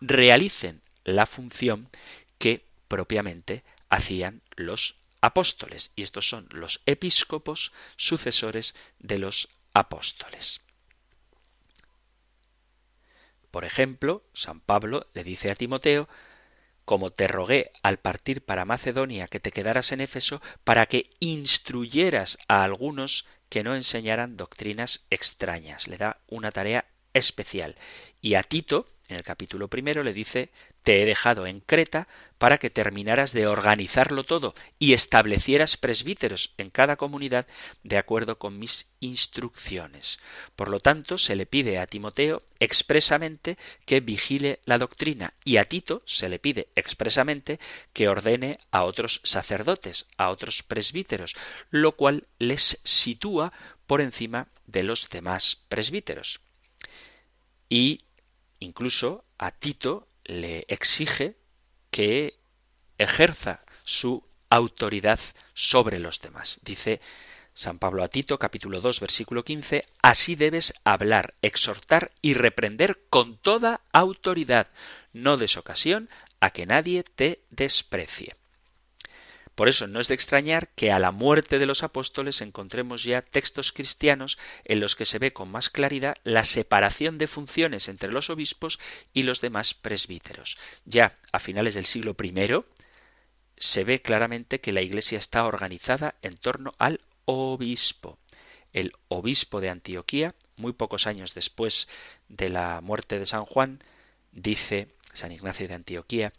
realicen 0.00 0.82
la 1.04 1.26
función 1.26 1.90
que 2.38 2.64
propiamente 2.88 3.64
hacían 3.88 4.42
los 4.56 4.96
apóstoles. 5.20 5.92
Y 5.96 6.02
estos 6.02 6.28
son 6.28 6.48
los 6.50 6.80
episcopos 6.86 7.72
sucesores 7.96 8.74
de 8.98 9.18
los 9.18 9.48
apóstoles. 9.72 10.60
Por 13.50 13.64
ejemplo, 13.64 14.24
San 14.32 14.60
Pablo 14.60 15.06
le 15.14 15.22
dice 15.22 15.50
a 15.50 15.54
Timoteo 15.54 16.08
como 16.84 17.10
te 17.10 17.28
rogué 17.28 17.72
al 17.82 17.98
partir 17.98 18.44
para 18.44 18.64
Macedonia 18.64 19.28
que 19.28 19.40
te 19.40 19.52
quedaras 19.52 19.92
en 19.92 20.00
Éfeso 20.00 20.42
para 20.64 20.86
que 20.86 21.10
instruyeras 21.20 22.38
a 22.48 22.62
algunos 22.62 23.26
que 23.48 23.62
no 23.62 23.74
enseñaran 23.74 24.36
doctrinas 24.36 25.06
extrañas. 25.10 25.88
Le 25.88 25.96
da 25.96 26.18
una 26.28 26.50
tarea 26.50 26.86
especial. 27.12 27.76
Y 28.20 28.34
a 28.34 28.42
Tito, 28.42 28.88
en 29.08 29.16
el 29.16 29.22
capítulo 29.22 29.68
primero, 29.68 30.02
le 30.02 30.12
dice 30.12 30.50
te 30.82 31.02
he 31.02 31.06
dejado 31.06 31.46
en 31.46 31.60
Creta 31.60 32.08
para 32.36 32.58
que 32.58 32.68
terminaras 32.68 33.32
de 33.32 33.46
organizarlo 33.46 34.24
todo 34.24 34.54
y 34.78 34.92
establecieras 34.92 35.78
presbíteros 35.78 36.52
en 36.58 36.68
cada 36.68 36.96
comunidad 36.96 37.46
de 37.82 37.96
acuerdo 37.96 38.38
con 38.38 38.58
mis 38.58 38.86
instrucciones. 39.00 40.18
Por 40.56 40.68
lo 40.68 40.80
tanto, 40.80 41.16
se 41.16 41.36
le 41.36 41.46
pide 41.46 41.78
a 41.78 41.86
Timoteo 41.86 42.42
expresamente 42.60 43.56
que 43.86 44.00
vigile 44.00 44.60
la 44.66 44.76
doctrina 44.76 45.32
y 45.42 45.56
a 45.56 45.64
Tito 45.64 46.02
se 46.04 46.28
le 46.28 46.38
pide 46.38 46.68
expresamente 46.74 47.58
que 47.94 48.08
ordene 48.08 48.58
a 48.70 48.84
otros 48.84 49.22
sacerdotes, 49.24 50.06
a 50.18 50.28
otros 50.28 50.62
presbíteros, 50.62 51.34
lo 51.70 51.92
cual 51.92 52.26
les 52.38 52.80
sitúa 52.84 53.54
por 53.86 54.02
encima 54.02 54.48
de 54.66 54.82
los 54.82 55.08
demás 55.08 55.62
presbíteros. 55.68 56.40
Y 57.70 58.04
incluso 58.58 59.24
a 59.38 59.50
Tito 59.50 60.08
le 60.24 60.64
exige 60.68 61.36
que 61.90 62.38
ejerza 62.98 63.64
su 63.84 64.22
autoridad 64.48 65.20
sobre 65.54 65.98
los 65.98 66.20
demás. 66.20 66.60
Dice 66.62 67.00
San 67.54 67.78
Pablo 67.78 68.02
a 68.02 68.08
Tito, 68.08 68.38
capítulo 68.38 68.80
2, 68.80 69.00
versículo 69.00 69.44
15, 69.44 69.86
Así 70.02 70.34
debes 70.34 70.74
hablar, 70.82 71.34
exhortar 71.40 72.10
y 72.20 72.34
reprender 72.34 73.02
con 73.10 73.38
toda 73.38 73.82
autoridad. 73.92 74.68
No 75.12 75.36
des 75.36 75.56
ocasión 75.56 76.08
a 76.40 76.50
que 76.50 76.66
nadie 76.66 77.04
te 77.04 77.44
desprecie. 77.50 78.36
Por 79.54 79.68
eso 79.68 79.86
no 79.86 80.00
es 80.00 80.08
de 80.08 80.14
extrañar 80.14 80.68
que 80.68 80.90
a 80.90 80.98
la 80.98 81.12
muerte 81.12 81.58
de 81.58 81.66
los 81.66 81.82
apóstoles 81.82 82.40
encontremos 82.40 83.04
ya 83.04 83.22
textos 83.22 83.72
cristianos 83.72 84.38
en 84.64 84.80
los 84.80 84.96
que 84.96 85.06
se 85.06 85.18
ve 85.18 85.32
con 85.32 85.48
más 85.50 85.70
claridad 85.70 86.16
la 86.24 86.44
separación 86.44 87.18
de 87.18 87.28
funciones 87.28 87.88
entre 87.88 88.10
los 88.10 88.30
obispos 88.30 88.80
y 89.12 89.22
los 89.22 89.40
demás 89.40 89.74
presbíteros. 89.74 90.58
Ya 90.84 91.18
a 91.30 91.38
finales 91.38 91.74
del 91.74 91.86
siglo 91.86 92.16
I 92.20 92.64
se 93.56 93.84
ve 93.84 94.02
claramente 94.02 94.60
que 94.60 94.72
la 94.72 94.82
Iglesia 94.82 95.18
está 95.18 95.46
organizada 95.46 96.16
en 96.22 96.36
torno 96.36 96.74
al 96.78 97.00
obispo. 97.24 98.18
El 98.72 98.92
obispo 99.06 99.60
de 99.60 99.70
Antioquía, 99.70 100.34
muy 100.56 100.72
pocos 100.72 101.06
años 101.06 101.34
después 101.34 101.88
de 102.28 102.48
la 102.48 102.80
muerte 102.80 103.20
de 103.20 103.26
San 103.26 103.44
Juan, 103.44 103.84
dice 104.32 104.88
San 105.12 105.30
Ignacio 105.30 105.68
de 105.68 105.74
Antioquía, 105.74 106.32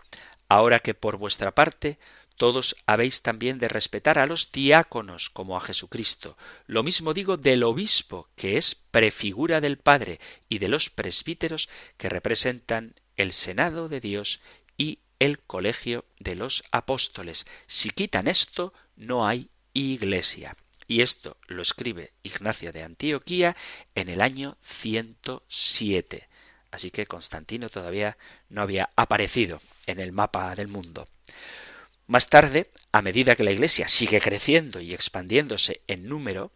ahora 0.50 0.80
que 0.80 0.94
por 0.94 1.16
vuestra 1.16 1.56
parte 1.56 1.98
todos 2.38 2.76
habéis 2.86 3.22
también 3.22 3.60
de 3.60 3.68
respetar 3.68 4.20
a 4.20 4.26
los 4.26 4.52
diáconos 4.52 5.30
como 5.30 5.56
a 5.56 5.62
Jesucristo. 5.62 6.38
Lo 6.68 6.84
mismo 6.84 7.14
digo 7.14 7.38
del 7.38 7.64
obispo, 7.64 8.30
que 8.36 8.58
es 8.58 8.76
prefigura 8.76 9.62
del 9.62 9.78
Padre, 9.78 10.20
y 10.50 10.60
de 10.60 10.68
los 10.68 10.90
presbíteros, 10.90 11.70
que 11.98 12.10
representan 12.10 12.96
el 13.16 13.32
Senado 13.32 13.88
de 13.88 14.02
Dios 14.02 14.42
y 14.78 15.00
el 15.20 15.40
colegio 15.40 16.06
de 16.20 16.36
los 16.36 16.64
apóstoles. 16.72 17.46
Si 17.68 17.90
quitan 17.90 18.28
esto, 18.28 18.74
no 18.96 19.28
hay 19.28 19.50
iglesia. 19.74 20.58
Y 20.88 21.02
esto 21.02 21.38
lo 21.48 21.62
escribe 21.62 22.12
Ignacio 22.22 22.72
de 22.72 22.84
Antioquía 22.84 23.56
en 23.96 24.10
el 24.10 24.22
año 24.22 24.58
107. 24.62 26.28
Así 26.70 26.92
que 26.92 27.08
Constantino 27.08 27.70
todavía 27.70 28.18
no 28.50 28.62
había 28.62 28.90
aparecido 28.96 29.62
en 29.88 30.00
el 30.00 30.12
mapa 30.12 30.54
del 30.56 30.68
mundo. 30.68 31.08
Más 32.08 32.28
tarde, 32.28 32.70
a 32.92 33.02
medida 33.02 33.36
que 33.36 33.44
la 33.44 33.52
Iglesia 33.52 33.88
sigue 33.88 34.22
creciendo 34.22 34.80
y 34.80 34.94
expandiéndose 34.94 35.82
en 35.88 36.08
número 36.08 36.52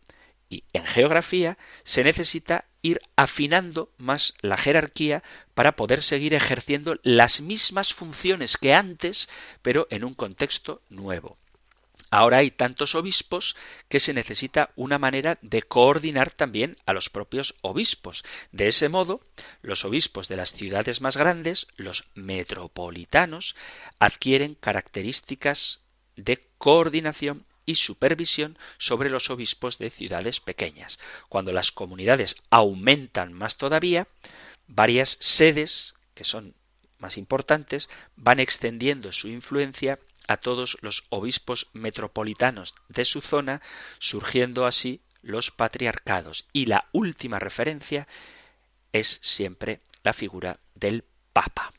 y 0.47 0.64
en 0.74 0.86
geografía, 0.86 1.58
se 1.84 2.04
necesita 2.04 2.66
ir 2.82 3.02
afinando 3.16 3.91
más 3.97 4.36
la 4.41 4.58
jerarquía 4.58 5.24
para 5.54 5.76
poder 5.76 6.04
seguir 6.04 6.34
ejerciendo 6.34 7.00
las 7.04 7.41
mismas 7.41 7.93
funciones 7.93 8.58
que 8.58 8.74
antes, 8.74 9.30
pero 9.62 9.88
en 9.89 10.04
un 10.04 10.14
contexto 10.14 10.82
nuevo. 10.89 11.38
Ahora 12.12 12.38
hay 12.38 12.51
tantos 12.51 12.95
obispos 12.95 13.55
que 13.88 13.99
se 13.99 14.14
necesita 14.14 14.72
una 14.76 14.97
manera 14.97 15.38
de 15.41 15.62
coordinar 15.62 16.32
también 16.32 16.76
a 16.86 16.93
los 16.93 17.10
propios 17.10 17.55
obispos. 17.62 18.24
De 18.51 18.68
ese 18.68 18.89
modo, 18.89 19.22
los 19.62 19.86
obispos 19.86 20.28
de 20.28 20.38
las 20.38 20.53
ciudades 20.53 21.01
más 21.01 21.18
grandes, 21.18 21.68
los 21.78 22.05
metropolitanos, 22.16 23.55
adquieren 23.99 24.55
características 24.55 25.82
de 26.16 26.47
coordinación 26.57 27.45
y 27.66 27.76
supervisión 27.76 28.57
sobre 28.80 29.12
los 29.12 29.30
obispos 29.30 29.78
de 29.78 29.91
ciudades 29.91 30.39
pequeñas. 30.39 30.97
Cuando 31.30 31.51
las 31.53 31.72
comunidades 31.72 32.36
aumentan 32.49 33.34
más 33.34 33.57
todavía, 33.57 34.07
varias 34.66 35.18
sedes, 35.20 35.93
que 36.16 36.24
son 36.24 36.55
más 36.97 37.18
importantes, 37.18 37.88
van 38.16 38.39
extendiendo 38.39 39.12
su 39.12 39.28
influencia 39.28 39.99
a 40.30 40.38
todos 40.38 40.78
los 40.82 41.06
obispos 41.10 41.68
metropolitanos 41.74 42.76
de 42.88 43.04
su 43.04 43.20
zona, 43.20 43.64
surgiendo 43.98 44.68
así 44.68 45.02
los 45.24 45.50
patriarcados. 45.50 46.46
Y 46.54 46.68
la 46.68 46.88
última 46.92 47.40
referencia 47.40 48.08
es 48.94 49.20
siempre 49.24 49.82
la 50.04 50.14
figura 50.14 50.60
del 50.76 51.04
Papa. 51.34 51.74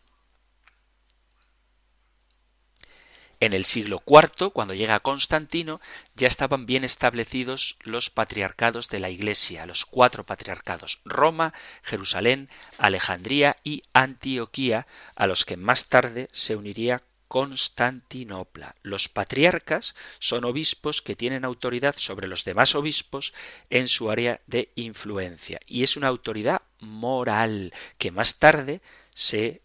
En 3.39 3.53
el 3.53 3.65
siglo 3.65 4.03
IV, 4.05 4.51
cuando 4.53 4.75
llega 4.75 4.99
Constantino, 4.99 5.81
ya 6.17 6.27
estaban 6.27 6.67
bien 6.67 6.83
establecidos 6.83 7.79
los 7.83 8.11
patriarcados 8.11 8.89
de 8.89 8.99
la 8.99 9.11
Iglesia, 9.11 9.65
los 9.65 9.87
cuatro 9.87 10.27
patriarcados, 10.27 10.99
Roma, 11.05 11.55
Jerusalén, 11.83 12.51
Alejandría 12.79 13.57
y 13.63 13.83
Antioquía, 13.93 14.89
a 15.15 15.29
los 15.29 15.45
que 15.45 15.57
más 15.57 15.89
tarde 15.89 16.29
se 16.33 16.57
uniría 16.57 17.05
Constantinopla. 17.31 18.74
Los 18.83 19.09
patriarcas 19.09 19.95
son 20.18 20.45
obispos 20.45 21.01
que 21.01 21.14
tienen 21.14 21.45
autoridad 21.45 21.95
sobre 21.97 22.26
los 22.26 22.45
demás 22.45 22.74
obispos 22.74 23.33
en 23.70 23.87
su 23.87 24.11
área 24.11 24.41
de 24.49 24.72
influencia 24.74 25.61
y 25.64 25.85
es 25.85 25.97
una 25.97 26.09
autoridad 26.09 26.62
moral 26.81 27.72
que 27.99 28.11
más 28.11 28.41
tarde 28.41 28.81
se 29.14 29.62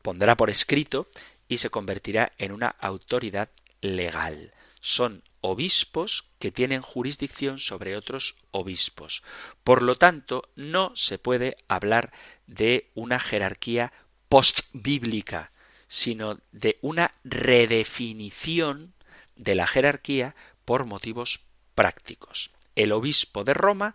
pondrá 0.00 0.36
por 0.36 0.48
escrito 0.48 1.08
y 1.48 1.56
se 1.56 1.70
convertirá 1.70 2.30
en 2.38 2.52
una 2.52 2.68
autoridad 2.68 3.48
legal. 3.80 4.54
Son 4.80 5.24
obispos 5.40 6.28
que 6.38 6.52
tienen 6.52 6.82
jurisdicción 6.82 7.58
sobre 7.58 7.96
otros 7.96 8.36
obispos. 8.52 9.24
Por 9.64 9.82
lo 9.82 9.96
tanto, 9.96 10.48
no 10.54 10.94
se 10.94 11.18
puede 11.18 11.56
hablar 11.66 12.12
de 12.46 12.92
una 12.94 13.18
jerarquía 13.18 13.92
postbíblica, 14.28 15.50
sino 15.88 16.38
de 16.52 16.78
una 16.82 17.14
redefinición 17.24 18.94
de 19.36 19.54
la 19.54 19.66
jerarquía 19.66 20.34
por 20.64 20.84
motivos 20.84 21.40
prácticos. 21.74 22.50
El 22.74 22.92
obispo 22.92 23.44
de 23.44 23.54
Roma 23.54 23.94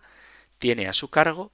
tiene 0.58 0.88
a 0.88 0.92
su 0.92 1.08
cargo 1.08 1.52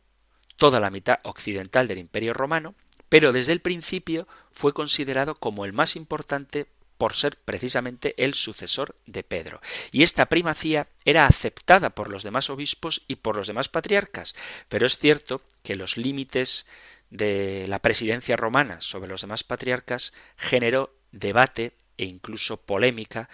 toda 0.57 0.81
la 0.81 0.91
mitad 0.91 1.21
occidental 1.23 1.89
del 1.89 1.99
Imperio 1.99 2.35
romano, 2.35 2.75
pero 3.09 3.33
desde 3.33 3.53
el 3.53 3.61
principio 3.61 4.29
fue 4.53 4.75
considerado 4.75 5.35
como 5.35 5.65
el 5.65 5.73
más 5.73 5.97
importante 5.97 6.67
por 6.99 7.15
ser 7.15 7.39
precisamente 7.39 8.15
el 8.23 8.35
sucesor 8.35 8.97
de 9.07 9.23
Pedro. 9.23 9.61
Y 9.93 10.03
esta 10.03 10.27
primacía 10.27 10.89
era 11.05 11.27
aceptada 11.27 11.91
por 11.91 12.11
los 12.11 12.25
demás 12.25 12.51
obispos 12.51 13.03
y 13.07 13.17
por 13.17 13.37
los 13.37 13.47
demás 13.47 13.69
patriarcas, 13.69 14.35
pero 14.69 14.85
es 14.85 14.99
cierto 14.99 15.41
que 15.63 15.77
los 15.77 15.97
límites 15.97 16.67
de 17.11 17.67
la 17.69 17.81
presidencia 17.81 18.37
romana 18.37 18.81
sobre 18.81 19.09
los 19.09 19.23
demás 19.23 19.45
patriarcas 19.45 20.13
generó 20.37 20.95
debate 21.13 21.77
e 21.97 22.05
incluso 22.05 22.61
polémica 22.61 23.29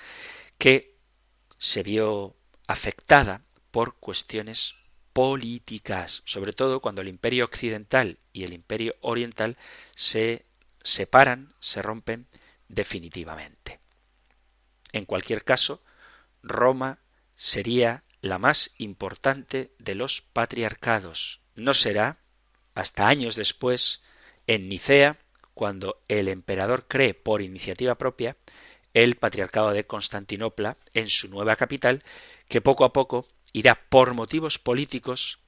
que 0.59 0.97
se 1.59 1.83
vio 1.83 2.37
afectada 2.67 3.43
por 3.71 3.97
cuestiones 3.97 4.75
políticas, 5.13 6.23
sobre 6.25 6.53
todo 6.53 6.81
cuando 6.81 7.01
el 7.01 7.09
imperio 7.09 7.45
occidental 7.45 8.19
y 8.33 8.45
el 8.45 8.53
imperio 8.53 8.95
oriental 9.01 9.57
se 9.95 10.47
separan, 10.83 11.53
se 11.61 11.83
rompen 11.83 12.27
definitivamente. 12.69 13.81
En 14.93 15.05
cualquier 15.05 15.45
caso, 15.45 15.83
Roma 16.43 16.99
sería 17.37 18.05
la 18.21 18.39
más 18.39 18.73
importante 18.79 19.73
de 19.79 19.95
los 19.95 20.21
patriarcados. 20.21 21.41
No 21.55 21.75
será 21.75 22.19
hasta 22.75 23.09
años 23.09 23.37
después, 23.37 24.03
en 24.47 24.69
Nicea, 24.69 25.19
cuando 25.55 26.03
el 26.09 26.29
emperador 26.29 26.87
cree 26.89 27.15
por 27.15 27.41
iniciativa 27.41 27.97
propia 27.97 28.37
el 28.93 29.17
patriarcado 29.17 29.73
de 29.73 29.87
Constantinopla 29.87 30.77
en 30.93 31.09
su 31.09 31.29
nueva 31.29 31.57
capital, 31.57 32.03
que 32.49 32.61
poco 32.61 32.85
a 32.85 32.93
poco 32.93 33.27
irá 33.53 33.87
por 33.89 34.15
motivos 34.15 34.59
políticos 34.59 35.39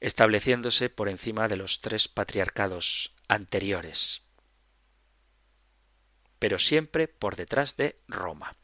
estableciéndose 0.00 0.88
por 0.88 1.08
encima 1.08 1.48
de 1.48 1.56
los 1.56 1.80
tres 1.80 2.08
patriarcados 2.08 3.12
anteriores, 3.28 4.22
pero 6.38 6.58
siempre 6.58 7.06
por 7.06 7.36
detrás 7.36 7.76
de 7.76 8.00
Roma. 8.08 8.56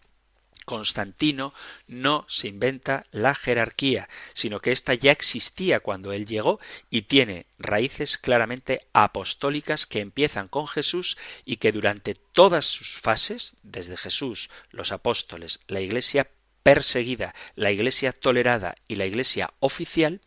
Constantino 0.67 1.55
no 1.87 2.27
se 2.29 2.49
inventa 2.49 3.07
la 3.13 3.35
jerarquía, 3.35 4.11
sino 4.35 4.61
que 4.61 4.73
ésta 4.73 4.93
ya 4.93 5.13
existía 5.13 5.81
cuando 5.81 6.13
él 6.13 6.27
llegó 6.27 6.61
y 6.91 7.03
tiene 7.03 7.47
raíces 7.59 8.19
claramente 8.19 8.87
apostólicas 8.93 9.87
que 9.87 10.01
empiezan 10.01 10.49
con 10.49 10.67
Jesús 10.67 11.17
y 11.45 11.57
que 11.57 11.73
durante 11.73 12.15
todas 12.15 12.67
sus 12.67 12.99
fases, 12.99 13.57
desde 13.63 13.97
Jesús, 13.97 14.51
los 14.71 14.93
apóstoles, 14.93 15.61
la 15.69 15.81
Iglesia 15.81 16.29
perseguida, 16.65 17.35
la 17.55 17.71
Iglesia 17.71 18.13
tolerada 18.13 18.75
y 18.89 18.97
la 18.97 19.07
Iglesia 19.07 19.55
oficial, 19.61 20.21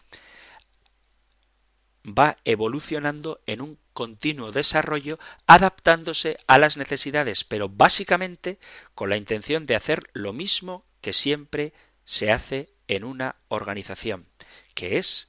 va 2.06 2.38
evolucionando 2.46 3.42
en 3.46 3.60
un 3.62 3.78
continuo 4.00 4.54
desarrollo 4.54 5.20
adaptándose 5.46 6.38
a 6.48 6.58
las 6.58 6.78
necesidades, 6.78 7.44
pero 7.44 7.68
básicamente 7.68 8.58
con 8.96 9.10
la 9.10 9.18
intención 9.18 9.66
de 9.66 9.76
hacer 9.76 10.10
lo 10.14 10.32
mismo 10.32 10.86
que 11.02 11.12
siempre 11.12 11.74
se 12.06 12.32
hace 12.32 12.70
en 12.88 13.04
una 13.04 13.36
organización, 13.50 14.26
que 14.74 15.00
es 15.00 15.28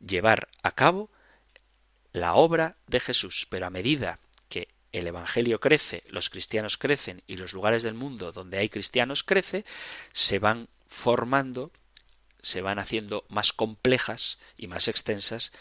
llevar 0.00 0.48
a 0.62 0.70
cabo 0.72 1.10
la 2.12 2.36
obra 2.36 2.78
de 2.86 3.00
Jesús, 3.00 3.46
pero 3.50 3.66
a 3.66 3.70
medida 3.70 4.18
que 4.48 4.68
el 4.92 5.06
Evangelio 5.06 5.60
crece, 5.60 6.04
los 6.08 6.30
cristianos 6.30 6.78
crecen 6.78 7.22
y 7.26 7.36
los 7.36 7.52
lugares 7.52 7.82
del 7.82 7.92
mundo 7.92 8.32
donde 8.32 8.56
hay 8.56 8.70
cristianos 8.70 9.22
crece, 9.24 9.66
se 10.14 10.38
van 10.38 10.70
formando, 10.86 11.70
se 12.40 12.62
van 12.62 12.78
haciendo 12.78 13.26
más 13.28 13.52
complejas 13.52 14.38
y 14.56 14.68
más 14.68 14.88
extensas 14.88 15.52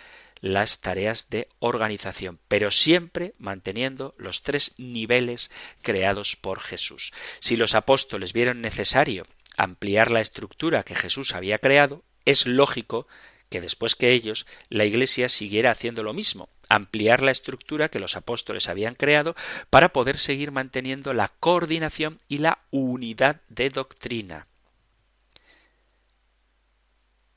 las 0.42 0.82
tareas 0.82 1.30
de 1.30 1.48
organización, 1.60 2.40
pero 2.48 2.72
siempre 2.72 3.34
manteniendo 3.38 4.16
los 4.18 4.44
tres 4.44 4.74
niveles 4.78 5.52
creados 5.82 6.36
por 6.36 6.60
Jesús. 6.60 7.12
Si 7.40 7.56
los 7.56 7.76
apóstoles 7.76 8.34
vieron 8.34 8.62
necesario 8.62 9.26
ampliar 9.56 10.12
la 10.12 10.22
estructura 10.22 10.84
que 10.84 10.96
Jesús 10.96 11.34
había 11.34 11.58
creado, 11.58 12.04
es 12.26 12.46
lógico 12.46 13.08
que 13.50 13.62
después 13.62 13.96
que 13.96 14.12
ellos 14.12 14.46
la 14.70 14.86
Iglesia 14.86 15.30
siguiera 15.30 15.72
haciendo 15.72 16.04
lo 16.04 16.14
mismo, 16.14 16.50
ampliar 16.70 17.22
la 17.22 17.32
estructura 17.32 17.90
que 17.90 18.00
los 18.00 18.16
apóstoles 18.16 18.68
habían 18.68 18.96
creado 18.96 19.36
para 19.70 19.94
poder 19.94 20.18
seguir 20.18 20.52
manteniendo 20.52 21.14
la 21.14 21.30
coordinación 21.40 22.20
y 22.28 22.40
la 22.40 22.60
unidad 22.72 23.42
de 23.48 23.70
doctrina. 23.70 24.48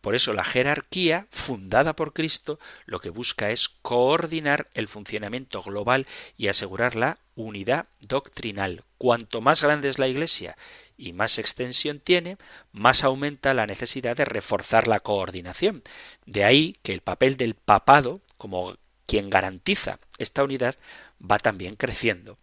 Por 0.01 0.14
eso 0.14 0.32
la 0.32 0.44
jerarquía, 0.44 1.26
fundada 1.30 1.94
por 1.94 2.12
Cristo, 2.12 2.59
lo 2.86 3.01
que 3.01 3.11
busca 3.11 3.51
es 3.51 3.68
coordinar 3.82 4.68
el 4.74 4.88
funcionamiento 4.88 5.62
global 5.62 6.07
y 6.38 6.48
asegurar 6.48 6.96
la 6.96 7.18
unidad 7.34 7.86
doctrinal. 8.01 8.84
Cuanto 8.98 9.40
más 9.40 9.62
grande 9.62 9.88
es 9.88 9.98
la 9.98 10.09
Iglesia 10.09 10.57
y 10.96 11.12
más 11.12 11.38
extensión 11.38 12.01
tiene, 12.01 12.38
más 12.72 13.05
aumenta 13.05 13.55
la 13.55 13.66
necesidad 13.66 14.16
de 14.16 14.24
reforzar 14.24 14.88
la 14.88 15.01
coordinación. 15.01 15.82
De 16.26 16.44
ahí 16.44 16.76
que 16.82 16.92
el 16.92 17.01
papel 17.01 17.36
del 17.36 17.55
papado, 17.55 18.20
como 18.38 18.76
quien 19.07 19.28
garantiza 19.28 19.98
esta 20.18 20.44
unidad, 20.44 20.76
va 21.20 21.38
también 21.38 21.76
creciendo 21.76 22.38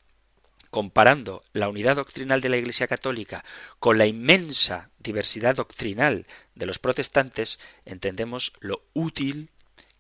comparando 0.70 1.44
la 1.54 1.70
unidad 1.70 1.96
doctrinal 1.96 2.42
de 2.42 2.50
la 2.50 2.58
Iglesia 2.58 2.88
Católica 2.88 3.44
con 3.80 3.98
la 3.98 4.06
inmensa 4.06 4.90
diversidad 5.00 5.56
doctrinal 5.56 6.26
de 6.56 6.66
los 6.66 6.80
protestantes, 6.80 7.60
entendemos 7.86 8.54
lo 8.60 8.84
útil 8.94 9.50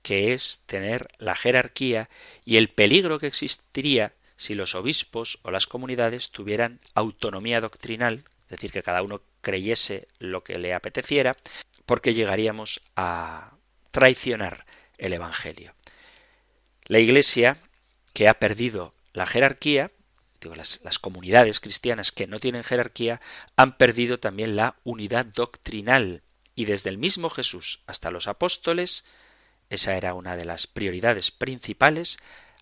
que 0.02 0.34
es 0.34 0.62
tener 0.66 1.08
la 1.18 1.36
jerarquía 1.36 2.10
y 2.46 2.58
el 2.58 2.70
peligro 2.70 3.20
que 3.20 3.28
existiría 3.28 4.14
si 4.38 4.56
los 4.56 4.76
obispos 4.76 5.40
o 5.42 5.52
las 5.52 5.68
comunidades 5.68 6.30
tuvieran 6.30 6.80
autonomía 6.94 7.60
doctrinal, 7.60 8.24
es 8.44 8.50
decir, 8.50 8.72
que 8.72 8.84
cada 8.84 9.02
uno 9.02 9.22
creyese 9.42 10.08
lo 10.20 10.44
que 10.44 10.60
le 10.60 10.74
apeteciera, 10.74 11.36
porque 11.86 12.14
llegaríamos 12.14 12.82
a 12.96 13.54
traicionar 13.92 14.66
el 14.98 15.14
Evangelio. 15.14 15.74
La 16.86 17.00
Iglesia, 17.00 17.58
que 18.14 18.30
ha 18.30 18.36
perdido 18.36 18.94
la 19.14 19.26
jerarquía, 19.26 19.92
las, 20.56 20.80
las, 20.84 21.00
comunidades 21.00 21.60
cristianas 21.60 22.12
que 22.12 22.28
no 22.28 22.40
tienen 22.40 22.64
jerarquía 22.64 23.22
han 23.56 23.78
perdido 23.78 24.20
también 24.20 24.56
la 24.56 24.76
unidad 24.84 25.26
doctrinal. 25.26 26.22
Y 26.56 26.66
desde 26.66 26.90
el 26.90 26.98
mismo 26.98 27.30
Jesús 27.30 27.82
hasta 27.88 28.12
los 28.12 28.28
apóstoles, 28.28 29.04
esa 29.70 29.96
era 29.96 30.14
una 30.14 30.36
de 30.36 30.46
las 30.46 30.68
prioridades 30.68 31.32
principales, 31.32 32.18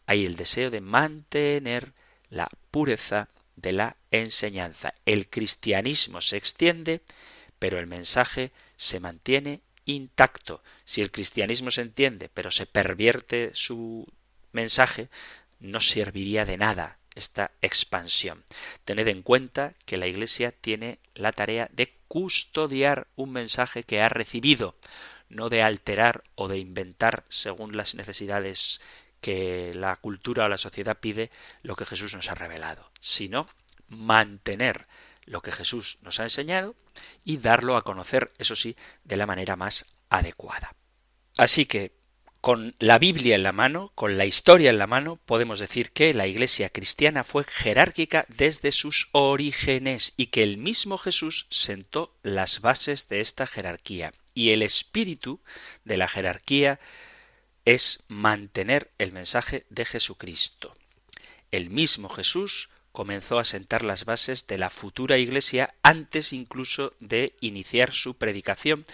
hay 0.05 0.25
el 0.25 0.36
deseo 0.36 0.69
de 0.69 0.81
mantener 0.81 1.93
la 2.29 2.49
pureza 2.71 3.29
de 3.55 3.71
la 3.71 3.97
enseñanza. 4.11 4.93
El 5.05 5.29
cristianismo 5.29 6.21
se 6.21 6.38
extiende, 6.38 7.01
pero 7.59 7.79
el 7.79 7.88
mensaje 7.88 8.51
se 8.77 8.99
mantiene 8.99 9.61
intacto. 9.86 10.61
Si 10.83 11.01
el 11.01 11.11
cristianismo 11.11 11.71
se 11.71 11.81
entiende, 11.81 12.29
pero 12.33 12.51
se 12.51 12.65
pervierte 12.65 13.51
su 13.53 14.07
mensaje, 14.51 15.09
no 15.59 15.79
serviría 15.79 16.45
de 16.45 16.57
nada 16.57 16.97
esta 17.16 17.51
expansión. 17.61 18.43
Tened 18.84 19.07
en 19.07 19.22
cuenta 19.22 19.74
que 19.86 19.97
la 19.97 20.07
Iglesia 20.07 20.51
tiene 20.51 20.99
la 21.16 21.32
tarea 21.32 21.70
de 21.72 21.93
custodiar 22.07 23.07
un 23.16 23.32
mensaje 23.32 23.84
que 23.84 24.01
ha 24.01 24.09
recibido, 24.09 24.76
no 25.30 25.49
de 25.49 25.63
alterar 25.63 26.24
o 26.36 26.47
de 26.47 26.59
inventar 26.59 27.24
según 27.30 27.76
las 27.76 27.95
necesidades 27.95 28.82
que 29.22 29.72
la 29.74 29.95
cultura 29.95 30.45
o 30.45 30.49
la 30.49 30.57
sociedad 30.57 30.99
pide 30.99 31.32
lo 31.63 31.76
que 31.76 31.86
Jesús 31.86 32.13
nos 32.13 32.30
ha 32.30 32.36
revelado, 32.36 32.91
sino 32.99 33.47
mantener 33.88 34.88
lo 35.26 35.41
que 35.41 35.51
Jesús 35.51 35.97
nos 36.01 36.20
ha 36.20 36.24
enseñado 36.24 36.76
y 37.24 37.38
darlo 37.38 37.76
a 37.76 37.84
conocer, 37.84 38.32
eso 38.38 38.55
sí, 38.55 38.76
de 39.03 39.18
la 39.18 39.26
manera 39.26 39.55
más 39.55 39.86
adecuada. 40.09 40.76
Así 41.38 41.66
que, 41.66 41.91
con 42.45 42.75
la 42.77 42.99
Biblia 42.99 43.33
en 43.33 43.41
la 43.41 43.51
mano, 43.51 43.91
con 43.95 44.19
la 44.19 44.27
historia 44.27 44.69
en 44.69 44.77
la 44.77 44.85
mano, 44.85 45.15
podemos 45.25 45.57
decir 45.57 45.89
que 45.89 46.13
la 46.13 46.27
Iglesia 46.27 46.69
cristiana 46.69 47.23
fue 47.23 47.43
jerárquica 47.43 48.27
desde 48.27 48.71
sus 48.71 49.07
orígenes 49.13 50.13
y 50.15 50.27
que 50.27 50.43
el 50.43 50.57
mismo 50.57 50.99
Jesús 50.99 51.47
sentó 51.49 52.13
las 52.21 52.61
bases 52.61 53.09
de 53.09 53.19
esta 53.19 53.47
jerarquía. 53.47 54.13
Y 54.35 54.51
el 54.51 54.61
espíritu 54.61 55.39
de 55.85 55.97
la 55.97 56.07
jerarquía 56.07 56.79
es 57.65 58.03
mantener 58.09 58.91
el 58.99 59.11
mensaje 59.11 59.65
de 59.71 59.83
Jesucristo. 59.83 60.75
El 61.49 61.71
mismo 61.71 62.09
Jesús 62.09 62.69
comenzó 62.91 63.39
a 63.39 63.43
sentar 63.43 63.83
las 63.83 64.05
bases 64.05 64.45
de 64.45 64.59
la 64.59 64.69
futura 64.69 65.17
Iglesia 65.17 65.73
antes 65.81 66.31
incluso 66.31 66.93
de 66.99 67.33
iniciar 67.41 67.91
su 67.91 68.17
predicación, 68.17 68.85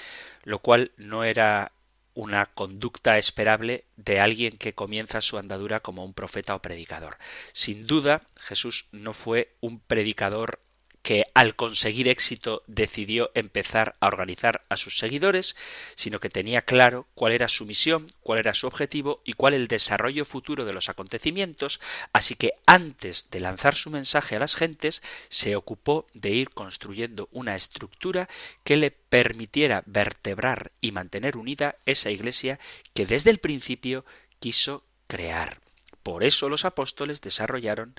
lo 0.45 0.59
cual 0.59 0.93
no 0.95 1.25
era 1.25 1.73
una 2.21 2.45
conducta 2.45 3.17
esperable 3.17 3.85
de 3.95 4.19
alguien 4.19 4.57
que 4.57 4.75
comienza 4.75 5.21
su 5.21 5.39
andadura 5.39 5.79
como 5.79 6.05
un 6.05 6.13
profeta 6.13 6.53
o 6.53 6.61
predicador. 6.61 7.17
Sin 7.51 7.87
duda, 7.87 8.21
Jesús 8.35 8.85
no 8.91 9.13
fue 9.13 9.55
un 9.59 9.79
predicador 9.79 10.59
que 11.01 11.25
al 11.33 11.55
conseguir 11.55 12.07
éxito 12.07 12.63
decidió 12.67 13.31
empezar 13.33 13.95
a 13.99 14.07
organizar 14.07 14.63
a 14.69 14.77
sus 14.77 14.97
seguidores, 14.97 15.55
sino 15.95 16.19
que 16.19 16.29
tenía 16.29 16.61
claro 16.61 17.07
cuál 17.15 17.33
era 17.33 17.47
su 17.47 17.65
misión, 17.65 18.07
cuál 18.21 18.39
era 18.39 18.53
su 18.53 18.67
objetivo 18.67 19.21
y 19.25 19.33
cuál 19.33 19.53
el 19.53 19.67
desarrollo 19.67 20.25
futuro 20.25 20.65
de 20.65 20.73
los 20.73 20.89
acontecimientos, 20.89 21.79
así 22.13 22.35
que 22.35 22.53
antes 22.65 23.29
de 23.31 23.39
lanzar 23.39 23.75
su 23.75 23.89
mensaje 23.89 24.35
a 24.35 24.39
las 24.39 24.55
gentes, 24.55 25.01
se 25.29 25.55
ocupó 25.55 26.07
de 26.13 26.29
ir 26.29 26.51
construyendo 26.51 27.29
una 27.31 27.55
estructura 27.55 28.29
que 28.63 28.77
le 28.77 28.91
permitiera 28.91 29.83
vertebrar 29.85 30.71
y 30.81 30.91
mantener 30.91 31.37
unida 31.37 31.75
esa 31.85 32.11
iglesia 32.11 32.59
que 32.93 33.05
desde 33.05 33.31
el 33.31 33.39
principio 33.39 34.05
quiso 34.39 34.83
crear. 35.07 35.59
Por 36.03 36.23
eso 36.23 36.49
los 36.49 36.65
apóstoles 36.65 37.21
desarrollaron 37.21 37.95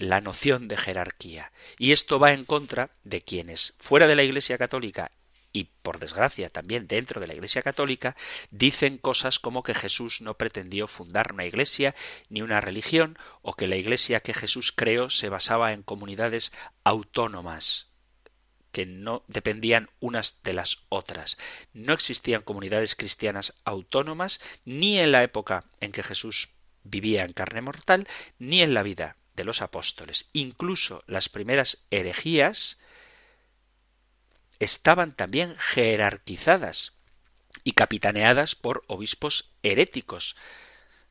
la 0.00 0.20
noción 0.20 0.66
de 0.66 0.76
jerarquía. 0.76 1.52
Y 1.78 1.92
esto 1.92 2.18
va 2.18 2.32
en 2.32 2.44
contra 2.44 2.90
de 3.04 3.20
quienes, 3.20 3.74
fuera 3.78 4.06
de 4.06 4.16
la 4.16 4.22
Iglesia 4.22 4.58
Católica 4.58 5.12
y 5.52 5.64
por 5.82 5.98
desgracia 5.98 6.48
también 6.48 6.86
dentro 6.86 7.20
de 7.20 7.26
la 7.26 7.34
Iglesia 7.34 7.62
Católica, 7.62 8.16
dicen 8.50 8.98
cosas 8.98 9.38
como 9.38 9.62
que 9.62 9.74
Jesús 9.74 10.20
no 10.20 10.34
pretendió 10.34 10.86
fundar 10.86 11.32
una 11.32 11.44
iglesia 11.44 11.94
ni 12.28 12.40
una 12.40 12.60
religión, 12.60 13.18
o 13.42 13.54
que 13.54 13.66
la 13.66 13.76
iglesia 13.76 14.20
que 14.20 14.32
Jesús 14.32 14.72
creó 14.72 15.10
se 15.10 15.28
basaba 15.28 15.72
en 15.72 15.82
comunidades 15.82 16.52
autónomas 16.84 17.88
que 18.70 18.86
no 18.86 19.24
dependían 19.26 19.90
unas 19.98 20.44
de 20.44 20.52
las 20.52 20.84
otras. 20.88 21.36
No 21.72 21.92
existían 21.92 22.42
comunidades 22.42 22.94
cristianas 22.94 23.54
autónomas 23.64 24.40
ni 24.64 25.00
en 25.00 25.10
la 25.10 25.24
época 25.24 25.64
en 25.80 25.90
que 25.90 26.04
Jesús 26.04 26.50
vivía 26.84 27.24
en 27.24 27.32
carne 27.32 27.62
mortal, 27.62 28.06
ni 28.38 28.62
en 28.62 28.72
la 28.72 28.84
vida 28.84 29.16
de 29.40 29.44
los 29.44 29.62
apóstoles. 29.62 30.28
Incluso 30.34 31.02
las 31.06 31.30
primeras 31.30 31.78
herejías 31.90 32.76
estaban 34.58 35.16
también 35.16 35.56
jerarquizadas 35.56 36.92
y 37.64 37.72
capitaneadas 37.72 38.54
por 38.54 38.84
obispos 38.86 39.50
heréticos. 39.62 40.36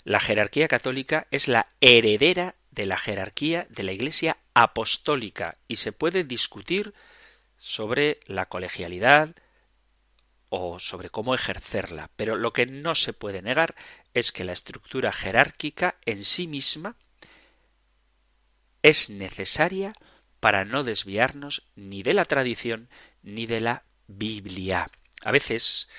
La 0.03 0.19
jerarquía 0.19 0.67
católica 0.67 1.25
es 1.31 1.47
la 1.47 1.69
heredera 1.81 2.53
de 2.69 2.85
la 2.85 2.99
jerarquía 2.99 3.65
de 3.71 3.81
la 3.81 3.93
Iglesia 3.93 4.37
apostólica 4.53 5.57
y 5.67 5.77
se 5.77 5.91
puede 5.91 6.23
discutir 6.23 6.93
sobre 7.57 8.19
la 8.27 8.45
colegialidad 8.45 9.35
o 10.49 10.79
sobre 10.79 11.09
cómo 11.09 11.33
ejercerla, 11.33 12.11
pero 12.15 12.35
lo 12.35 12.53
que 12.53 12.67
no 12.67 12.93
se 12.93 13.13
puede 13.13 13.41
negar 13.41 13.73
es 14.13 14.31
que 14.31 14.43
la 14.43 14.53
estructura 14.53 15.11
jerárquica 15.11 15.95
en 16.05 16.23
sí 16.23 16.45
misma 16.45 16.95
es 18.83 19.09
necesaria 19.09 19.93
para 20.39 20.65
no 20.65 20.83
desviarnos 20.83 21.63
ni 21.75 22.03
de 22.03 22.13
la 22.13 22.25
tradición 22.25 22.89
ni 23.21 23.45
de 23.45 23.59
la 23.59 23.83
Biblia. 24.07 24.89
A 25.23 25.31
veces 25.31 25.89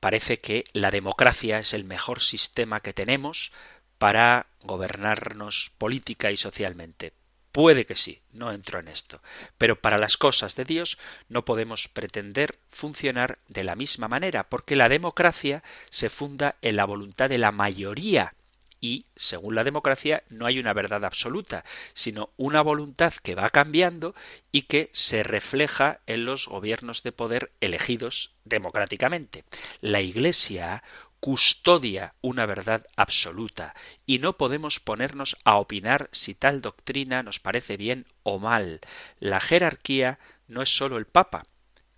parece 0.00 0.38
que 0.38 0.64
la 0.72 0.90
democracia 0.90 1.58
es 1.58 1.72
el 1.72 1.84
mejor 1.84 2.20
sistema 2.20 2.80
que 2.80 2.92
tenemos 2.92 3.52
para 3.98 4.46
gobernarnos 4.60 5.72
política 5.78 6.30
y 6.30 6.36
socialmente. 6.36 7.12
Puede 7.50 7.86
que 7.86 7.96
sí, 7.96 8.20
no 8.30 8.52
entro 8.52 8.78
en 8.78 8.88
esto, 8.88 9.20
pero 9.56 9.80
para 9.80 9.98
las 9.98 10.16
cosas 10.16 10.54
de 10.54 10.64
Dios 10.64 10.98
no 11.28 11.44
podemos 11.44 11.88
pretender 11.88 12.58
funcionar 12.70 13.38
de 13.48 13.64
la 13.64 13.74
misma 13.74 14.06
manera, 14.06 14.48
porque 14.48 14.76
la 14.76 14.88
democracia 14.88 15.64
se 15.90 16.10
funda 16.10 16.56
en 16.62 16.76
la 16.76 16.84
voluntad 16.84 17.28
de 17.28 17.38
la 17.38 17.50
mayoría 17.50 18.34
y, 18.80 19.06
según 19.16 19.54
la 19.54 19.64
democracia, 19.64 20.22
no 20.28 20.46
hay 20.46 20.58
una 20.58 20.72
verdad 20.72 21.04
absoluta, 21.04 21.64
sino 21.94 22.30
una 22.36 22.62
voluntad 22.62 23.12
que 23.22 23.34
va 23.34 23.50
cambiando 23.50 24.14
y 24.52 24.62
que 24.62 24.90
se 24.92 25.22
refleja 25.22 26.00
en 26.06 26.24
los 26.24 26.46
gobiernos 26.48 27.02
de 27.02 27.12
poder 27.12 27.52
elegidos 27.60 28.32
democráticamente. 28.44 29.44
La 29.80 30.00
Iglesia 30.00 30.82
custodia 31.20 32.14
una 32.20 32.46
verdad 32.46 32.86
absoluta 32.96 33.74
y 34.06 34.18
no 34.18 34.36
podemos 34.36 34.78
ponernos 34.80 35.36
a 35.44 35.56
opinar 35.56 36.08
si 36.12 36.34
tal 36.34 36.60
doctrina 36.60 37.22
nos 37.22 37.40
parece 37.40 37.76
bien 37.76 38.06
o 38.22 38.38
mal. 38.38 38.80
La 39.18 39.40
jerarquía 39.40 40.18
no 40.46 40.62
es 40.62 40.76
sólo 40.76 40.96
el 40.96 41.06
Papa. 41.06 41.46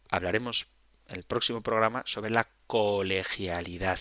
Hablaremos 0.09 0.66
en 1.09 1.16
el 1.16 1.24
próximo 1.24 1.61
programa 1.61 2.03
sobre 2.07 2.31
la 2.31 2.49
colegialidad. 2.66 4.01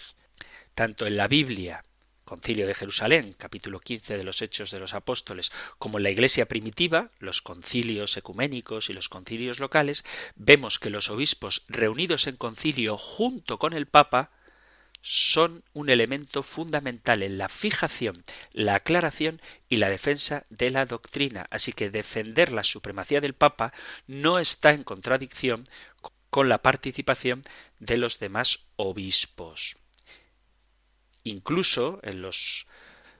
Tanto 0.73 1.05
en 1.05 1.17
la 1.17 1.27
Biblia 1.27 1.83
Concilio 2.29 2.67
de 2.67 2.75
Jerusalén, 2.75 3.33
capítulo 3.35 3.79
15 3.79 4.15
de 4.15 4.23
los 4.23 4.43
Hechos 4.43 4.69
de 4.69 4.79
los 4.79 4.93
Apóstoles, 4.93 5.51
como 5.79 5.97
en 5.97 6.03
la 6.03 6.11
Iglesia 6.11 6.45
primitiva, 6.45 7.09
los 7.17 7.41
concilios 7.41 8.15
ecuménicos 8.17 8.91
y 8.91 8.93
los 8.93 9.09
concilios 9.09 9.57
locales, 9.57 10.05
vemos 10.35 10.77
que 10.77 10.91
los 10.91 11.09
obispos 11.09 11.63
reunidos 11.69 12.27
en 12.27 12.35
concilio 12.35 12.99
junto 12.99 13.57
con 13.57 13.73
el 13.73 13.87
Papa 13.87 14.29
son 15.01 15.63
un 15.73 15.89
elemento 15.89 16.43
fundamental 16.43 17.23
en 17.23 17.39
la 17.39 17.49
fijación, 17.49 18.23
la 18.53 18.75
aclaración 18.75 19.41
y 19.67 19.77
la 19.77 19.89
defensa 19.89 20.45
de 20.51 20.69
la 20.69 20.85
doctrina. 20.85 21.47
Así 21.49 21.73
que 21.73 21.89
defender 21.89 22.51
la 22.51 22.63
supremacía 22.63 23.21
del 23.21 23.33
Papa 23.33 23.73
no 24.05 24.37
está 24.37 24.69
en 24.73 24.83
contradicción 24.83 25.63
con 26.29 26.47
la 26.47 26.59
participación 26.59 27.41
de 27.79 27.97
los 27.97 28.19
demás 28.19 28.65
obispos. 28.75 29.78
Incluso 31.29 31.99
en 32.01 32.23
los 32.23 32.65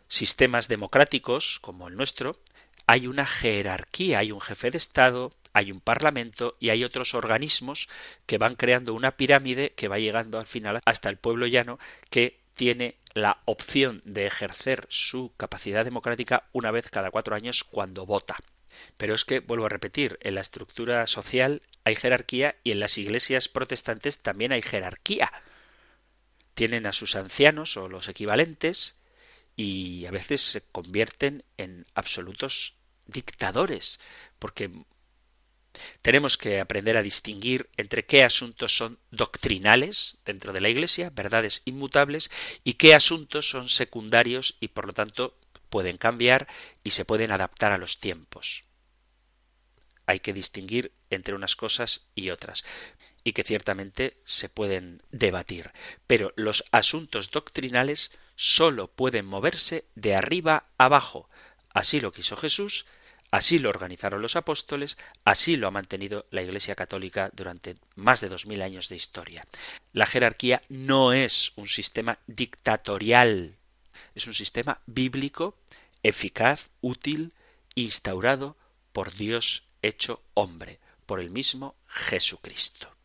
sistemas 0.08 0.68
democráticos 0.68 1.60
como 1.62 1.88
el 1.88 1.96
nuestro, 1.96 2.40
hay 2.88 3.06
una 3.06 3.28
jerarquía, 3.28 4.20
hay 4.20 4.32
un 4.32 4.42
jefe 4.42 4.72
de 4.72 4.80
Estado, 4.80 5.32
hay 5.54 5.72
un 5.72 5.80
parlamento 5.80 6.58
y 6.60 6.70
hay 6.70 6.84
otros 6.84 7.14
organismos 7.14 7.88
que 8.26 8.40
van 8.40 8.56
creando 8.56 8.96
una 8.96 9.12
pirámide 9.12 9.74
que 9.76 9.88
va 9.88 10.00
llegando 10.00 10.40
al 10.40 10.48
final 10.48 10.82
hasta 10.86 11.10
el 11.10 11.18
pueblo 11.18 11.46
llano 11.46 11.78
que 12.10 12.40
tiene 12.56 12.96
la 13.14 13.42
opción 13.46 14.02
de 14.06 14.26
ejercer 14.26 14.88
su 14.90 15.32
capacidad 15.38 15.86
democrática 15.86 16.46
una 16.52 16.72
vez 16.72 16.90
cada 16.90 17.12
cuatro 17.12 17.36
años 17.36 17.64
cuando 17.64 18.08
vota. 18.08 18.38
Pero 18.98 19.14
es 19.14 19.24
que, 19.24 19.40
vuelvo 19.40 19.68
a 19.68 19.70
repetir, 19.70 20.18
en 20.22 20.34
la 20.34 20.42
estructura 20.42 21.06
social 21.06 21.62
hay 21.84 21.96
jerarquía 21.96 22.56
y 22.64 22.72
en 22.72 22.80
las 22.80 22.98
iglesias 22.98 23.50
protestantes 23.50 24.18
también 24.18 24.52
hay 24.52 24.64
jerarquía 24.64 25.32
tienen 26.60 26.88
a 26.88 26.92
sus 26.92 27.16
ancianos 27.16 27.78
o 27.78 27.88
los 27.88 28.10
equivalentes 28.10 28.98
y 29.56 30.06
a 30.08 30.12
veces 30.12 30.42
se 30.42 30.60
convierten 30.60 31.46
en 31.56 31.86
absolutos 31.94 32.74
dictadores, 33.08 34.02
porque 34.40 34.70
tenemos 36.02 36.38
que 36.38 36.60
aprender 36.60 36.98
a 36.98 37.02
distinguir 37.02 37.70
entre 37.78 38.04
qué 38.04 38.26
asuntos 38.26 38.76
son 38.76 39.00
doctrinales 39.10 40.18
dentro 40.26 40.52
de 40.52 40.60
la 40.60 40.68
Iglesia, 40.68 41.10
verdades 41.12 41.62
inmutables, 41.64 42.30
y 42.66 42.74
qué 42.74 42.94
asuntos 42.94 43.50
son 43.50 43.70
secundarios 43.70 44.58
y 44.60 44.68
por 44.68 44.86
lo 44.86 44.92
tanto 44.92 45.38
pueden 45.70 45.96
cambiar 45.96 46.50
y 46.84 46.90
se 46.90 47.06
pueden 47.06 47.32
adaptar 47.32 47.72
a 47.72 47.78
los 47.78 48.02
tiempos. 48.02 48.66
Hay 50.06 50.20
que 50.20 50.34
distinguir 50.34 50.92
entre 51.10 51.36
unas 51.36 51.56
cosas 51.56 52.02
y 52.16 52.32
otras 52.32 52.66
y 53.30 53.34
que 53.34 53.44
ciertamente 53.44 54.16
se 54.26 54.50
pueden 54.50 55.04
debatir. 55.12 55.70
Pero 56.08 56.34
los 56.36 56.66
asuntos 56.72 57.30
doctrinales 57.30 58.12
sólo 58.36 58.88
pueden 58.88 59.28
moverse 59.28 59.86
de 59.94 60.16
arriba 60.16 60.66
abajo. 60.80 61.30
Así 61.72 62.02
lo 62.02 62.12
quiso 62.12 62.36
Jesús, 62.38 62.88
así 63.30 63.60
lo 63.60 63.70
organizaron 63.70 64.24
los 64.24 64.36
apóstoles, 64.36 64.98
así 65.26 65.58
lo 65.58 65.68
ha 65.68 65.72
mantenido 65.72 66.26
la 66.32 66.42
Iglesia 66.42 66.74
Católica 66.74 67.30
durante 67.34 67.76
más 67.96 68.20
de 68.20 68.30
dos 68.30 68.48
mil 68.48 68.64
años 68.64 68.90
de 68.90 68.96
historia. 68.96 69.46
La 69.94 70.08
jerarquía 70.08 70.64
no 70.68 71.14
es 71.14 71.52
un 71.56 71.68
sistema 71.68 72.18
dictatorial, 72.26 73.58
es 74.16 74.26
un 74.26 74.34
sistema 74.34 74.80
bíblico, 74.88 75.56
eficaz, 76.02 76.72
útil, 76.82 77.34
instaurado 77.76 78.58
por 78.92 79.14
Dios 79.14 79.66
hecho 79.84 80.24
hombre, 80.34 80.80
por 81.06 81.20
el 81.20 81.30
mismo 81.30 81.76
Jesucristo. 81.88 82.99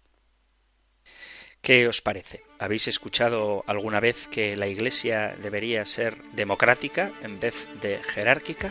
¿Qué 1.64 1.88
os 1.88 2.02
parece? 2.02 2.42
¿Habéis 2.58 2.88
escuchado 2.88 3.64
alguna 3.66 3.98
vez 3.98 4.28
que 4.28 4.54
la 4.54 4.66
Iglesia 4.66 5.34
debería 5.42 5.82
ser 5.86 6.22
democrática 6.34 7.10
en 7.22 7.40
vez 7.40 7.66
de 7.80 8.00
jerárquica? 8.00 8.70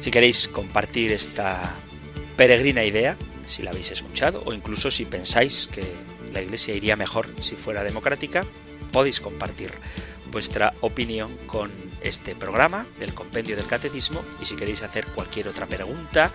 Si 0.00 0.10
queréis 0.10 0.48
compartir 0.48 1.12
esta 1.12 1.74
peregrina 2.34 2.82
idea, 2.82 3.18
si 3.44 3.62
la 3.62 3.72
habéis 3.72 3.90
escuchado, 3.90 4.42
o 4.46 4.54
incluso 4.54 4.90
si 4.90 5.04
pensáis 5.04 5.68
que 5.70 5.82
la 6.32 6.40
Iglesia 6.40 6.74
iría 6.74 6.96
mejor 6.96 7.28
si 7.42 7.56
fuera 7.56 7.84
democrática, 7.84 8.42
podéis 8.90 9.20
compartir 9.20 9.70
vuestra 10.30 10.74
opinión 10.80 11.36
con 11.46 11.70
este 12.00 12.34
programa 12.34 12.86
del 12.98 13.14
Compendio 13.14 13.56
del 13.56 13.66
Catecismo 13.66 14.22
y 14.40 14.44
si 14.44 14.56
queréis 14.56 14.82
hacer 14.82 15.06
cualquier 15.06 15.48
otra 15.48 15.66
pregunta, 15.66 16.30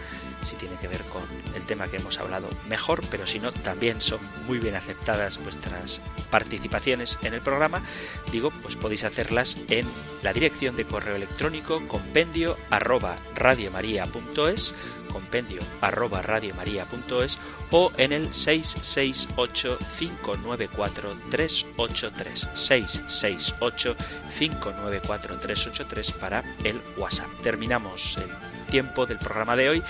si 0.45 0.55
tiene 0.55 0.75
que 0.75 0.87
ver 0.87 1.01
con 1.03 1.23
el 1.55 1.65
tema 1.65 1.87
que 1.87 1.97
hemos 1.97 2.19
hablado 2.19 2.49
mejor, 2.67 3.01
pero 3.09 3.25
si 3.27 3.39
no, 3.39 3.51
también 3.51 4.01
son 4.01 4.19
muy 4.45 4.59
bien 4.59 4.75
aceptadas 4.75 5.41
vuestras 5.43 6.01
participaciones 6.29 7.17
en 7.23 7.33
el 7.33 7.41
programa, 7.41 7.83
digo, 8.31 8.51
pues 8.61 8.75
podéis 8.75 9.03
hacerlas 9.03 9.57
en 9.69 9.87
la 10.21 10.33
dirección 10.33 10.75
de 10.75 10.85
correo 10.85 11.15
electrónico 11.15 11.87
compendio 11.87 12.57
arroba 12.69 13.17
radiomaria.es 13.35 14.73
compendio 15.13 15.61
arroba 15.79 16.23
radiomaria.es 16.23 17.37
o 17.71 17.91
en 17.97 18.11
el 18.11 18.33
668 18.33 19.77
594 19.99 21.15
383 21.29 22.49
668 22.53 23.95
594 24.39 25.39
383 25.39 26.11
para 26.13 26.43
el 26.63 26.81
WhatsApp. 26.97 27.29
Terminamos 27.43 28.17
el 28.17 28.29
tiempo 28.71 29.05
del 29.05 29.19
programa 29.19 29.55
de 29.55 29.69
hoy 29.69 29.83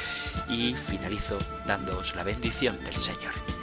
y 0.50 0.76
finalizo 0.76 1.38
dándoos 1.66 2.14
la 2.16 2.24
bendición 2.24 2.78
del 2.84 2.96
Señor. 2.96 3.63